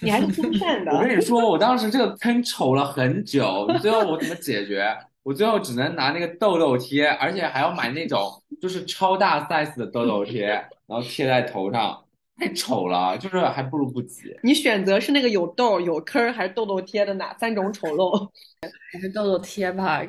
[0.00, 0.92] 你还是出片的。
[0.96, 4.86] 我跟你说，我当时这个坑丑了很久，最后我怎么解决？
[5.22, 8.30] 我最后只能拿那个痘痘贴，而且还要买那种
[8.60, 12.02] 就是超大 size 的痘痘贴，然后贴在头上，
[12.38, 14.34] 太丑了，就是还不如不挤。
[14.42, 18.28] 你选择是那个有痘有坑还是痘痘贴的哪三种丑陋？
[18.92, 20.02] 还是痘痘贴吧，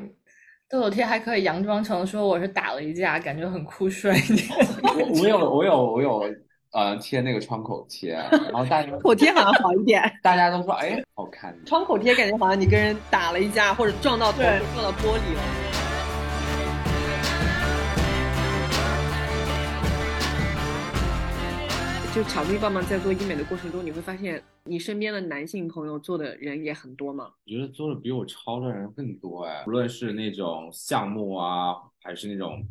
[0.70, 4.16] 痘痘贴还可以佯装成说我是打了一架，感觉很酷帅。
[5.22, 6.24] 我有我有我有。
[6.72, 11.54] 呃，贴那个创口贴， 然后大家窗口贴好像好一点， 大家都说哎，好看。
[11.66, 15.42] 创口贴感觉好像你跟人打了一架，或者撞到头，撞到玻璃了。
[22.16, 27.32] 就巧克力棒棒在做医美的过程中，你会发现你身边的男性朋友做的人也很多吗？
[27.46, 32.66] 我觉得做的比我超的人更多哎，无论是那种项目啊，还是那种。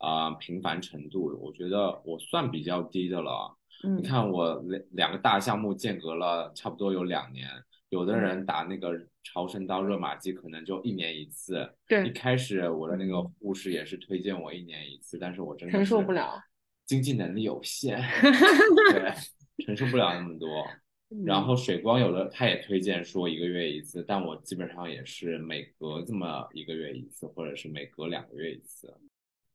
[0.00, 3.56] 啊，频繁程度，我觉得我算比较低的了。
[3.96, 7.48] 你看我两两个大项目间隔了差不多有两年，
[7.88, 11.70] 有的人打那个超声刀、热玛吉可能就一年一次。
[11.86, 16.38] 对，一开始我的那个护士也是推荐我一年一次，但是我真的承受不了，
[16.86, 17.98] 经济能力有限，
[18.92, 19.14] 对，
[19.64, 20.48] 承受不了那么多。
[21.24, 28.94] 然后水光有的他也推荐说一个月一次，但我基本上也是每隔这么一个月一次，或者是每隔两个月一次。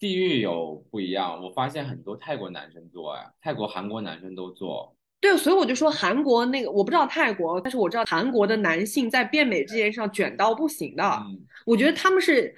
[0.06, 4.96] 地域有不一样，我发现很多泰国男生做，哎，泰国、韩国男生都做。
[5.20, 11.04] 对，所以我就说韩国那个，我不知道泰国，但是我知道韩国的男性在变美这件事上卷到不行的。
[11.04, 12.54] 嗯，我觉得他们是。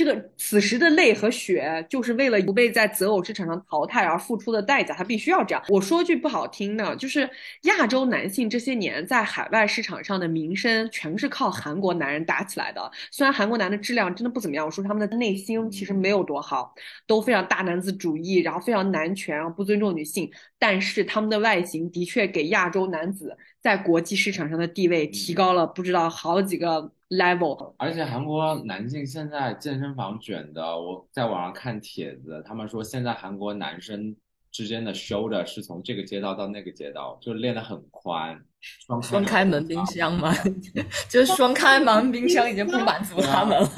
[0.00, 5.62] 这个此时的泪和血，就是为了不被在择偶市场上淘汰而付出的代价，他必须要这样。
[5.68, 7.28] 我说句不好听的，就是
[7.64, 12.90] 亚洲男性这些年在海外市场上的名声，全是靠韩国男人打起来的。
[13.10, 16.74] 虽然韩国男的质量真的不怎么样，我说他们的内心其实没有多好，
[17.06, 26.90] 都非常大男子主义，然后非常男权，然后不尊重女性，但是他们的外形的确给亚洲男子在国际市场上的地位提高了不知道好几个。
[27.10, 34.14] level，而且韩国男性现在健身房卷的，我在网上看帖子，他们说现在韩国男生
[34.52, 40.32] 之间的 shoulder 是从这个街道到那个街道，就练得很宽，双双开门冰箱吗，
[41.10, 43.68] 就是双开门冰箱已经不满足他们了。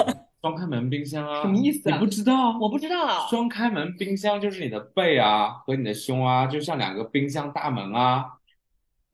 [0.43, 1.91] 双开门冰箱啊，什么意思？
[1.91, 2.59] 你不知道？
[2.61, 3.27] 我不知道。
[3.31, 8.27] 双开门冰箱就是你的背啊和你的胸啊，就像两个冰箱大门啊。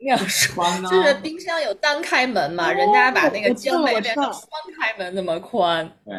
[0.00, 0.18] 那样
[0.54, 0.88] 宽呢？
[0.88, 4.44] 就是冰箱有单开门嘛，人家把那个肩背变成双
[4.78, 6.14] 开门那么宽，对，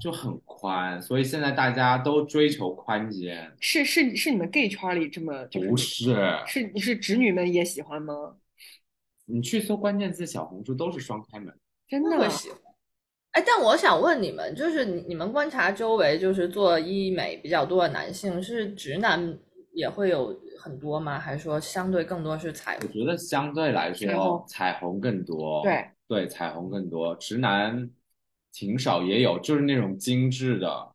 [0.00, 1.00] 就很宽。
[1.02, 3.52] 所以现在大家都追求宽肩。
[3.60, 5.46] 是是是，你们 gay 圈里这么？
[5.52, 8.36] 不是，是你是直女们也喜欢吗？
[9.26, 11.54] 你去搜关键字，小红书都是双开门，
[11.86, 12.58] 真的喜欢。
[13.32, 19.38] 哎，但我想问你们，就是你你们观察周围，就是做医美比较多的男性，是直男
[19.74, 20.34] 也会有？
[20.58, 21.18] 很多吗？
[21.18, 22.88] 还是说相对更多是彩虹？
[22.88, 25.62] 我觉得相对来说彩虹更多。
[25.62, 27.90] 对对，彩虹更多，直男
[28.52, 30.92] 挺少，也有就是那种精致的。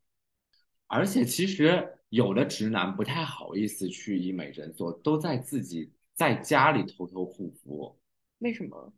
[0.88, 7.96] 而且其实有的直男不太好意思去医美诊所，都在自己在家里偷偷护肤。
[8.40, 8.94] 为什么？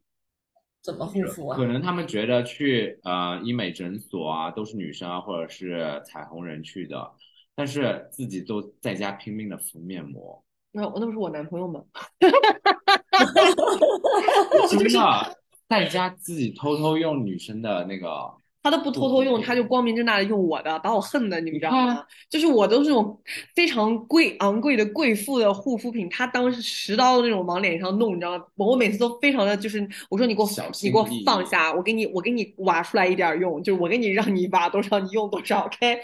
[0.82, 1.58] 怎么护肤啊？
[1.58, 7.12] 可能他们觉得去呃医美诊所啊都是女生啊，或者是彩虹人去的，
[7.56, 10.45] 但是自己都在家拼命的敷面膜。
[10.76, 11.81] 那那不是我男朋友吗？
[14.69, 15.38] 真的，
[15.69, 18.30] 在家自己偷偷用女生的那个，
[18.61, 22.03] 他都不偷偷用，他就光明正大的用我的，把我恨的，你们知道吗？
[22.30, 23.18] 就是我都是那种
[23.56, 28.43] 非常贵昂贵的贵妇的护肤品，他当时十刀那种往脸上弄，你知道吗？
[28.56, 30.49] 我每次都非常的就是，我说你给我
[30.81, 36.02] 你给我放下，我给你我给你挖出来一点用，就是我给你让你挖多少你用多少，OK。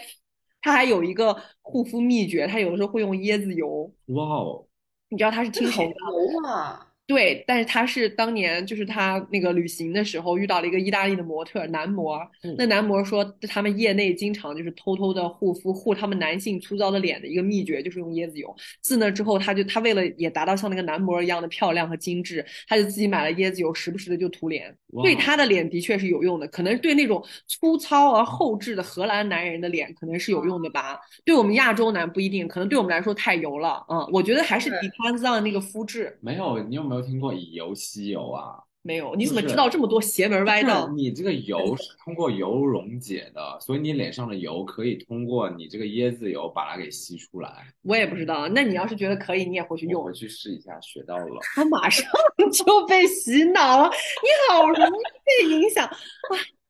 [0.62, 3.92] 他还有一个护肤秘诀，他有的时候会用椰子油。
[4.06, 4.66] 哇哦，
[5.08, 5.94] 你知道他是听谁的？
[5.94, 6.91] 油啊！
[7.12, 12.18] 对，但是他是当年就是他那个旅行的时候遇到了一个意大利的模特男模，
[12.56, 18.54] 那男模说他们业内经常就是偷偷的护肤护他们男性粗糙的脸的一个秘诀就是用椰子油。
[18.80, 24.74] 自那之后，他就他为了也达到像那个男模一样的漂亮和精致，他就自己买了椰子油，时不时的就涂脸。
[25.02, 30.98] 对他的脸的确是有用的，可能对那种粗糙而厚质的荷兰男人的脸可能是有用的吧。
[31.24, 33.84] 对我们亚洲男不一定，可能对我们来说太油了。
[33.88, 36.18] 嗯，我觉得还是 depends on 那个肤质。
[36.20, 37.01] 没有，你有没有？
[37.02, 38.56] 听过以油吸油啊？
[38.84, 40.88] 没有，你怎么知道这么多邪门歪道？
[40.88, 47.48] 你这个油是通过油溶解的，所以你脸上的油可以通过你这个椰子油把它给吸出来。
[47.82, 51.38] 我也不知道，那你要是觉得可以，你也回去用，回去试一下，学到了。
[51.54, 52.04] 他马上
[52.52, 55.94] 就被洗脑了，你好容易被影响啊！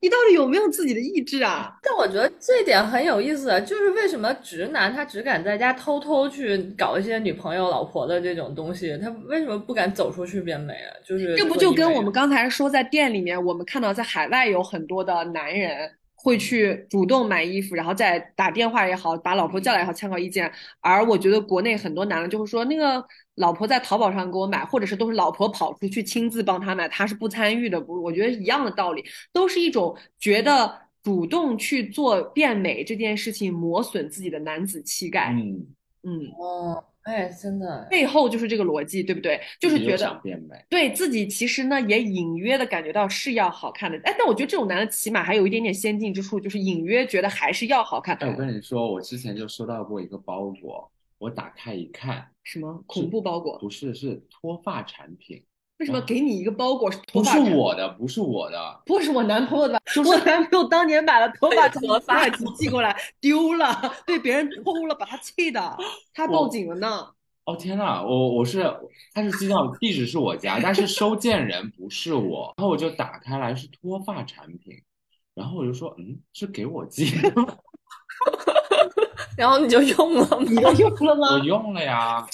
[0.03, 1.73] 你到底有没有自己的意志啊？
[1.81, 10.91] 但我觉得这一点很有意思，就是为什么直男他只敢在家偷偷去搞一些女朋友、老婆的这种东西，他为什么不敢走出去变美啊？
[11.07, 15.89] 就是这不就跟我们刚才说，在店里面，我们看到在海外有很多的男人。
[16.23, 20.49] 会去主动买衣服，然后再打电话也好，把老婆叫来也好，参考意见。
[20.79, 23.05] 而我觉得国内很多男的就会说，那个
[23.35, 27.81] 老婆在淘宝上给我买，或者是都是老婆跑出去亲自帮他买，他是不参与的。
[27.81, 30.73] 不，我觉得一样的道理，都是一种觉得
[31.03, 35.33] 主动去做变美这件事情磨损自己的男子气概。
[35.33, 35.67] 嗯
[36.03, 36.83] 嗯哦。
[37.03, 39.39] 哎，真的，背后就是这个逻辑，对不对？
[39.59, 43.97] 就是觉得变美，对自己其实呢也隐约的感觉到是要好看的。
[44.05, 48.15] 哎，但我觉得这种男的起码还有一点点先进之处，就是隐约觉得还是要好看。
[48.17, 53.59] 哎，我跟你说，我之前就收到过一个包裹，我打开一看，什么恐怖包裹？
[53.59, 55.43] 不是，是脱发产品。
[55.77, 57.35] 为什么给你一个包裹是脱发？
[57.37, 65.77] 不是我的，不是我的，不是我男朋友的，我男朋友当年买了头发脱发寄过来丢了，被别人偷了，把他气的，
[66.13, 67.07] 他报警了呢。
[67.45, 68.63] 哦天呐，我我是
[69.13, 74.81] 他是寄到地址是我家，但是收件人不是我，然后我就打开来是脱发产品，
[75.33, 77.33] 然后我就说嗯是给我寄的，
[79.35, 81.33] 然后你就用了，你就用了吗？
[81.33, 82.25] 我用了呀，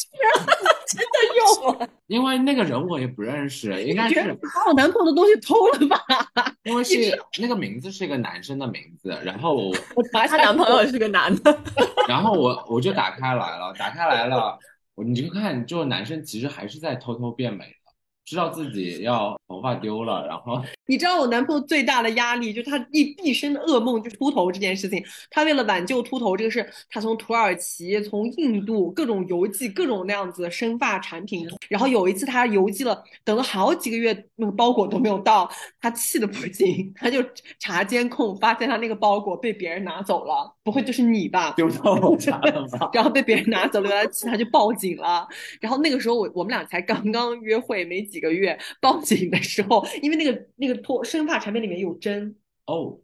[0.90, 6.04] 真的用了，因为那个人我也不认识， 应该是把我男朋友的东西偷了吧？
[6.64, 6.96] 因为是
[7.40, 11.60] 那个名字是一个男生的名字，然后我查他男朋友是个男的，
[12.10, 14.58] 然后我我就打开来了，打开来了。
[15.02, 17.94] 你就看，就男生其实还是在偷偷变美的，
[18.26, 20.62] 知道自己要头发丢了，然后。
[20.86, 25.04] 你知道我男朋友最大的压力，就是他一毕生的噩梦，就是秃头这件事情。
[25.30, 31.48] 他为了挽救秃头这个事，他从土耳其、从印度各种邮寄各种那样子的生发产品。
[31.68, 35.50] 然后有一次他邮寄了，等了好几个月，那个包裹都没有到，
[35.80, 37.24] 他气得不行，他就
[37.60, 40.56] 查监控，发现他那个包裹被别人拿走了。
[40.64, 41.54] 不会就是你吧？
[41.56, 42.90] 丢到我家了吧？
[42.94, 45.28] 然后被别人拿走了，他气，他就报警了。
[45.62, 50.80] 然后那个时候我我们俩才刚刚约会没几个月，报警的时候，因为那个那个。
[50.82, 52.36] 脱生发产品里面有针
[52.66, 52.98] 哦，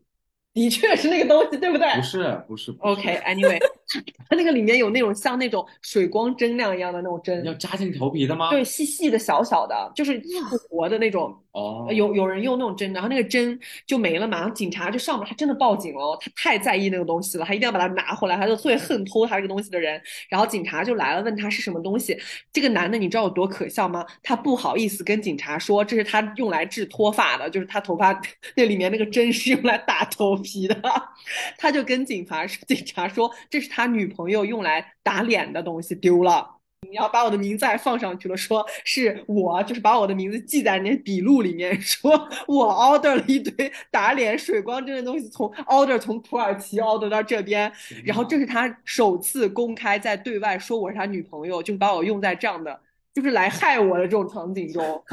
[0.53, 1.87] 的确是那个东西，对不对？
[1.95, 2.73] 不是，不是。
[2.79, 3.59] OK，Anyway，
[4.29, 8.49] 它那个里面有那种像那种水光针那样一样的那种针，要扎进头皮的吗？
[8.49, 11.35] 对，细细的、小小的，就是不活的那种。
[11.51, 13.57] 哦，有有人用那种针，然后那个针
[13.87, 20.01] 就没了嘛，然后警察就上门，他真的报警了，他太在意那个东西了，他一定要把它拿回来，他就特别恨偷他这个东西的人。
[20.27, 22.17] 然后警察就来了，问他是什么东西。
[22.51, 24.05] 这个男的你知道有多可笑吗？
[24.21, 28.19] 他不好意思跟警察说这是他用来治脱发的，就是他头发
[28.57, 30.77] 那里面那个针是用来打头皮的。
[31.57, 36.49] 他就跟警察说，警察说这是他女朋友用来打脸的东西丢了。
[36.89, 42.11] 你要把我的名字还放上去了，说是我，就是把我的名字记在那笔录里面，说
[42.47, 47.69] 我 order 了一堆打脸水光针的东西，从 order 从土耳其 order 到这边，
[48.05, 52.79] 然后这是他首次公开在对外说我是他女朋友，就把我用在这样的，
[53.13, 55.03] 就是来害我的这种场景中。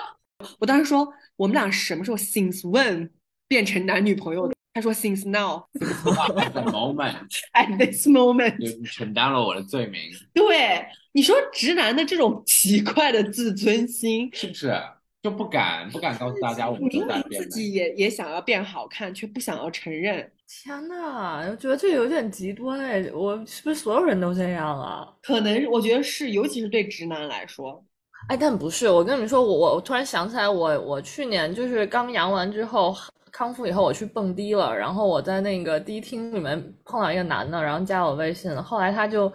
[0.58, 3.08] 我当时说我们俩什么时候 since when
[3.48, 4.54] 变成男女朋友的？
[4.72, 7.16] 他说 since now at the moment
[7.54, 10.00] at this moment 你承担了我的罪名。
[10.32, 10.86] 对。
[11.12, 14.72] 你说直男的这种奇怪的自尊心，是不是
[15.20, 20.30] 就不敢不敢告诉大家我们明明自己也也想要变好看，却不想要承认？
[20.46, 23.10] 天呐，我觉得这有点极端哎！
[23.12, 25.04] 我是不是所有人都这样啊？
[25.20, 27.84] 可能我觉得是，尤其是对直男来说。
[28.28, 32.96] 哎，但不是，我跟你们说，我我突然想起来，我我去年就是刚阳完之后
[33.32, 39.32] 康复以后，我去蹦迪了，然后我在那个迪厅里面碰到一个男的，然后加我微信，后来他就。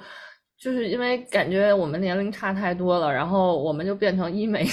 [0.58, 4.66] 就是因为感觉我们年龄差太多了，然后我们就变成医美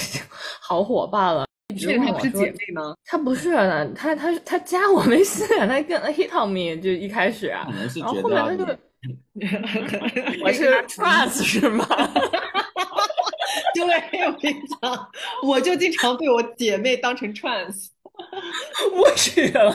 [0.61, 1.45] 好伙伴了。
[1.75, 2.95] 你确定她不是姐妹吗？
[3.05, 3.53] 他不是，
[3.95, 7.67] 他他他加我微信，他跟 hit on me 就一开始，然
[8.07, 8.65] 后后面他就
[10.45, 11.85] 我是 trust 是吗？
[13.75, 15.09] 对，我跟你讲，
[15.43, 17.89] 我就经常被我姐妹当成 trans。
[18.95, 19.75] 我去了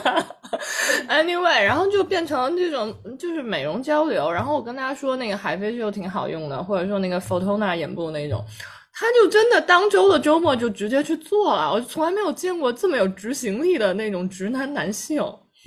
[1.08, 8.44] ，Anyway，然后就变成这种就是美容交流，然后我跟他说那个海飞秀挺好用的，或者说那个 Photona 眼部那种，
[8.92, 15.22] 他就真的当周的周末就直接去做了，我从来没有见过这么有执行力的那种直男男性。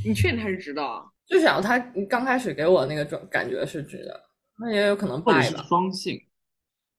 [0.06, 0.82] 你确定他是直的？
[1.28, 1.80] 至少他
[2.10, 4.20] 刚开始给我那个种感觉是直的，
[4.60, 5.64] 那也有可能拜吧。
[5.68, 6.20] 双性，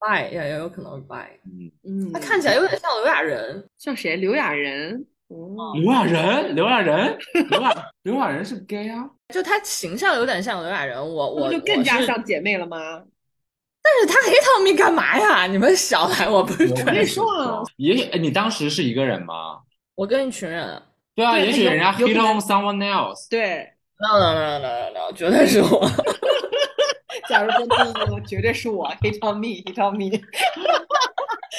[0.01, 1.39] 拜也也有可能拜。
[1.45, 4.17] 嗯嗯，他看起来有点像刘亚仁，像谁？
[4.17, 5.05] 刘亚仁。
[5.75, 7.19] 刘亚仁，刘亚仁，
[7.51, 9.09] 刘亚刘亚仁是 gay 啊？
[9.29, 13.03] 就他形象有点像刘亚仁，我我就更加像姐妹了吗？
[13.83, 15.47] 但是他黑汤米干嘛呀？
[15.47, 17.63] 你们少来，我不是跟你说啊。
[17.77, 19.59] 也许你当时是一个人吗？
[19.95, 20.81] 我跟一群人。
[21.15, 23.29] 对啊，也许人家 hit on someone else。
[23.29, 23.69] 对
[23.99, 25.87] ，no no no no no，绝对是我。
[27.29, 30.19] 假如说第一绝对是我 hit on me，hit on me。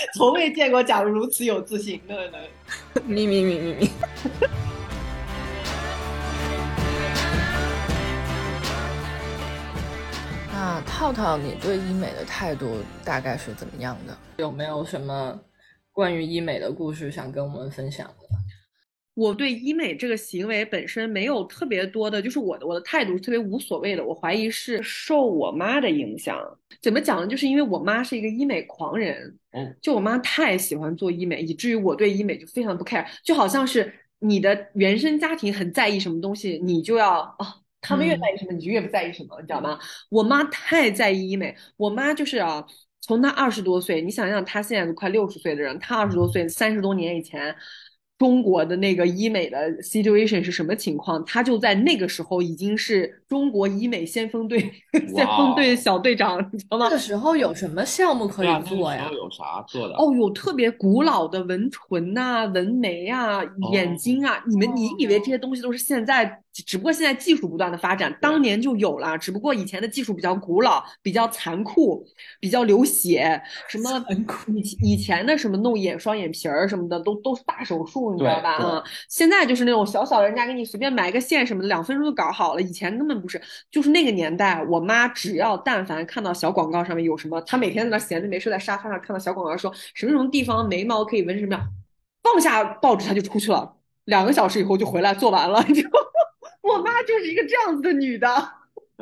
[0.16, 2.32] 从未见过假如如此有自信的人。
[3.06, 3.90] 咪咪咪咪咪。
[10.52, 14.18] 那套套，你对医美的态度大概是怎么样的？
[14.38, 15.40] 有没有什么
[15.92, 18.28] 关于医美的故事想跟我们分享的？
[19.16, 24.04] 我对医美这个行为本身没有特别多的，就是我的我的态度是特别无所谓的。
[24.04, 26.36] 我怀疑是受我妈的影响。
[26.82, 27.28] 怎么讲呢？
[27.28, 29.38] 就是因为我妈是一个医美狂人，
[29.82, 33.06] 就我妈太喜欢做医美，以至于我对医美就非常不 care。
[33.24, 39.78] 就好像是你的原生家庭很在意什么东西，你就要啊，他们越在意什么，你就越不在意什么，你知道吗？
[40.10, 42.66] 我妈太在意医美，我妈就是啊，
[43.02, 47.56] 从她二十多岁，你想想她现在都快六十岁的人，她二十多岁，三十多年以前。
[48.18, 51.24] 中国的那个医美的 situation 是什么情况？
[51.26, 54.60] 他就在那个时候已经是中国医美先锋队
[55.16, 56.88] 先锋队小队长，你知道吗？
[56.92, 59.10] 那时候有什么项目可以做呀？
[59.12, 59.96] 有啥做的？
[59.96, 63.42] 哦，有特别古老的纹唇呐、纹眉啊、
[63.72, 64.44] 眼睛啊。
[64.46, 66.42] 你们你以为这些东西都是现在？
[66.68, 72.06] 只不过现在技术不断的发展，当年就有了，只不过以前的技术比较古老、比较残酷、
[72.40, 73.42] 比较流血。
[73.68, 73.90] 什么
[74.54, 78.58] 以以前的什么弄眼双眼皮儿什么的，都都是大手术，你知道吧？
[78.58, 82.62] 啊，现在就是那种小小人家给你随便埋个线什么的，两分钟就搞好了。
[82.62, 83.42] 以前根本不是，
[83.72, 91.68] 就是那个年代，我妈只要但凡看到小广告上面有什么，她每天在那闲着没事在沙发上看到小广告说什么什么地方眉毛可以纹什么样，
[92.22, 95.82] 放下报纸她就出去了，两个小时以后就回来做完了， 就。
[96.62, 98.28] 我妈就是一个这样子的女的，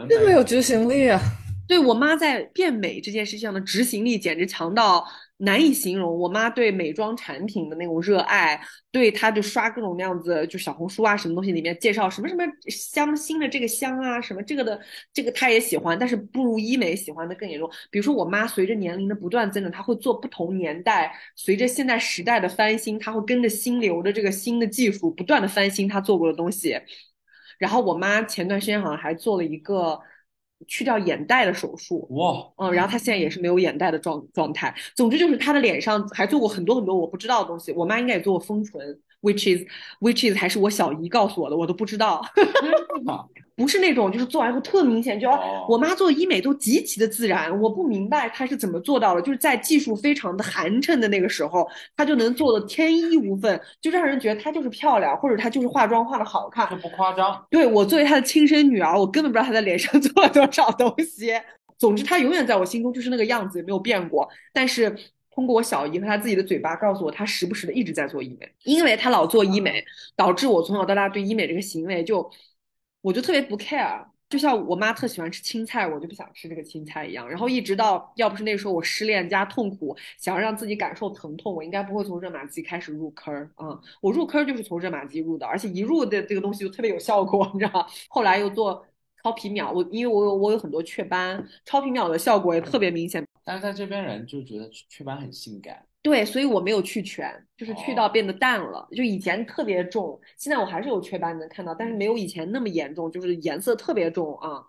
[0.10, 1.20] 那么有执行力啊！
[1.68, 5.08] 对我妈在变美这件事情上的执行力简直强到
[5.44, 6.18] 难以形容。
[6.18, 8.60] 我妈对美妆产品的那种热爱，
[8.92, 14.80] 对她就刷各种那样子，就小红书啊什么东西里面介绍什么什么香新的这个香啊什么这个的
[15.14, 17.70] 这个她也喜欢，但是不如医美喜欢的更严重。
[17.90, 26.80] 比如说我妈随着年龄的不断增长，她会做不同年代，随着现在时代的翻新，她会跟着新流的这个新的技术不断的翻新她做过的东西。
[27.58, 30.00] 然后我妈前段时间好像还做了一个
[30.68, 34.74] 去掉眼袋的手术，哇，嗯，然后她现在也是没有眼袋的状状态。
[34.96, 37.72] 总之就是她的脸上还做过很多很多我不知道的东西。
[37.74, 39.68] 我妈应该也做过丰唇，which is
[40.00, 42.22] which is 还是我小姨告诉我的，我都不知道。
[43.54, 45.30] 不是那种，就是做完以后特明显，就
[45.70, 57.46] 我妈做医美都极其的自然，我不明白她是怎么做到的，就是在技术非常的寒碜的那个时候，她就能做的天衣无缝，就让人觉得她就是漂亮，或者她就是化妆化的好看，不夸张。
[57.52, 61.32] 对我作为她的亲生女儿，我根本不知道她在脸上 做了多少东西。
[61.78, 64.28] 总之，她永远在我心中就是那个样子，也没有变过。
[64.54, 64.96] 但是
[65.32, 69.84] 通过我小姨和她自己的嘴巴告诉我，她时不时的一直在做医美，因为她老做医美，
[70.16, 72.32] 导致我从小到大对医美这个行为就。
[73.04, 77.28] 我就特别不 care，就像我妈特喜欢吃青菜，我就不想吃这个青菜一样。
[77.28, 83.82] 然后一直到要不是那时候我失恋加痛苦，想要让自己感受疼痛，我应该不会从热玛吉开始入坑儿啊。
[84.02, 87.88] 我入坑就是从热玛吉入的，而且一入的这个东西就特别有效果，你知道吗？
[88.08, 88.86] 后来又做
[89.24, 93.26] 超皮秒，我因为我有我有很多雀斑，超皮秒的效果也特别明显。
[93.44, 95.84] 但是在这边人就觉得雀斑很性感。
[96.04, 98.88] 对，所以我没有去全，就是去到变得淡了。
[98.92, 104.64] 就以前特别重，现在我还是有雀斑能看到，但是没有以前那么严重，就是颜色特别重啊。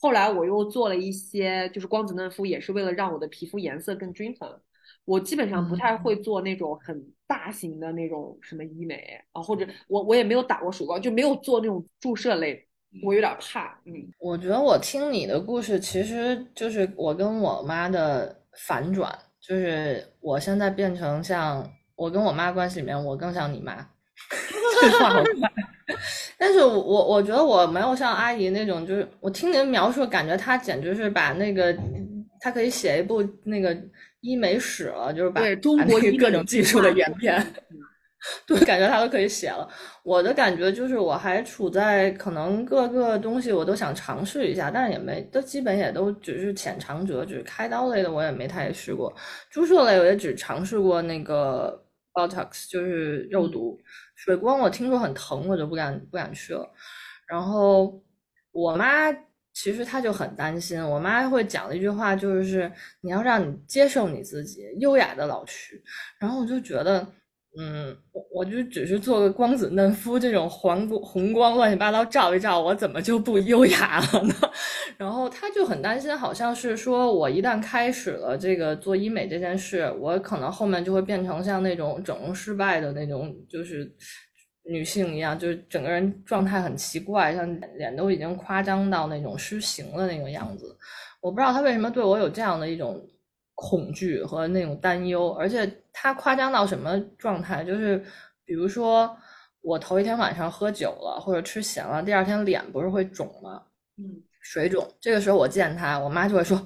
[0.00, 4.60] 后来我又做了一些，就是光子嫩肤，也是为了让我的皮肤颜色更均衡。
[5.04, 12.66] 我基本上不太会做那种很大型的那种什么医美啊，或者我我也没有打过水光，就没有做那种注射类，
[13.02, 13.78] 我有点怕。
[13.84, 18.36] 嗯，我觉得我听你的故事，其实就是我跟我妈的
[18.66, 19.16] 反转。
[19.40, 23.74] 就是我现在变成像我跟我妈关系里面，我更像你妈。
[24.80, 25.52] 这话好快，
[26.38, 31.76] 但是我我觉得我没有像阿姨那种，就是我听您描述，感觉她简直是把那个，
[32.40, 33.76] 她可以写一部那个
[34.20, 37.44] 医美史了，就是把中国各种技术的演变，
[38.46, 39.68] 对，感觉他都可以写了。
[40.04, 47.42] 我的感觉就是，我还处在可能各个东西我都想尝试一下，但是也没，都基本也都只是浅尝辄止。
[47.42, 49.12] 开刀类的我也没太试过，
[49.50, 53.78] 注射类我也只尝试过那个 Botox，就是肉毒。
[54.14, 56.68] 水光我听说很疼，我就不敢不敢去了。
[57.26, 58.00] 然后
[58.52, 59.10] 我妈
[59.52, 62.70] 其实她就很担心，我妈会讲的一句话就是
[63.00, 65.82] 你要让你接受你自己，优雅的老去。
[66.20, 67.06] 然后我就觉得，
[67.58, 74.34] 嗯，我我就只是做个光子嫩肤，这种黄红光乱七八糟照一照，我怎么就不优雅了呢？
[74.96, 83.94] 然后他就很担心，好像是说我一旦开始了这个做医美这件事，我可能后面就会变成像那种整容失败的那种，就是
[84.64, 90.74] 女性一样，就是整个人状态很奇怪，像脸都已经夸张到那种失形的那个样子。
[91.20, 92.98] 我不知道他为什么对我有这样的一种
[93.54, 97.64] 恐惧和那种担忧，而且他夸张到什么状态？
[97.64, 98.04] 就是
[98.44, 99.16] 比如说
[99.60, 103.62] 我头一天晚上喝酒了或者吃咸了，第二天脸不是会肿吗？
[103.98, 104.22] 嗯。
[104.44, 106.56] 水肿，这个时候我见他，我妈就会说：“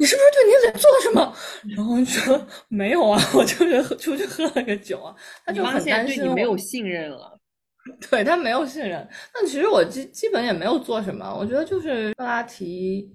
[0.00, 1.32] 你是不是对你脸做了什么？”
[1.76, 5.14] 然后说：“没有啊，我就是出去喝了个酒啊。”
[5.46, 7.38] 他就很担心你没有信任了，
[8.10, 9.08] 对他没有信任。
[9.32, 13.08] 但其实我基基本也没有做什么，我觉得就是克拉提，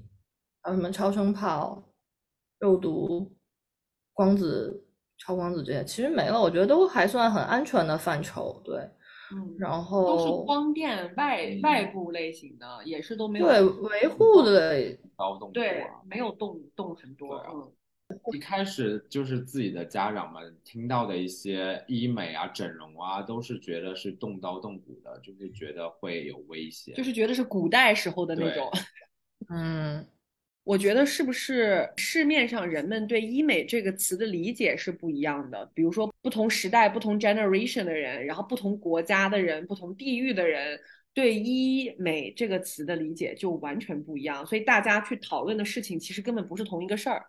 [0.61, 1.83] 还有什么超声炮、
[2.65, 3.31] 肉毒、
[4.11, 4.83] 光子、
[5.19, 6.41] 超光子这些，其实没了。
[6.41, 8.75] 我觉得都还算很安全的范畴，对。
[9.31, 17.35] 嗯，然后都是光电外外部类型的，也是都没有对维护的刀动对，没有动动很多。
[17.51, 17.71] 嗯，
[18.33, 28.71] 一开始就是自己的家长们听到的一些医美啊、整容啊，都是觉得是动刀动骨的，就是觉得会有危险，就是觉得是古代时候的那种。
[29.49, 30.05] 嗯。
[30.65, 35.63] 我觉得是不是市面上人们对医美这个词的理解是不一样的？
[35.75, 40.77] 比如说不同时代、不同 generation 的人，然后不同国家的人、不同地域的人
[41.13, 47.23] 对医美这个词的理解就完全不一样，所以大家去讨论的事情其实根本不是同一个事儿。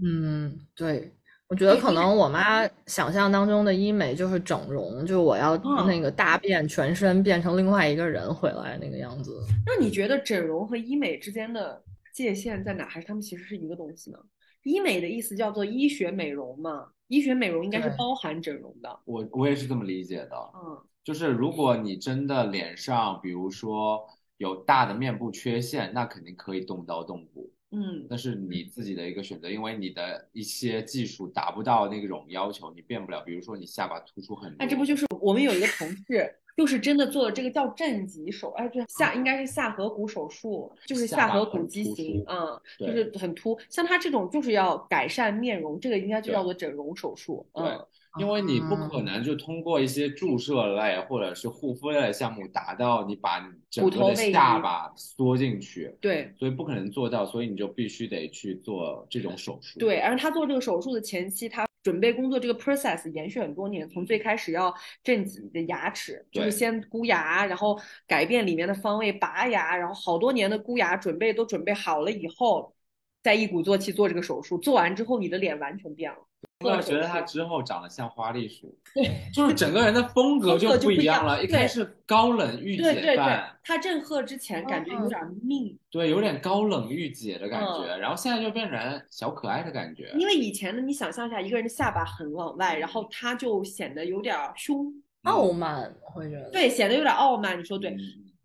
[0.00, 1.12] 嗯，对，
[1.48, 9.36] 我觉得可能我妈想象当中的医美就是整容，就我要那个大变全身，变成另外一个人回来那个样子。
[9.66, 11.82] 那你觉得整容和医美之间的？
[12.22, 12.86] 界限在哪？
[12.86, 14.18] 还是他们其实是一个东西呢？
[14.64, 16.88] 医美的意思叫做医学美容嘛？
[17.06, 19.00] 医学美容应该是包含整容的。
[19.04, 20.36] 我我也是这么理解的。
[20.54, 27.50] 嗯，就是如果你真的脸上，比如说有大的面部缺陷，那肯定可以动刀动骨。
[27.70, 33.20] 嗯，那是你自己的一个选择，因为你的一些技术达不到那种要求，你变不了。
[33.22, 36.34] 比如说你下巴突出很多，那这不就是我们有一个同事。
[36.58, 43.56] 就是真的做了这个叫正畸手，哎，对，下应该是下颌骨手术，就是下颌骨畸形，嗯，就是很凸。
[43.70, 47.46] 像他这种就是要改善面容，这个应该就叫做整容手术。
[47.54, 47.78] 对，
[48.18, 53.38] 因为你不可能就通过一些注射类或者是护肤类的项目达到你把
[53.70, 59.78] 整个的下巴缩进去，对，所以不可能做到，所以你就必须得去做这种手术。
[59.78, 61.68] 对，而他做这个手术的前期，他。
[61.88, 72.74] 准备工作这个 process 延续很多年，从最开始要正畸的牙齿，就是先箍牙，然后改变里面的方位，拔牙，然后好多年的箍牙准备都准备好了以后，
[73.22, 74.58] 再一鼓作气做这个手术。
[74.58, 76.18] 做完之后，你的脸完全变了。
[76.64, 81.40] 我觉得他之后长得像花栗鼠，对， 就是整个人的风格就不一样了。
[81.40, 90.12] 一开始高冷御姐范，他郑赫之前感觉有点命，对，有点高冷御姐的感觉，然后现在就变成小可爱的感觉。
[90.18, 97.56] 因为以前呢，你想象一下，一个人的下巴很往外，然后他就显得有点凶、傲慢，会觉得对，显得有点傲慢。
[97.56, 97.96] 你说对。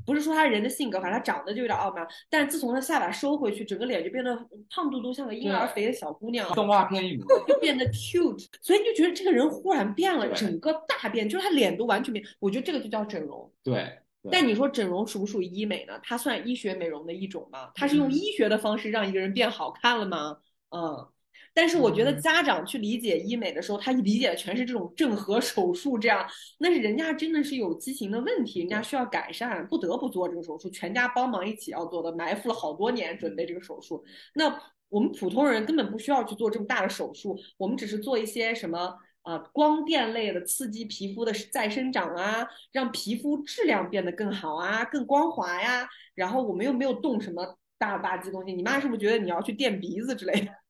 [0.06, 2.08] 不是说他人的性格，反正他长得就有点傲慢。
[2.30, 4.36] 但自从他下巴收回去，整个脸就变得
[4.70, 6.52] 胖嘟嘟，像个婴儿肥的小姑娘。
[6.54, 12.26] 动画片一模，就变得 cute，所以你就觉得这个人忽然变了，整个大变，就是他脸都完全变。
[12.40, 13.52] 我觉得这个就叫整容。
[13.64, 14.00] 对。
[14.32, 16.00] 但你说整容属不属于医美呢？
[16.02, 17.72] 它算医学美容的一种吗？
[17.76, 20.38] 它是用医学的方式让一个人变好看了吗？
[20.70, 21.08] 嗯。
[21.54, 26.28] 但是我觉得家长去理解医美的时候，他理解的全是这种正颌手术，这样
[26.60, 34.04] 那是人家真的是有畸形的问题，人家需要改善，不得不做这个手术，全家帮忙一起要做的，埋伏了好多年准备这个手术。
[34.34, 34.60] 那
[34.90, 45.88] 我们普通人根本不需要去做这么大的手术，我们只是做一些什么啊光电类的刺激皮肤的再生长啊，让皮肤质量变得更好啊，更光滑呀。
[46.16, 50.63] 然后我们又没有动什么大吧唧东西，你妈是不是觉得你要去垫鼻子之类的？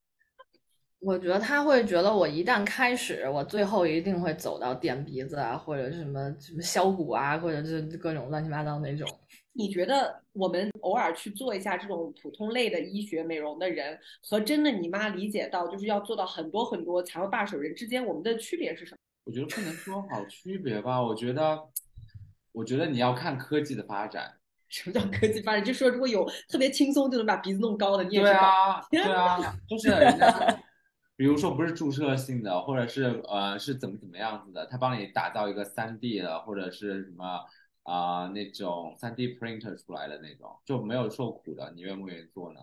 [1.03, 9.07] 我觉得他会觉得我一旦开始，我最后一定会走到垫鼻子啊，或者什么什么削骨啊，或者是各种乱七八糟那种。
[9.55, 18.97] 你觉得我们偶尔去做一下这种普通类的医学美容的人，和真的你妈理解到就是要做到很多很多才会罢手人之间，我们的区别是什么？
[19.25, 21.01] 我觉得不能说好区别吧。
[21.01, 21.59] 我觉得，
[22.51, 24.33] 我觉得你要看科技的发展。
[24.69, 25.63] 什么叫科技发展？
[25.63, 29.91] 就说如果有特别轻松就能把鼻子弄高的，你也对啊， 对啊，就是
[31.15, 37.41] 比如说不是注射性的，或者是呃是怎么怎么样子的，他帮你打造一个三 D 的，或者是什么
[37.83, 42.61] 啊那种三 D printer 出来的那种，就没有受苦的，你愿不愿意做呢？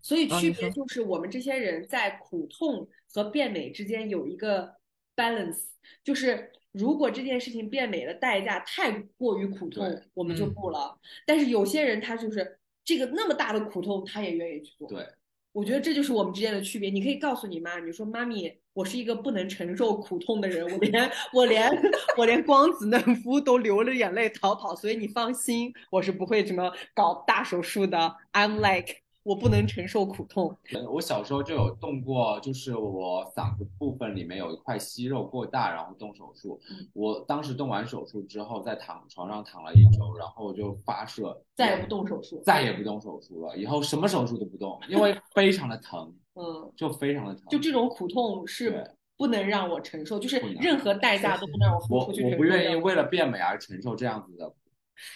[0.00, 4.76] 所以区别就是我们这些人在苦痛和变美之间有一个
[5.16, 5.66] balance，
[6.04, 6.52] 就是。
[6.72, 10.98] 如果这件事情变美的代价太过于苦痛，我们就不了。
[11.26, 14.88] 但是有些人他就是这个那么大的苦痛，他也愿意去做。
[14.88, 15.06] 对，
[15.52, 16.90] 我觉得这就是我们之间的区别。
[16.90, 21.70] 你可以告诉你妈，你说妈咪，我是一个不能承受苦痛的人，我连我连
[22.16, 28.16] 我连光子嫩肤都流着眼泪逃跑，所以你放心，我是不会什么搞大手术的。
[28.32, 29.02] I'm like。
[29.22, 30.56] 我不能承受苦痛。
[30.90, 36.60] 我小时候就有动过，就是我嗓子部分里面有一块息肉过大，然后动手术。
[36.92, 43.56] 我当时动完手术之后，在躺床上躺了一周，然后我就发射，再也不动手术，再也不动手术了。
[43.56, 47.44] 以后什么手术都不动，因为非常的疼， 嗯，就非常的疼。
[47.48, 48.84] 就这种苦痛是
[49.16, 52.24] 不能让我承受，就是任何代价都不能让我付出去。
[52.24, 54.52] 我我不愿意为了变美而承受这样子的。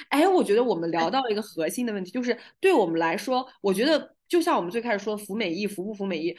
[0.08, 6.36] 哎，我觉得我们聊到了一个核心的问题，就是对我们来说，我觉得就像我们最开始说服美役服不服美役，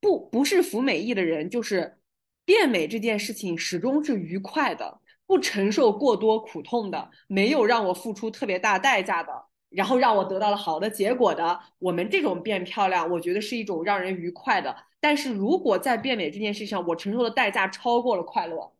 [0.00, 1.98] 不不是服美役的人，就是
[2.44, 9.32] 变美这件事情始终是愉快的，不承受过多苦痛的，没有让我付出特别大代价的，
[9.70, 11.60] 然后让我得到了好的结果的。
[11.78, 14.76] 我们这种变漂亮，我觉得是一种让人愉快的。
[15.00, 18.72] 但是如果在变美这件事情上，我承受的代价超过了快乐，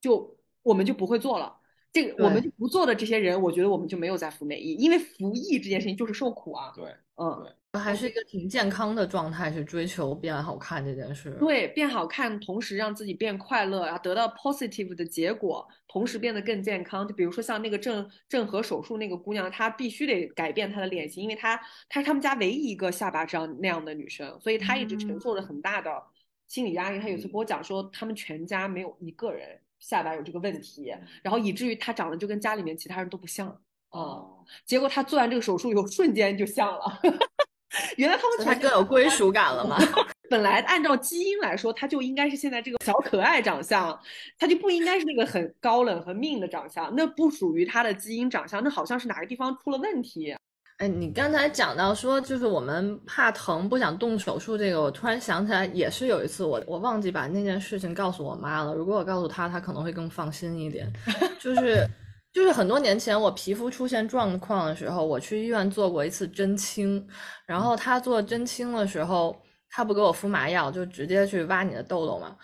[0.00, 1.56] 就我们就不会做了。
[1.94, 6.72] 这个我们不做的这些人，我觉得我们就没有在服美役，因为服役这件事情就是受苦啊。
[6.74, 6.84] 对，
[7.14, 11.30] 嗯，还是一个挺健康的状态，去追求变好看这件事。
[11.38, 17.06] 对，变好看，同时让自己变快乐，然后得到 positive 的结果，同时变得更健康。
[17.06, 21.56] 就比如说像那个郑郑和手术那个姑娘，她必须得改变她的脸型，因为她
[21.88, 26.02] 她是他们家唯一一个下巴这样那样的女生，所以她一直承受着很大的
[26.48, 26.98] 心理压力。
[26.98, 29.60] 她有次跟我讲说，他们全家没有一个人。
[29.84, 34.42] 下巴有这个问题，然后以至于他长得就跟家里面其他人都不像哦。
[34.64, 37.00] 结果他做完这个手术以后，瞬间就像了。
[37.98, 39.76] 原来他们才更有归属感了嘛。
[40.30, 44.00] 本来按照基因来说，他就应该是现在这个小可爱长相，
[44.38, 50.34] 他就不应该是那个很高冷和命的长相，那不属于他的基因长相，那好像是哪个地方出了问题。
[50.78, 58.74] 哎，你刚才讲到说，就是我们怕疼不想动手术这个，我突然想起来，也是有一次我我忘记把那件事情告诉我妈了。
[58.74, 60.92] 如果我告诉她，她可能会更放心一点。
[61.38, 61.88] 就是
[62.32, 67.06] 就是很多年前我皮肤出现状况的时候，我去医院做过一次针清，
[67.46, 69.40] 然后他做针清的时候，
[69.70, 72.36] 他不给我敷麻药，就直接去挖你的痘痘嘛。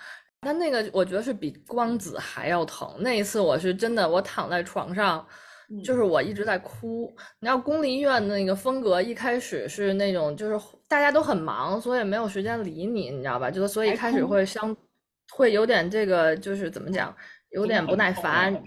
[0.42, 2.88] 但那个我觉得是比光子还要疼。
[3.00, 5.26] 那一次我是真的，我躺在床上。
[5.84, 7.12] 就是我一直在哭。
[7.38, 13.50] 你知道公立医院的那个风格，一开始是那种，就是大家都很忙，所以没有时间理你，你知道吧？
[13.50, 14.76] 就所以开始会相
[15.32, 17.14] 会有点这个，就是怎么讲，
[17.50, 18.60] 有点不耐烦。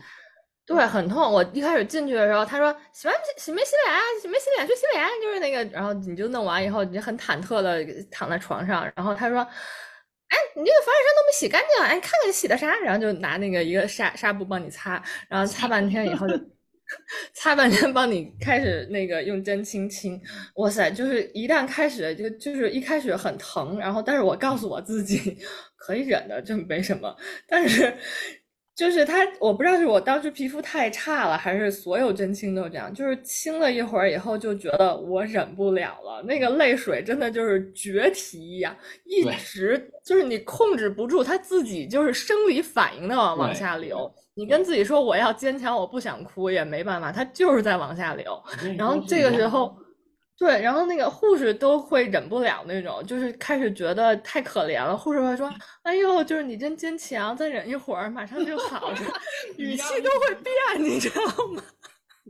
[0.65, 1.29] 对，很痛。
[1.29, 4.21] 我一开始进去的时候，他说洗完洗没洗脸？
[4.21, 4.65] 洗没洗脸？
[4.65, 5.05] 去洗脸。
[5.21, 8.89] 就是那个，然后你就弄完以后，你很忐忑的躺在床上。
[8.95, 12.73] 然后他说，哎，你这个防晒霜都没洗干净，哎，看看你洗的啥？
[12.77, 16.39] 然后就拿那个一个纱纱布帮你擦，然后擦半天以后就。
[17.33, 20.19] 擦半天，帮你开始那个用针轻轻，
[20.55, 20.91] 哇塞！
[20.91, 25.37] 就是一旦开始，就就是一开始很疼，然后但是我告诉我自己
[25.77, 27.15] 可以忍的，就没什么。
[27.47, 27.93] 但是
[28.75, 44.13] 就是他，我不知道是我当时皮肤太差了，还是所有针清都这样，就是清了一会儿以后就觉得我忍不了了，那个泪水真的就是决堤一样，一直就是你控制不住，它自己就是生理反应的往往下流。
[44.35, 48.41] 你跟自己说我要坚强，我不想哭也没办法，它就是在往下流。
[48.77, 49.75] 然后这个时候，
[50.37, 54.97] 对，然后那个护士都会忍不了那种，就是开始觉得太可怜了。
[54.97, 55.51] 护士会说：
[55.83, 58.97] “哎呦，就是你真坚强，再忍一会儿，马上就好了。”
[59.57, 61.21] 语气都会变，你知道
[61.53, 61.63] 吗？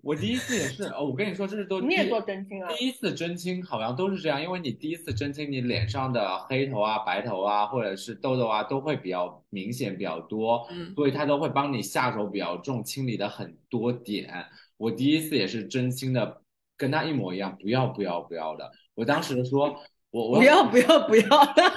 [0.02, 2.68] 我第一次也是哦，我跟你说，这是都你也做针清啊？
[2.74, 14.34] 第一次针清好像都是这样，因为你第一次针清，你脸上的黑头啊、白头啊，或者是痘痘啊，都会比较明显、比较多，嗯，所以他都会帮你下手比较重，清理的很多点。
[14.78, 16.42] 我第一次也是针清的，
[16.76, 18.72] 跟他一模一样，不要不要不要的。
[18.96, 19.76] 我当时说，
[20.10, 21.28] 我我不要不要不要！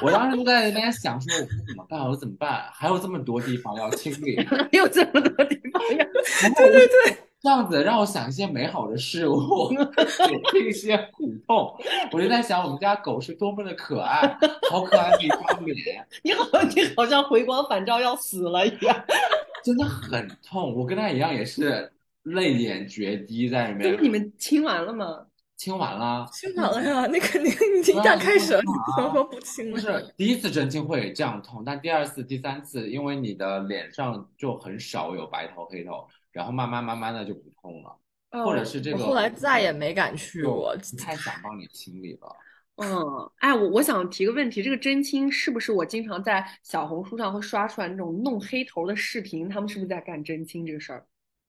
[0.03, 2.09] 我当时就在那边想说，我怎么办？
[2.09, 2.69] 我怎么办？
[2.73, 6.05] 还有这么多地方要清理， 还有这么多地方要……
[6.57, 9.39] 对对对，这样子让我想一些美好的事物，
[10.67, 11.77] 一些苦痛。
[12.13, 14.37] 我就在想，我们家狗是多么的可爱，
[14.71, 16.07] 好可爱的一张脸。
[16.23, 16.45] 你好，
[16.75, 19.05] 你好像回光返照要死了一样，
[19.63, 20.75] 真的很痛。
[20.75, 21.93] 我跟他一样，也是
[22.23, 24.03] 泪眼决堤在里面。
[24.03, 25.27] 你们亲完了吗？
[25.57, 27.07] 亲完了，亲完了呀！
[27.07, 36.07] 那肯定已经打开始了，你怎么说不清不是第一次针清会这样痛，但第二次、第三次，因为你的脸上就很少有白头黑头，
[36.37, 37.99] 然后慢慢慢慢的就不痛了，
[38.45, 38.99] 或者是这个。
[38.99, 42.37] 后来再也没敢去过，太想帮你清理了。
[42.77, 49.49] 嗯，哎，我我想提个问题，这个针清是不是我经常在小红书上会刷出来那种弄黑头的视频？
[49.49, 51.07] 他们是不是在干针清这个事儿？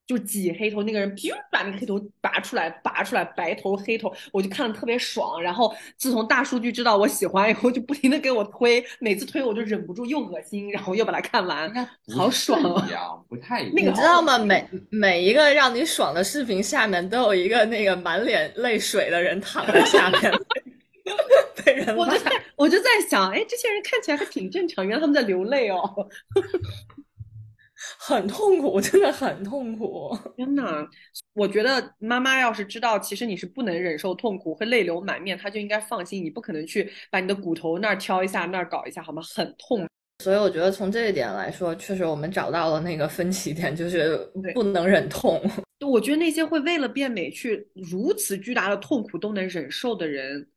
[0.08, 5.42] 就挤黑头，那个人噗把那个黑头拔出来，拔出来白头黑头，我就看的特别爽。
[5.42, 11.70] 然后自从大数据知道我喜欢以后，就不停的给我推，每次推我就忍不住又恶心，然后又把它看完，
[12.16, 13.20] 好爽啊！
[13.28, 14.40] 不太一样，你知道吗？
[14.40, 20.32] 每每一个让你爽的视频下面都有一个那个满脸泪水的人躺在下面，
[21.66, 26.08] 被人我就在我就在想，哎，这些人看起来还挺正常，原来他们在流泪哦。
[28.08, 30.18] 很痛苦，真的很痛苦。
[30.38, 30.88] 天呐，
[31.34, 36.24] 我觉得妈妈要是知道，其实你是不能忍受痛苦，会泪流满面，她就应该放心。
[36.24, 39.22] 你不可能去把你的骨头那儿挑一下，那儿搞一下，好吗？
[39.36, 39.86] 很痛。
[40.24, 44.18] 所以我觉得从这一点来说，确实我们找到了那个分歧点，就是
[44.54, 45.42] 不能忍痛。
[45.86, 50.48] 我觉得那些会为了变美去如此巨大的痛苦都能忍受的人。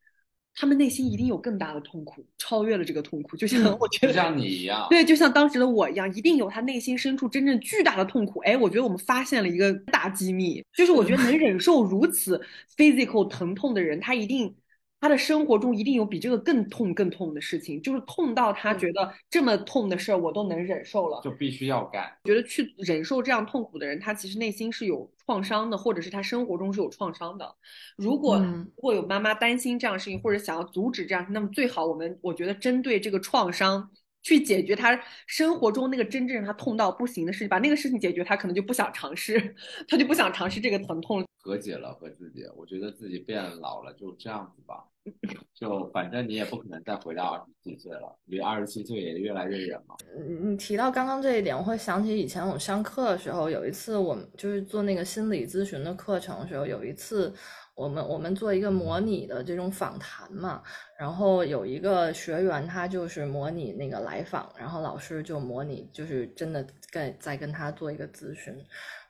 [0.55, 8.41] 他们内心一定有更大的痛苦，超越了这个痛苦，就像我觉得像你一样，对，就像当时的我一样，一定有他内心深处真正巨大的痛苦。
[8.41, 12.41] 哎，我觉得我们发现了一个大机密，就是我觉得能忍受如此
[12.77, 14.55] physical 疼痛的人，他一定。
[15.01, 22.13] 他的生活中一定有比这个更痛、更痛的事情，就是痛到他觉得这么痛的事儿我都能忍受了，就必须要干。
[22.25, 27.57] 觉得去忍受这样痛苦的人，他其实内心是有创伤的，或者是他生活中是有创伤的。
[27.97, 33.91] 如果如果有妈妈担心这样的事情，或者想要阻止这样，那么最好我们我觉得针对这个创伤。
[34.23, 39.57] 去解决他生活中那个真正让他痛到不行的事情，把那个事情解决，他可能就不想尝试，
[39.89, 41.25] 他就不想尝试这个疼痛。
[41.39, 44.85] 和解了和自己，我觉得自己变老了，就这样子吧。
[45.55, 49.97] 就反正你也不可能再回到二十七岁了，离二十七岁也越来越远了。
[50.43, 57.33] 你提到刚刚这一点，我会想起以前我上课的时候，有一次我们就是做那个心理咨询的课程的时候，有一次。
[57.77, 60.63] 我们我们做一个模拟的这种访谈嘛，
[60.99, 68.55] 然后有一个学员他就是模拟那个来访，然后老师就模拟就是真的跟在跟他做一个咨询，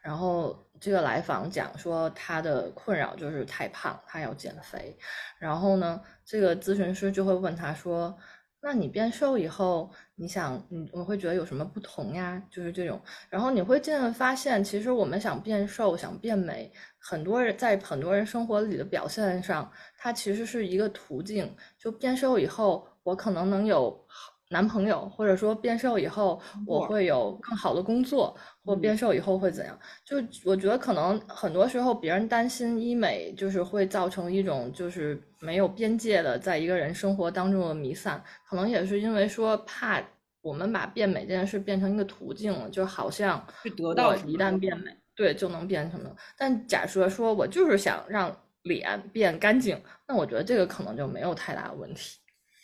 [0.04, 4.96] 然后这个来访讲说他的困扰就是太胖，他要减肥，
[5.38, 8.16] 然后呢，这个咨询师就会问他说。
[8.62, 12.42] 那你变瘦以后，你想，你我会觉得有什么不同呀？
[12.50, 13.00] 就是这种，
[13.30, 21.50] 然后你会渐渐发现，其实我们想变瘦、想变美，很多人在很多人生活里的表现上，它其实是一个途径。
[21.78, 24.06] 就变瘦以后，我可能能有。
[24.52, 28.36] 男朋友，或者说变瘦以后我会有更好的工作，
[28.70, 29.78] 或变瘦以后会怎样？
[30.04, 40.00] 就我觉得可能很多时候别人担心医美就是会造成一种就是没有边界的在一个人生活当中的弥散，可能也是因为说怕
[40.40, 43.44] 我们把变美这件事变成一个途径了，就好像
[43.76, 46.16] 得到一旦变美，对就能变成的。
[46.38, 52.20] 但假设说我就是想让脸变干净，那我觉得这个可能就没有太大的问题。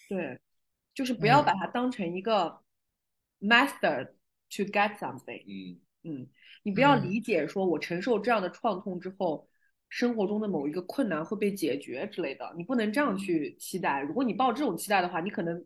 [0.08, 0.38] 对。
[0.94, 2.58] 就是不要把它当成一个
[3.38, 4.06] master
[4.48, 5.42] to get something。
[5.46, 5.76] 嗯
[6.06, 6.26] 嗯，
[6.62, 9.48] 你不要理解说我承受这样的创痛之后，
[9.88, 14.00] 生活中的某一个困难会被解决之类的，你不能这样去期待。
[14.00, 15.64] 如果你抱这种期待的话，你可能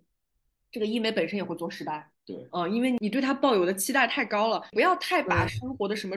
[0.71, 2.11] 这个医美本身也会做失败。
[2.25, 6.17] 对，嗯，因为你对它抱有的期待太高了，不要太把生活的什么。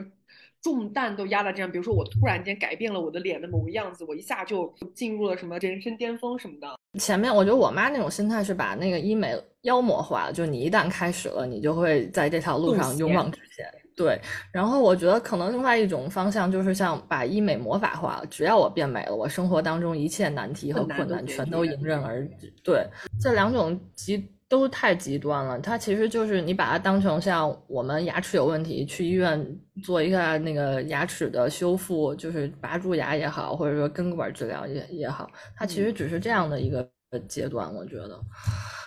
[0.62, 6.78] 重担都压在这样，比如说我突然间改变了我的脸的某个样子，我一下就进入了什么人生巅峰什么的。
[6.98, 13.70] 前面我觉得我妈那种心态是把那个医美妖魔化了，就你一旦开始了，你就会在这条路上勇往直前。
[13.96, 14.20] 对，
[14.52, 22.52] 然后我觉得可能另外一种方向就是像把医美魔法化，只要我变美了，我生活当中一切难题和困难全都迎刃而解。
[22.62, 22.86] 对，
[23.20, 24.28] 这两种极。
[24.46, 29.44] 都太极端了，它其实就是你把它当成像我们牙齿有问题去医院
[29.82, 36.88] 做一下那个牙齿的修复，就是拔蛀牙也好，或者说根管治疗也也好，它其实只是这样的一个
[37.20, 37.72] 阶段。
[37.74, 38.20] 我觉得，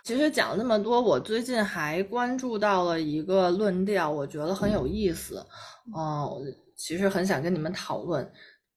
[0.04, 5.46] 其实讲了那么多，我最近还关注到了一个论调，我觉得很有意思。
[5.96, 6.32] 嗯，
[6.76, 8.32] 其实很想跟你们讨论，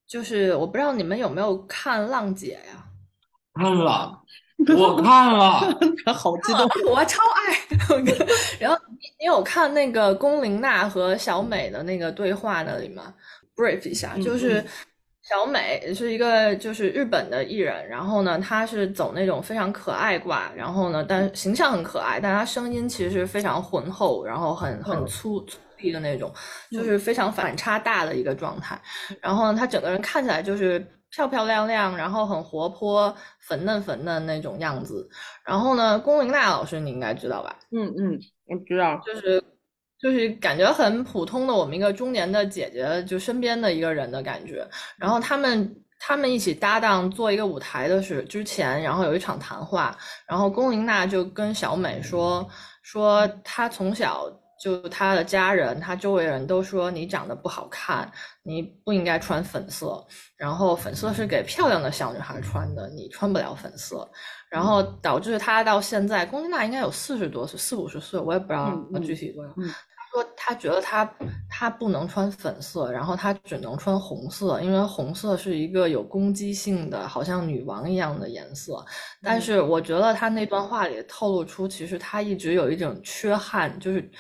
[0.07, 2.85] 就是我不知道你们有没有看《浪姐》呀？
[3.55, 4.19] 看了。
[4.77, 5.75] 我看了，
[6.13, 7.57] 好激动，我超爱。
[8.61, 13.15] 然后你你有看那个龚琳娜和小美的那个对话那里吗
[13.57, 14.63] ？brief 一下，就是
[15.31, 26.33] 小美是一个就是日本的艺人，然后呢，她是走那种非常可爱挂，然后呢，但形象很可爱，但她声音其实非常浑厚，然后很很粗粗粝的那种，
[26.73, 28.81] 就是非常反差大的一个状态。
[29.21, 30.85] 然后呢，她整个人看起来就是。
[31.13, 35.09] 漂漂亮亮，然后很活泼、粉嫩粉嫩那种样子。
[35.45, 37.57] 然后呢，龚琳娜老师你应该知道吧？
[37.73, 38.17] 嗯嗯，
[38.47, 39.43] 我知道，就是
[40.01, 44.67] 就是感觉很普通的我们一个中年的姐姐，就身边的一个人的感觉。
[44.97, 49.97] 然后他们他们一起搭档做一个舞台的是之前，然后有一场谈话，
[50.27, 52.49] 然后龚琳娜就跟小美说
[52.83, 54.27] 说她从小。
[54.63, 58.13] 就她的家人，她周围人都说你长得不好看，
[58.43, 60.07] 你不应该穿粉色。
[60.37, 64.07] 然后粉色是给漂亮的小女孩穿的，你穿不了粉色。
[64.51, 69.51] 然后导致他到现在，龚琳娜应该有四十多岁，四五十岁，我也不知道具体多少。
[70.11, 71.11] 说他觉得他
[71.49, 78.85] 他不能穿粉色，然后他只能穿红色，因为红色是一个有攻击性的，好像女王一样的颜色。
[79.23, 84.11] 但是我觉得他那段话里透露出，其实他一直有一种缺憾，就是。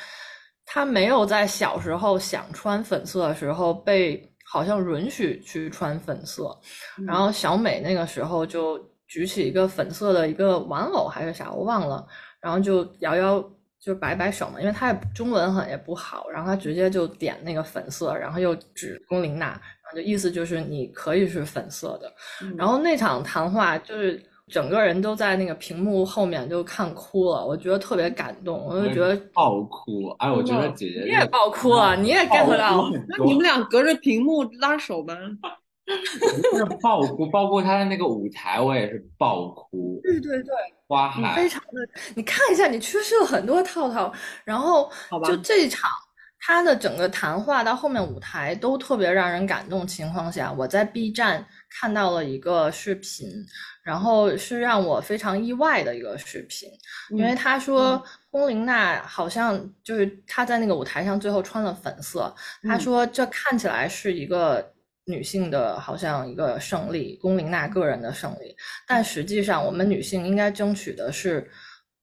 [0.72, 6.56] 他没有在小时候想穿粉色的时候被好像允许去穿粉色，
[7.04, 12.06] 然后小美那个时候就举起一个粉色的一个玩偶还是啥我忘了，
[12.40, 13.44] 然后就摇摇
[13.80, 22.12] 就摆摆手嘛，因为他也中文很也不好，然后他直接就点那个粉色，然后又指龚琳娜，然后就意思就是你可以是粉色的，
[22.56, 24.22] 然后那场谈话就是。
[24.50, 30.08] 整个人都在那个屏幕后面就看哭了，我觉得特别感动，我就觉得爆哭。
[30.18, 32.90] 哎，我觉得姐姐你也爆哭了，你也 get 到。
[33.06, 35.14] 那你们俩隔着屏幕拉手吗？
[35.86, 40.00] 是爆哭，包括他的那个舞台，我也是爆哭。
[40.02, 40.52] 对对对，
[40.90, 44.12] 花海非常的，你看一下，你缺失了很多套套。
[44.44, 44.90] 然后
[45.24, 45.88] 就这一场，
[46.40, 49.86] 他的整个谈话到后面舞台都特别让人感动。
[49.86, 53.28] 情况下，我在 B 站看到了一个视频。
[53.82, 56.68] 然后是让我非常意外的一个视频，
[57.08, 58.00] 因为他说
[58.30, 62.32] 龚琳娜好像就是她在那个舞台上最后穿了粉色，
[62.68, 64.70] 他说这看起来是一个
[65.04, 68.56] 女性的好像一个胜利，龚琳娜个人的胜利，
[68.86, 71.50] 但实际上我们女性应该争取的是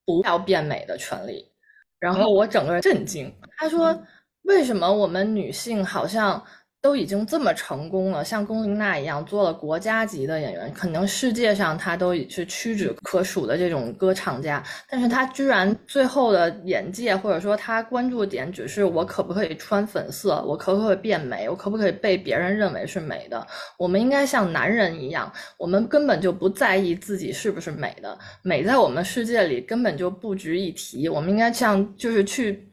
[0.05, 1.51] 不要变美的权利。
[1.99, 3.97] 然后我整个人震惊，他说
[4.43, 6.43] 为什么我们女性好像？
[6.81, 23.45] 都已经这么成功了，像龚琳娜一样做了国家级的演员，可能世界上她都已是屈指可数的这种歌唱家，但是她居然最后的眼界或者说她关注点只是我可不可以穿粉色，我可不可以变美，我可不可以被别人认为是美的？
[23.77, 31.09] 我们应该像男人一样，我们根本就不在意自己是不是美的，美在我们世界里根本就不值一提。
[31.09, 32.69] 我们应该像就是去。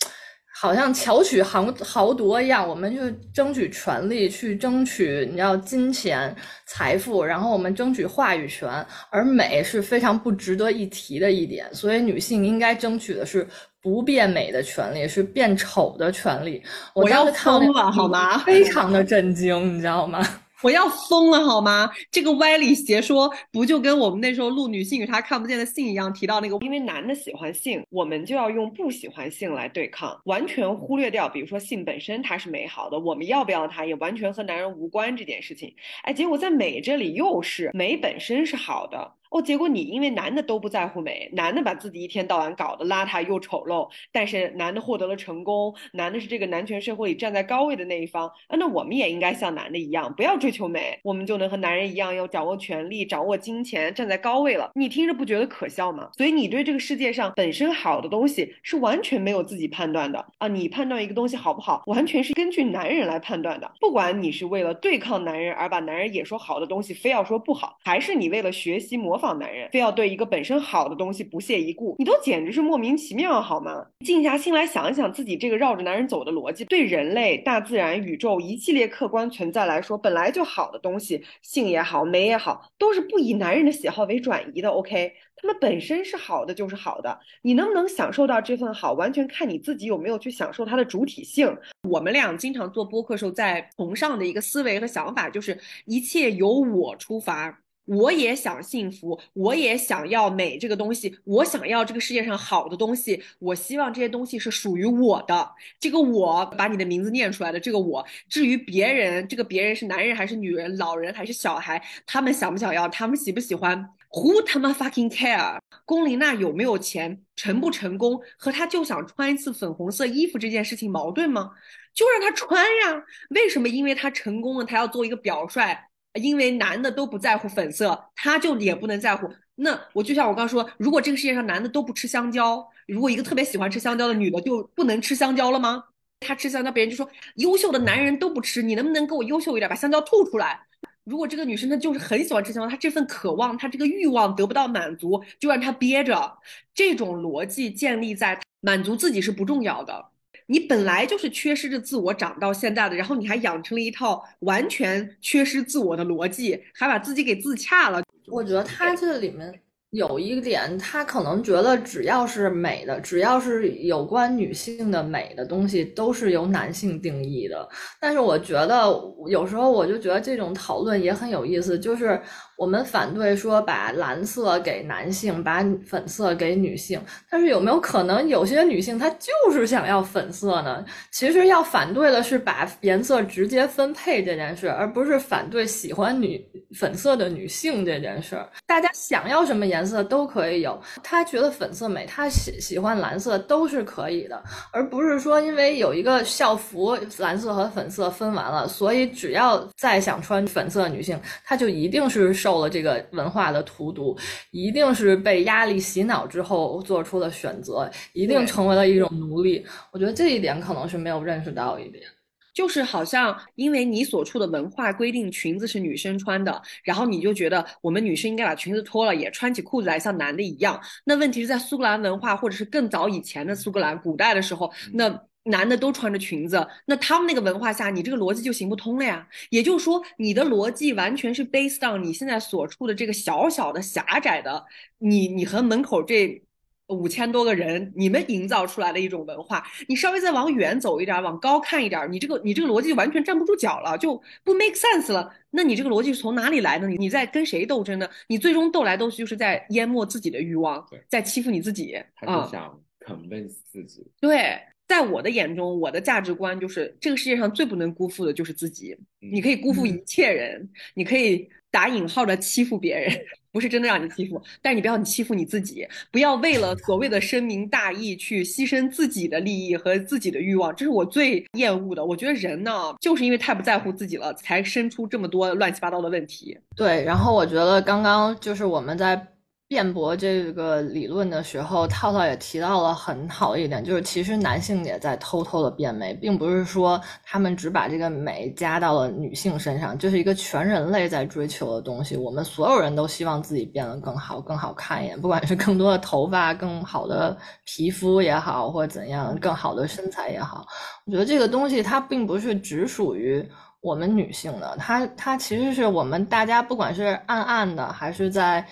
[0.64, 3.02] 好像巧取豪豪夺一样，我们就
[3.34, 6.34] 争取权利，去争取你要金钱、
[6.64, 8.66] 财富，然后我们争取话语权。
[9.10, 13.46] 而美是非常不值得一提的一点，所以女性应该争取的是
[13.82, 16.62] 不变美的权利，是变丑的权利。
[16.94, 18.38] 我要疯了，好吗？
[18.38, 20.26] 非常的震惊，你知道吗？
[20.64, 21.90] 我要疯了好吗？
[22.10, 35.70] 这个歪理邪说不就跟我们那时候录女性与她看不见的性一样，提到那个，因为男的喜欢性，我们就要用不喜欢性来对抗，完全忽略掉，比如说性本身它是美好的，我们要不要它也完全和男人无关这件事情。
[36.04, 39.12] 哎，结果在美这里又是美本身是好的。
[39.30, 54.70] 哦，结果你因为男的都不在乎美，男的把自己一天到晚搞得邋遢又丑陋，但是男的获得了成功，男的是这个男权社会里站在高位的那一方啊，那我们也应该像男的一样，不要追求美，我们就能和男人一样，要掌握权力、掌握金钱，站在高位了。
[54.76, 56.10] 你听着不觉得可笑吗？
[56.16, 60.46] 所以你对这个世界上本身好的东西是完全没有自己判断的啊！
[60.46, 63.68] 你判断一个东西好不好，完全是根据男人来判断的。
[63.80, 69.23] 不管你是为了对抗男人而把男人也说好的东西非要说不好，还是你为了学习模仿。
[69.24, 73.86] 好男人非要对一个本身好的东西不屑一顾，你都简直是莫名其妙，好吗？
[74.04, 84.68] 静下心来想一想自己这个绕着男人走的逻辑，对人类、大自然、宇宙一系列客观存在来说，本来就好的东西，性也好，美也好，都是不以男人的喜好为转移的。
[84.68, 91.56] OK，他们本身是好的就是好的，你能不能享受到这份好，完全看你自己有没有去享受它的主体性。
[91.88, 97.60] 我们俩经常做播客时候在崇尚的一个思维和想法，就是一切由我出发。
[97.86, 105.50] 我也想幸福，我也想要美这个东西，我想要这个世界上好的东西，我希望这些东西是属于我的。
[105.78, 115.58] 这个我把你的名字念出来的这个我，至于别人，这个别人是男人还是女人，老人还是小孩，他们想不想要，他们喜不喜欢，Who 他妈 fucking care？
[115.84, 121.50] 龚琳娜有没有钱，成不成功，和她就想穿一次粉红色衣服这件事情矛盾吗？
[121.92, 123.04] 就让她穿呀。
[123.30, 123.68] 为什么？
[123.68, 125.76] 因为她成功了，她要做一个表率。
[126.14, 129.28] 因为男的都不在乎粉色，他就也不能在乎。
[129.56, 135.84] 那我就像我刚说，如果这个世界上男的都不吃香蕉，如果一个特别喜欢吃香蕉的女的就不能吃香蕉了吗？
[136.20, 140.58] 他吃香蕉，别人就说优秀的男人都不吃，你能不能给我优秀一点，把香蕉吐出来？
[141.04, 146.38] 如果这个女生她就是很喜欢吃香蕉，她这份渴望，她这个欲望得不到满足，就让她憋着。
[146.74, 150.06] 这种逻辑建立在满足自己是不重要的。
[150.46, 158.02] 你本来就是缺失着自我长到现在的，然后你还养成了一套完全缺失自我的逻辑，还把自己给自洽了。
[158.28, 159.60] 我觉得他这里面。
[159.90, 167.68] 有一点，他可能觉得只要是美的，只要是有关女性的美的东西，都是由男性定义的。
[168.00, 168.92] 但是我觉得
[169.28, 172.20] 有时候我就觉得这种讨论也很有意思，就是
[172.56, 177.00] 我们反对说把蓝色给男性，把粉色给女性。
[177.30, 180.84] 但是有没有可能有些女性她就是想要粉色呢？
[181.12, 186.44] 其实要反对的是把颜色直接分配这件事，而不是反对喜欢女
[186.76, 188.36] 粉色的女性这件事。
[188.66, 189.84] 大家想要什么颜？
[189.84, 204.14] 色都可以有，他觉得粉色美，他喜喜欢蓝色都是可以的，而不是说因为有一个校服蓝色和粉色分完了，所以只要再想穿粉色女性，她就一定是受了这个文化的荼毒，
[204.50, 209.64] 一定是被压力洗脑之后做出的选择，一定成为了一种奴隶。
[209.92, 212.04] 我觉得这一点可能是没有认识到一点。
[212.52, 220.78] 就是好像因为你所处的文化规定裙子是女生穿的，然后你就觉得我们女生应该把裙子脱了，也穿起裤子来像男的一样。
[221.04, 225.10] 那问题是在苏格兰文化，或者是更早以前的苏格兰古代的时候，那
[225.44, 229.26] 男的都穿着裙子，那他们那个文化下，你这个逻辑就行不通了呀。
[229.50, 234.64] 也就是说，你的逻辑完全是 based on 你现在所处的这个小小的狭窄的，
[234.98, 236.42] 你你和门口这。
[236.88, 244.14] 五千多个人，你们营造出来的一种文化，你稍微再往远走一点，往高看一点，你这个你这个逻辑完全站不住脚了，就
[244.44, 245.32] 不 make sense 了。
[245.48, 246.86] 那你这个逻辑是从哪里来的？
[246.86, 248.06] 你你在跟谁斗争呢？
[248.28, 251.96] 你最终斗来斗去就是在淹没自己的欲望，在欺负你自己。
[252.16, 254.06] 他就想 convince 自己。
[254.20, 258.96] 对，在我的眼中，我的价值观就是这个世界上最不能辜负的就是自己。
[259.20, 263.10] 你可以辜负一切人，你可以打引号的欺负别人。
[263.54, 272.04] 不是真的让你欺负，但是你不要你欺负你自己，不要为了所谓的深明大义去牺牲自己的利益和自己的欲望，这是我最厌恶的。
[272.04, 276.58] 我觉得人呢，就是因为太不在乎自己了，才生出这么多乱七八糟的问题。
[276.74, 279.28] 对，然后我觉得刚刚就是我们在。
[279.74, 292.16] 辩驳这个理论的时候，套套也提到了很好的一点，就是其实男性也在偷偷的变美，并不是说他们只把这个美加到了女性身上，这是一个全人类在追求的东西。
[292.16, 300.64] 我们所有人都希望自己变得更好、更好看一点，不管是更多的头发、更好的皮肤也好，或者怎样更好的身材也好，
[301.04, 303.44] 我觉得这个东西它并不是只属于
[303.80, 308.64] 我们女性的，它它其实是我们大家不管是暗暗的还是在。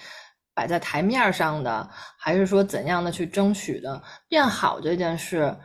[0.55, 1.89] 摆在台面上的，
[2.19, 5.57] 还是说怎样的去争取的变好这件事，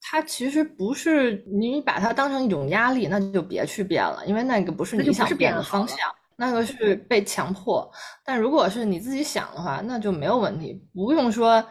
[0.00, 5.98] 它其实不是你把它当成一种压力，那就别去变了，因为那个不是你想变的方向，
[6.36, 7.90] 那个是被强迫。
[8.24, 11.62] 但如果是你自己想的话，那就没有问题，不用说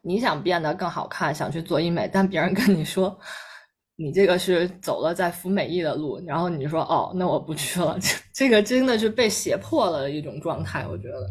[0.00, 3.14] 你想变得更好看，想去做医美，但别人跟你说
[3.96, 7.98] 你这个是走了在服美役的路，然后你说哦，那我不去了，
[8.32, 11.30] 这个真的是被胁迫了一种状态，我觉得。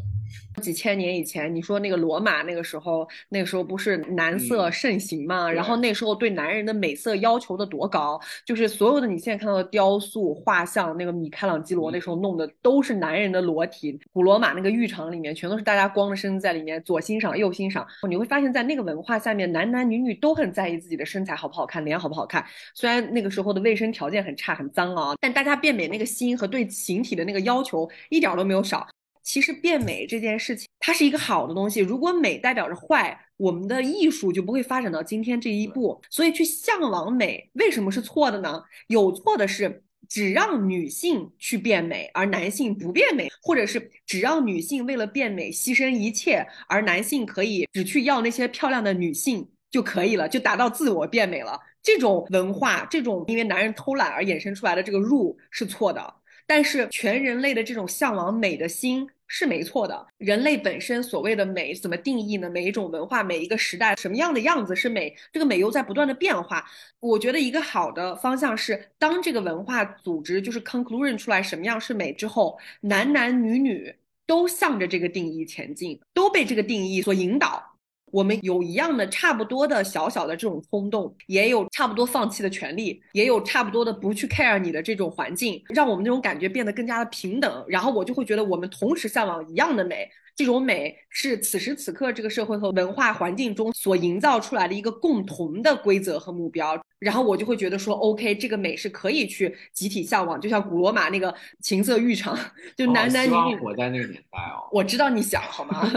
[0.61, 5.51] 几千年以前，你说那个罗马那个时候，那个时候不是男色盛行嘛？
[5.51, 13.99] 然后那时候对男人的美色要求的多高，就是所有的你现在看到的雕塑、画像，那个米开朗基罗那时候弄的都是男人的裸体。
[14.11, 17.85] 古罗马那个浴场里面，全都是大家光着身子在里面左欣赏右欣赏。
[18.07, 22.45] 你会发现在那个文化下面，男男女女都很在意自己的身材好不好看，脸好不好看。
[22.75, 28.87] 虽然那个时候的卫生条件很差很脏啊，但大家变美那个心和对形体的那个要求一点都没有少。
[29.23, 31.79] 其实变美这件事情，它是一个好的东西。
[31.79, 36.01] 如果美代表着坏，我们的艺术就不会发展到今天这一步。
[36.09, 38.61] 所以去向往美，为什么是错的呢？
[38.87, 51.59] 有错的是只让女性去变美，而男性不变美，或者是只让女性为了变美牺牲一切，而男性可以只去要那些漂亮的女性就可以了，就达到自我变美了。
[51.81, 56.13] 这种文化，这种因为男人偷懒而衍生出来的这个入是错的。
[56.45, 59.09] 但是全人类的这种向往美的心。
[59.35, 60.05] 是没错的。
[60.19, 62.47] 人类本身所谓的美怎么定义呢？
[62.51, 65.11] 每一种文化、每一个时代，什么样的样子是美？
[65.31, 66.63] 这个美又在不断的变化。
[66.99, 73.95] 我觉得一个好的方向是，当这个文化组织就是 conclusion 出来什么样是美之后，男男女女
[74.27, 77.72] 都向着这个定义前进，都被这个定义所引导。
[78.13, 87.65] 我们有一样的差不多的小小的这种冲动，也有差不多放弃的权利，也有差不多的不去 care 你的这种环境，让我们那种感觉变得更加的平等。
[87.67, 90.07] 然后我就会觉得我们同时向往一样的美。
[90.35, 102.35] 这种美是此时此刻这个社会和文化环境中所营造出来的一个共同的规则和目标，然后我就会觉得说，OK，这个美是可以去集体向往，就像古罗马那个情色浴场，
[102.75, 104.67] 就男男女女我在那个年代哦。
[104.71, 105.87] 我知道你想好吗？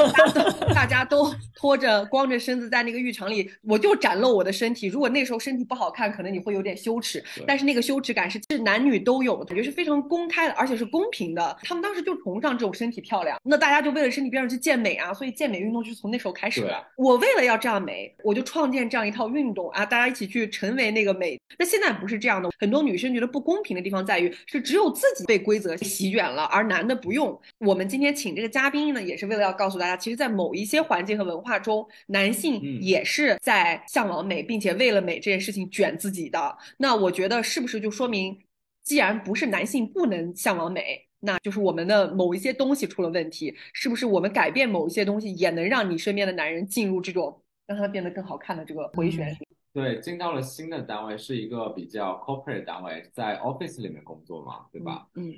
[0.74, 4.88] 大家都拖着光着身子在那个浴场里，我就展露我的身体。
[4.88, 11.56] 如果那时候身体不好看，可能你会有点羞耻，但是那个羞耻感是是男女都有的，感觉是非常公开的，而且是公平的。
[11.62, 13.70] 他们当时就崇尚这种身体漂亮，那大。
[13.70, 16.84] 大家就为了身体漂亮去健美啊，所以健美运动就是从那时候开始的。
[16.96, 21.40] 我为了要这样美，我就创建这样一套运动啊，大家一起去成为那个美。
[21.58, 27.38] 那现在不是这样的，很多女生觉得不公平的地方在于，是只有自己被规则席卷了，而男的不用。
[27.58, 36.56] 我们今天请这个嘉宾呢，也是为了要告诉大家，其实，在某一些环境和文化中，男性也是在向往美，并且为了美这件事情卷自己的。
[36.78, 38.38] 那我觉得是不是就说明，
[38.84, 41.06] 既然不是男性不能向往美？
[41.22, 49.36] 那就是我们的某一些东西出了问题，是不是我们改变某一些东西，也能让你身边的男人进入这种让他变得更好看的这个回旋？
[49.72, 55.08] 对，进到了新的单位，是一个比较 corporate 单位，在 office 里面工作嘛，对吧？
[55.14, 55.34] 嗯。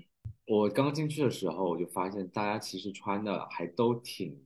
[0.46, 4.40] 我刚进去的时候，我就发现大家其实穿的还都挺，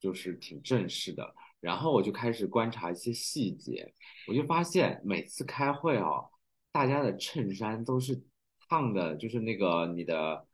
[0.00, 1.34] 就是挺正式的。
[1.60, 3.92] 然后我就开始观察一些细节，
[4.26, 6.30] 我就发现每次开会哦，
[6.72, 8.22] 大家的衬衫都是。
[8.66, 10.46] 烫的就是那个你的，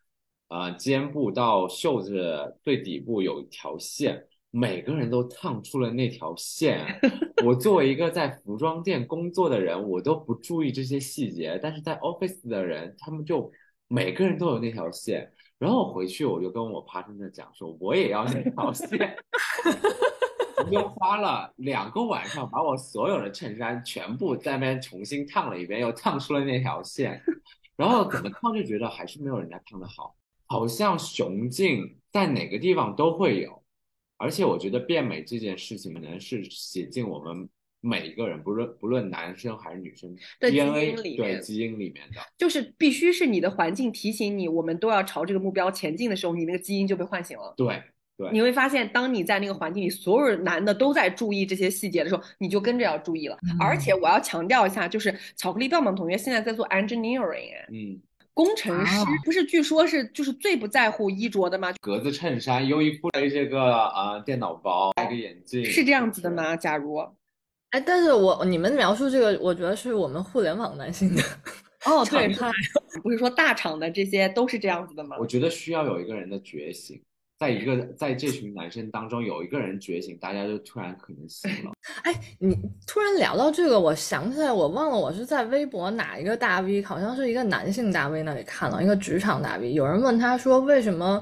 [0.48, 6.86] 呃，肩部到袖子最底部有一条线，每个人都烫出了那条线。
[7.44, 13.51] 我作为一个在服装店工作的人，我都不注意这些细节，但是在 office 的人，他们就
[13.89, 15.31] 每个人都有那条线。
[15.59, 19.16] 然后回去我就跟我 partner 讲说，我也要那条线。
[20.56, 27.22] 我就花了两个晚上，把我所有的衬衫全部在那边重新烫了一遍，又烫出了那条线。
[27.77, 30.14] 然后怎么烫就觉得还是没有人家烫的好，
[30.47, 33.60] 好像雄竞在哪个地方都会有，
[34.20, 37.48] 而且我觉得变美这件事情可能是写进我们
[37.80, 47.55] 每一个人，不论不论男生还是女生的基因里，对基因里面的，就是必须是你的环境提醒你，我们都要朝这个目标前进的时候，你那个基因就被唤醒了。
[47.56, 47.82] 对。
[48.32, 53.38] 你会发现，当你在那个环境里，所有男的都在注意这些细节的时候，你就跟着要注意了。
[53.59, 57.98] 而且我要强调一下，就是巧克力棒棒同学现在在做 engineering，嗯，
[58.42, 59.44] 工程师不是？
[59.44, 61.72] 据说是就是最不在乎衣着的吗？
[61.80, 66.56] 格子衬衫、优衣库的这个啊电脑包、戴个眼镜，是这样子的吗？
[66.56, 66.96] 假如，
[67.70, 71.22] 哎，但是我你们描述这个，我觉得是我们互联网男性的
[71.84, 72.34] 哦，对，
[73.02, 75.16] 不是说大厂的这些都是这样子的吗？
[75.20, 77.02] 我觉得需要有一个人的觉醒。
[77.40, 81.72] 在一个在这群男生当中有一个人觉醒，大家就突然可能醒了。
[82.04, 82.54] 哎，你
[82.86, 91.18] 突然聊到这个，我想起来，我忘了我是在微博哪一个大 V，好像是一个男性大 V 那里看了一个职场大 V，有人问他说为什么，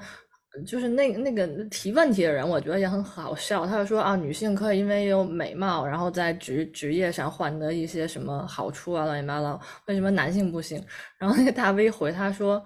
[0.66, 3.64] 就是那那个提问题的人，我觉得也很好笑。
[3.64, 10.84] 他就说啊，女性可以因为有美貌，然后在职职业上换得一些什么好处啊，乱七八糟，为什么男性不行？
[11.16, 12.60] 然后那个大 V 回他说，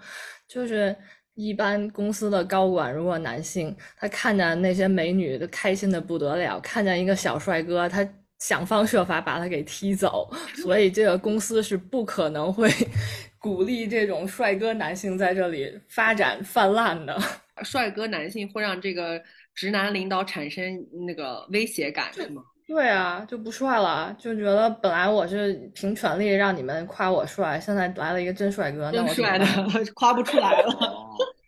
[0.48, 0.96] 就是。
[1.34, 8.06] 一般公司的高管，如果男性，他看见那些美女都开心的不得了，看见一个小帅哥，他
[8.38, 12.68] 想方设法把他给踢走，所以这个公司是不可能会
[13.38, 17.18] 鼓励这种帅哥男性在这里发展泛滥的。
[17.64, 19.22] 帅哥男性会让这个
[19.54, 22.42] 直男领导产生那个威胁感，是吗？
[22.66, 29.44] 对啊，就不帅了，就觉得本来我是凭权力让你们夸我帅，现在来了一个真帅哥，真帅的
[29.94, 30.74] 夸不出来了。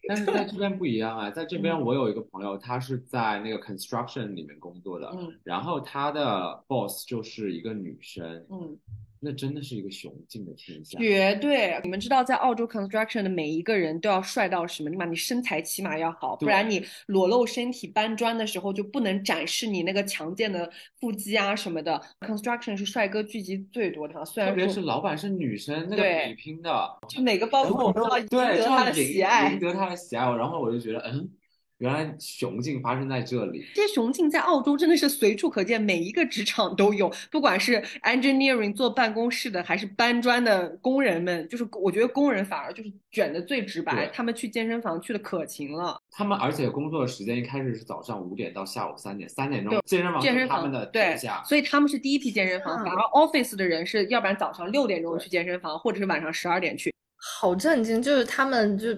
[0.06, 5.10] 但是在这边不一样啊，在这边我有一个朋友，他是在那个 construction 里面工作的，
[5.42, 8.76] 然后他的 boss 就是一个女生，嗯。
[9.24, 11.80] 那真的是一个雄竞的天下，绝对。
[11.82, 15.10] 你们知道，在澳洲 construction 的每一个人都要帅到什么地方？
[15.10, 20.70] 你身材起码要好，不然你裸露身体搬砖的时候就不能展示你那个强健的
[21.00, 22.00] 腹肌啊什么的。
[22.20, 30.24] construction 是帅哥聚集最多的虽然特别是老板是女生，那个比拼的，就每个包都要赢得他的喜爱，赢得他的喜爱。
[30.36, 31.30] 然后我就觉得，嗯。
[31.78, 45.98] 原来雄竞发生在这里，这些雄竞在澳洲真的是随处可见，每一个职场都有，不管是 engineering 坐办公室的，还是搬砖的工人们，就是我觉得工人反而就是卷的最直白，他们去健身房去的可勤了。
[46.10, 56.94] 他们而且工作的时间一开始是早上五点到下午三点，三点钟健身房健身房他们的对，所以他们是第一批健身房，反而 office 的人是要不然早上六点钟去健身房，或者是晚上十二点去。
[57.16, 58.88] 好震惊，就是他们就。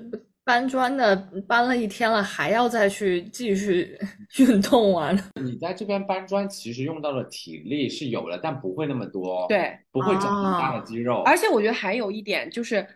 [0.46, 1.16] 搬砖的
[1.48, 3.98] 搬了一天了，还要再去继续
[4.38, 5.10] 运动啊？
[5.44, 11.22] 你在这边搬砖，其实用到的体力是有了，但不会那么多，对，不会长很大的肌肉。
[11.22, 12.86] 而且我觉得还有一点就是，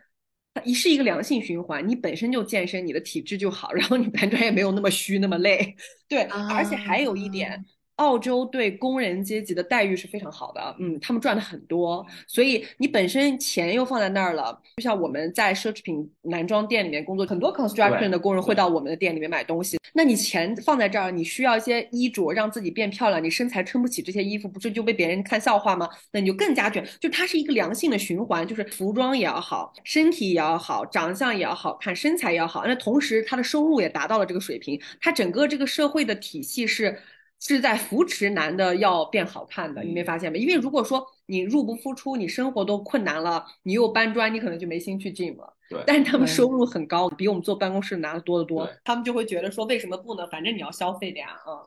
[0.63, 5.75] 一是一个良性循环，你本身就健身，你的体质就好，然后你搬砖也没有那么虚那么累，
[6.09, 6.23] 对。
[6.23, 7.65] 而且还有一点。
[8.01, 25.87] 澳洲对工人阶级的待遇是非常好的，嗯，他们赚的很多，所以你本身钱又放在那儿了，就像我们在奢侈品男装店里面工作，很多 construction 的工人会到我们的店里面买东西，那你钱放在这儿，你需要一些衣着让自己变漂亮，你身材撑不起这些衣服，不是就被别人看笑话吗？
[26.11, 36.99] 那你就更加卷，就它是一个良性的循环，就是服装也要好，身体也要好，长相也要好看，身材也要好，那同时他的收入也达到了这个水平，他整个这个社会的体系是。
[37.41, 40.37] 是在扶持男的要变好看的，你没发现吗？
[40.37, 45.57] 因为如果说你入不敷出，你生活都困难了，你又搬砖，你可能就没心去 gym 了。
[45.71, 50.27] 对，但是他们收入很高，比我们坐办公室拿的多得多，他们就会觉得说，为什么不呢？
[50.27, 51.65] 反正你要消费的呀，啊！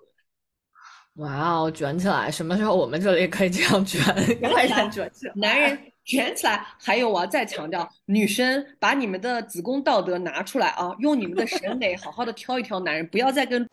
[1.16, 2.30] 哇哦，卷起来！
[2.30, 4.00] 什么时候我们这里可以这样卷？
[4.42, 5.34] 快点卷起来！
[5.36, 6.66] 男人卷起来！
[6.80, 13.68] 还有我要再强调，女生把你们的子宫道德拿出来啊，用你们的审美好好的挑一挑男人，不要再跟。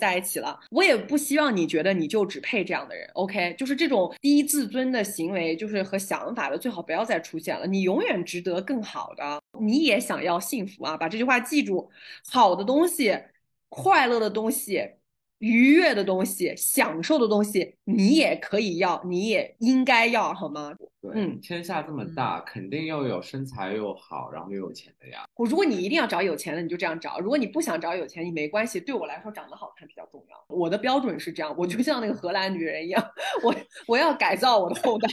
[0.00, 3.08] 在一起了，我也不希望你觉得你就只配这样的人。
[3.14, 7.66] OK，就是这种低自尊的行为，就是和想法的，最好不要再出现了。
[7.66, 10.96] 你永远值得更好的，你也想要幸福啊！
[10.96, 11.90] 把这句话记住，
[12.28, 13.18] 好的东西，
[13.68, 14.94] 快乐的东西。
[15.44, 20.74] 愉悦的东西，享受的东西，你也可以要，你也应该要，好吗？
[21.02, 25.24] 对，嗯，天下这么大，肯定又有身材又好，然后又有钱的呀。
[25.36, 28.80] 我如果你一定要找有钱的，你就这样找；如果你不想找有钱，你没关系。
[28.80, 30.56] 对我来说，长得好看比较重要。
[30.56, 33.04] 我的标准是这样，我就像那个荷兰女人一样，
[33.44, 33.54] 我
[33.86, 35.08] 我要改造我的后代，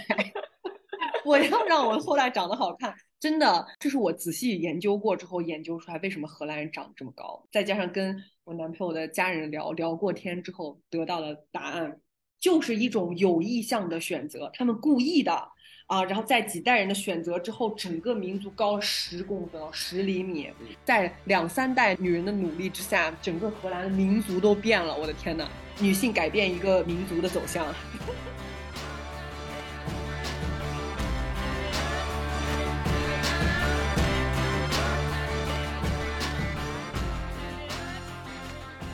[1.26, 2.96] 我要让我的后代长得好看。
[3.20, 8.24] 真的，这是我仔细研究过之后研究出来，为什么荷兰人长得这么高，再加上跟。
[8.44, 12.00] 我男朋友的家人聊聊过天之后得到的答案，
[12.40, 15.32] 就是一种有意向的选择，他们故意的
[15.86, 20.50] 啊，然后在几代人的选择之后，整个民族高了十公分，十厘米，
[20.84, 24.98] 在两三代女人的努力之下，整个荷兰的民族都变了。
[24.98, 25.48] 我的天呐，
[25.80, 27.72] 女性改变一个民族的走向。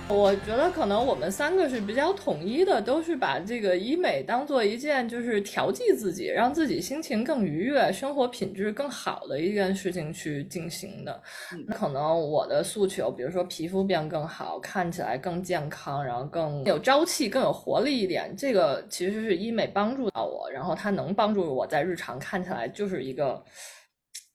[0.10, 11.22] 我觉得可能我们三个是比较统一的，都是把这个医美当做一件就是调剂自己，让自己心情更愉悦、生活品质更好的一件事情去进行的。
[11.70, 23.44] 可能我的诉求，比如说皮肤变更好，看起来更健康，然后更有朝气、更有活力一点，这个其实是医美帮助到我，然后它能帮助我在日常看起来就是一个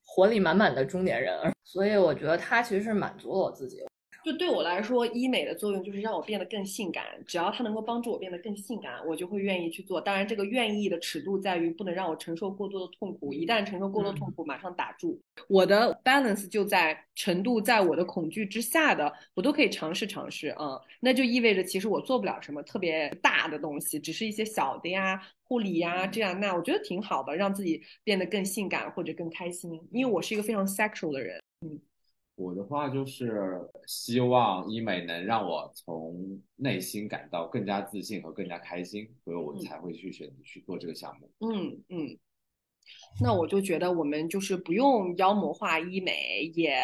[0.05, 1.35] 活力满满的中年人，
[1.65, 3.79] 所以我觉得它其实是满足了我自己。
[4.25, 7.05] 就对我来说，医美的作用就是让我变得更性感。
[7.27, 10.01] 只要它能够帮助我变得更性感，我就会愿意去做。
[10.01, 13.35] 当然，这个愿意的尺度在于不能让我承受过多的痛苦。
[13.35, 15.21] 一旦承受过多痛苦，马上打住。
[15.49, 20.81] 我的 balance 就在程度在我的恐惧之下的，我都可以尝试尝试啊。
[21.01, 29.81] 那就意味着其实我做不了什么特别大的东西，只是一些小的呀、护理呀这样那，我觉得挺好的，让自己变得更性感或者更开心。
[29.91, 31.81] 因为我是一个非常 sexual 的人，嗯。
[32.35, 41.31] 我的话就是希望医美能让我从内心感到更加自信和更加开心，所以我才会去选择去做这个项目。
[41.41, 42.19] 嗯嗯，
[43.23, 46.75] 那我就觉得我们就是不用妖魔化医美，也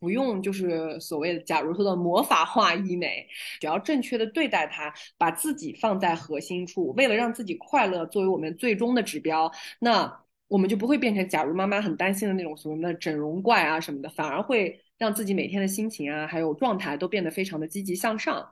[0.00, 3.26] 不用就是所谓的假如说的魔法化医美，
[3.60, 14.82] 只要正确的对待它，把自己放在核心处，为了让自己快乐作为我们最终的指标，那我们就不会变成假如妈妈很担心的那种所谓的整容怪啊什么的，反而会。
[14.98, 18.50] 让自己每天的心情啊，还有状态都变得非常的积极向上。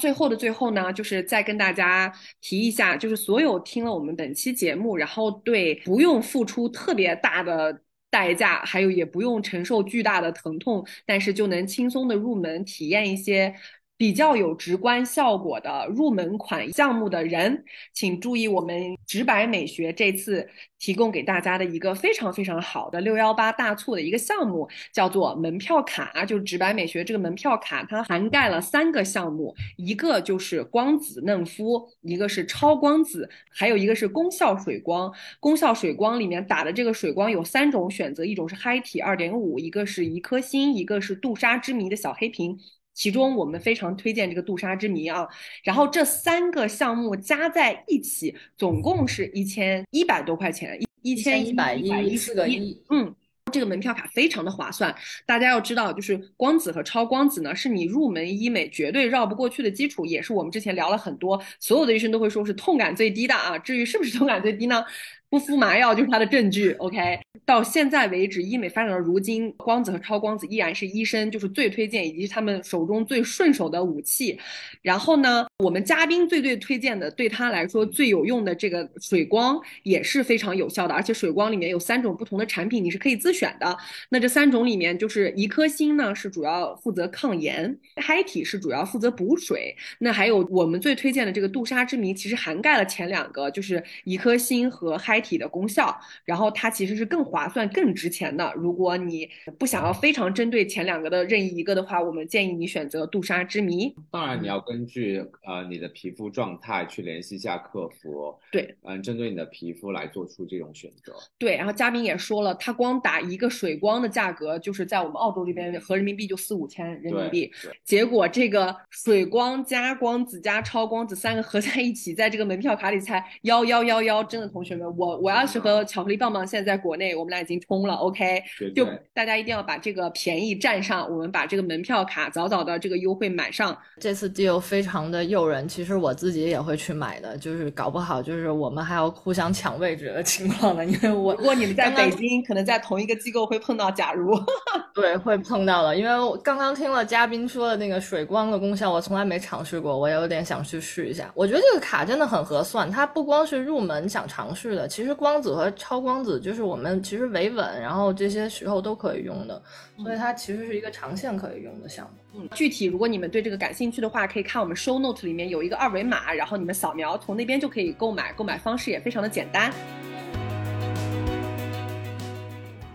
[0.00, 13.54] 最后的最后呢，就是再跟大家提一下，就是所有听了我们本期节目，然后对不用付出特别大的代价，还有也不用承受巨大的疼痛，但是就能轻松的入门体验一些
[13.96, 20.48] 比较有直观效果的入门款项目的人，请注意我们直白美学这次
[20.80, 26.24] 提供给大家的一个非常非常好的六幺八大促的一个项目，叫做门票卡。
[26.24, 35.12] 就是直白美学这个门票卡，它涵盖了三个项目，一个就是光子嫩肤，一个是超光子，还有一个是功效水光。
[35.38, 42.58] 功效水光里面打的这个水光有三种选择，一种是嗨体二点五，一个是一颗星，一个是杜莎之谜的小黑瓶。
[42.94, 45.26] 其中我们非常推荐这个杜莎之谜啊，
[45.62, 53.14] 然后这三个项目加在一起，总共是一千一百多块钱，一千一百一十个亿，嗯，
[53.50, 54.94] 这个门票卡非常的划算。
[55.26, 63.58] 大家要知道，就是光子和超光子呢，是你入门医美绝对绕不过去的基础，也是我们之前聊了很多，所有的医生都会说是痛感最低的啊。
[63.58, 64.84] 至于是不是痛感最低呢？
[65.32, 66.72] 不敷麻药就是它的证据。
[66.72, 74.38] OK，到现在为止，医美发展到如今，光子和超光子依然是医生就是最推荐以及他们手中最顺手的武器。
[74.82, 83.74] 然后呢，我们嘉宾最最推荐的，对他来说最有用的这个水光也是非常有效的，而且水光里面有三种不同的产品，你是可以自选的。
[84.10, 89.74] 那这三种里面，就是一颗星呢是主要负责抗炎，嗨体是主要负责补水。
[89.98, 95.21] 那还有我们最推荐的这个杜莎之谜，其实涵盖了前两个，就是一颗星和嗨。
[95.22, 98.52] 体的功效，然后它其实是更划算、更值钱的。
[98.56, 99.28] 如果你
[99.58, 103.94] 不想要非常针对前两个的任意一个的话，我们建议你选择杜莎之谜。
[104.10, 108.34] 当然，你要根据呃你的皮肤状态去联系一下客服。
[108.50, 111.14] 对，嗯，针对你的皮肤来做出这种选择。
[111.38, 117.50] 对，然后嘉宾也说了，他光打一个水光的价格，就是在我们澳洲这边合人民币就四五千人民币。
[117.84, 124.24] 结果这个水光加光子加超光子三个合在一起，在这个门票卡里才幺幺幺幺。
[124.24, 125.11] 真的，同学们，我。
[125.18, 128.42] 我要是和巧克力棒棒现在在国内，我们俩已经冲了，OK，
[128.74, 133.76] 就大家一定要把这个便宜占上，我们把这个门票卡早早的这个优惠买上。
[134.00, 140.84] 这次 deal 非常的诱人，其实我自己也会去买的，就是搞不好就是我们还要互相抢位置的情况呢。
[140.84, 143.82] 因为我如果你们在北京，可能在同一个机构会碰到。
[143.92, 144.34] 假如
[144.94, 151.30] 对，会碰到了，因为我刚刚听了嘉宾说的那个水光的功效，我从来没尝试过，我也有点想去试一下。
[151.34, 155.01] 我觉得这个卡真的很合算，它不光是入门想尝试的，其实。
[155.02, 159.60] 其实光子和超光子就是我们其实维稳，然后这些时候都可以用的，
[160.00, 162.40] 所以它其实是一个长线可以用的项目。
[162.40, 169.72] 嗯，具体如果你们对这个感兴趣的话，可以看我们 show note 里面有一个二维码，然后你们扫描从那边就可以购买，购买方式也非常的简单。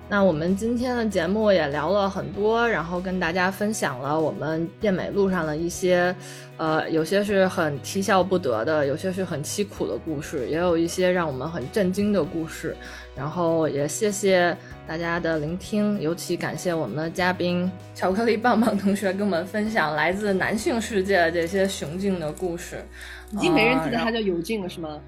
[0.09, 6.15] 那我们今天的节目也聊了很多，然后跟大家分享了我们变美路上的一些，
[6.55, 12.73] 呃，有些是很啼笑不得的，有些是很凄苦的故事，也有一些让我们很震惊的故事。
[13.17, 14.55] 然后也谢谢
[14.87, 22.81] 大家的聆听，尤其感谢我们的嘉宾巧克力棒棒同学跟我们分享来自男性世界的这些雄竞的故事。
[23.33, 25.01] 已经没人记得他叫有劲了，是吗？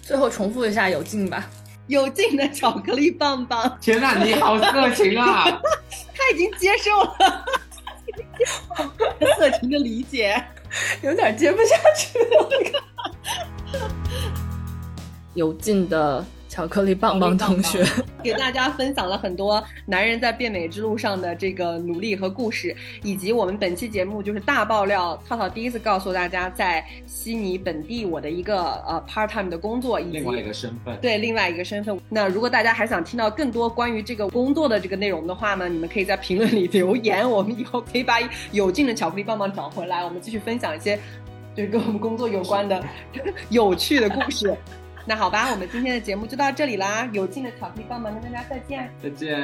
[0.00, 1.50] 最后重复一下有劲吧。
[1.86, 3.76] 有劲的巧克力棒棒！
[3.80, 5.44] 天呐，你好色情啊！
[6.16, 7.44] 他已经接受了
[9.36, 10.42] 色情的理解，
[11.02, 12.48] 有点接不下去了。
[15.34, 16.24] 有劲的。
[16.54, 17.84] 巧克力棒棒同学
[18.22, 30.96] 给大家分享了很多男人在变美之路上的这个努力和故事，以及我们本期节目就是大爆料，套套第一次告诉大家在悉尼本地我的一个呃 part time 的工作，以及另外一个身份。
[31.00, 31.98] 对，另外一个身份。
[32.08, 38.18] 那如果大家还想听到更多关于这个工作的这个内容的话呢，你们可以在评论里留言，我们以后可以把
[38.52, 40.96] 有劲的巧克力棒棒找回来，我们继续分享一些
[41.56, 42.80] 就是跟我们工作有关的
[43.50, 44.56] 有趣的故事。
[45.06, 47.08] 那好吧，我们今天的节目就到这里啦！
[47.12, 49.38] 有劲的巧克力棒棒跟大家再见，再见。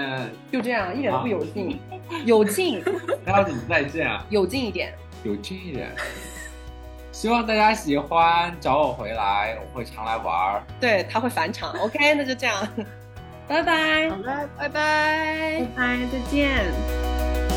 [0.51, 1.79] 就这样，一点都不有劲，
[2.25, 2.83] 有劲。
[3.25, 4.25] 那要怎么再见啊？
[4.31, 5.91] 有劲一点，有劲一点。
[7.13, 10.63] 希望大家喜欢，找我回来，我会常来玩儿。
[10.81, 12.67] 对他会返场，OK， 那就这样，
[13.47, 14.09] 拜拜。
[14.09, 17.50] 好了，拜拜，拜拜，再见。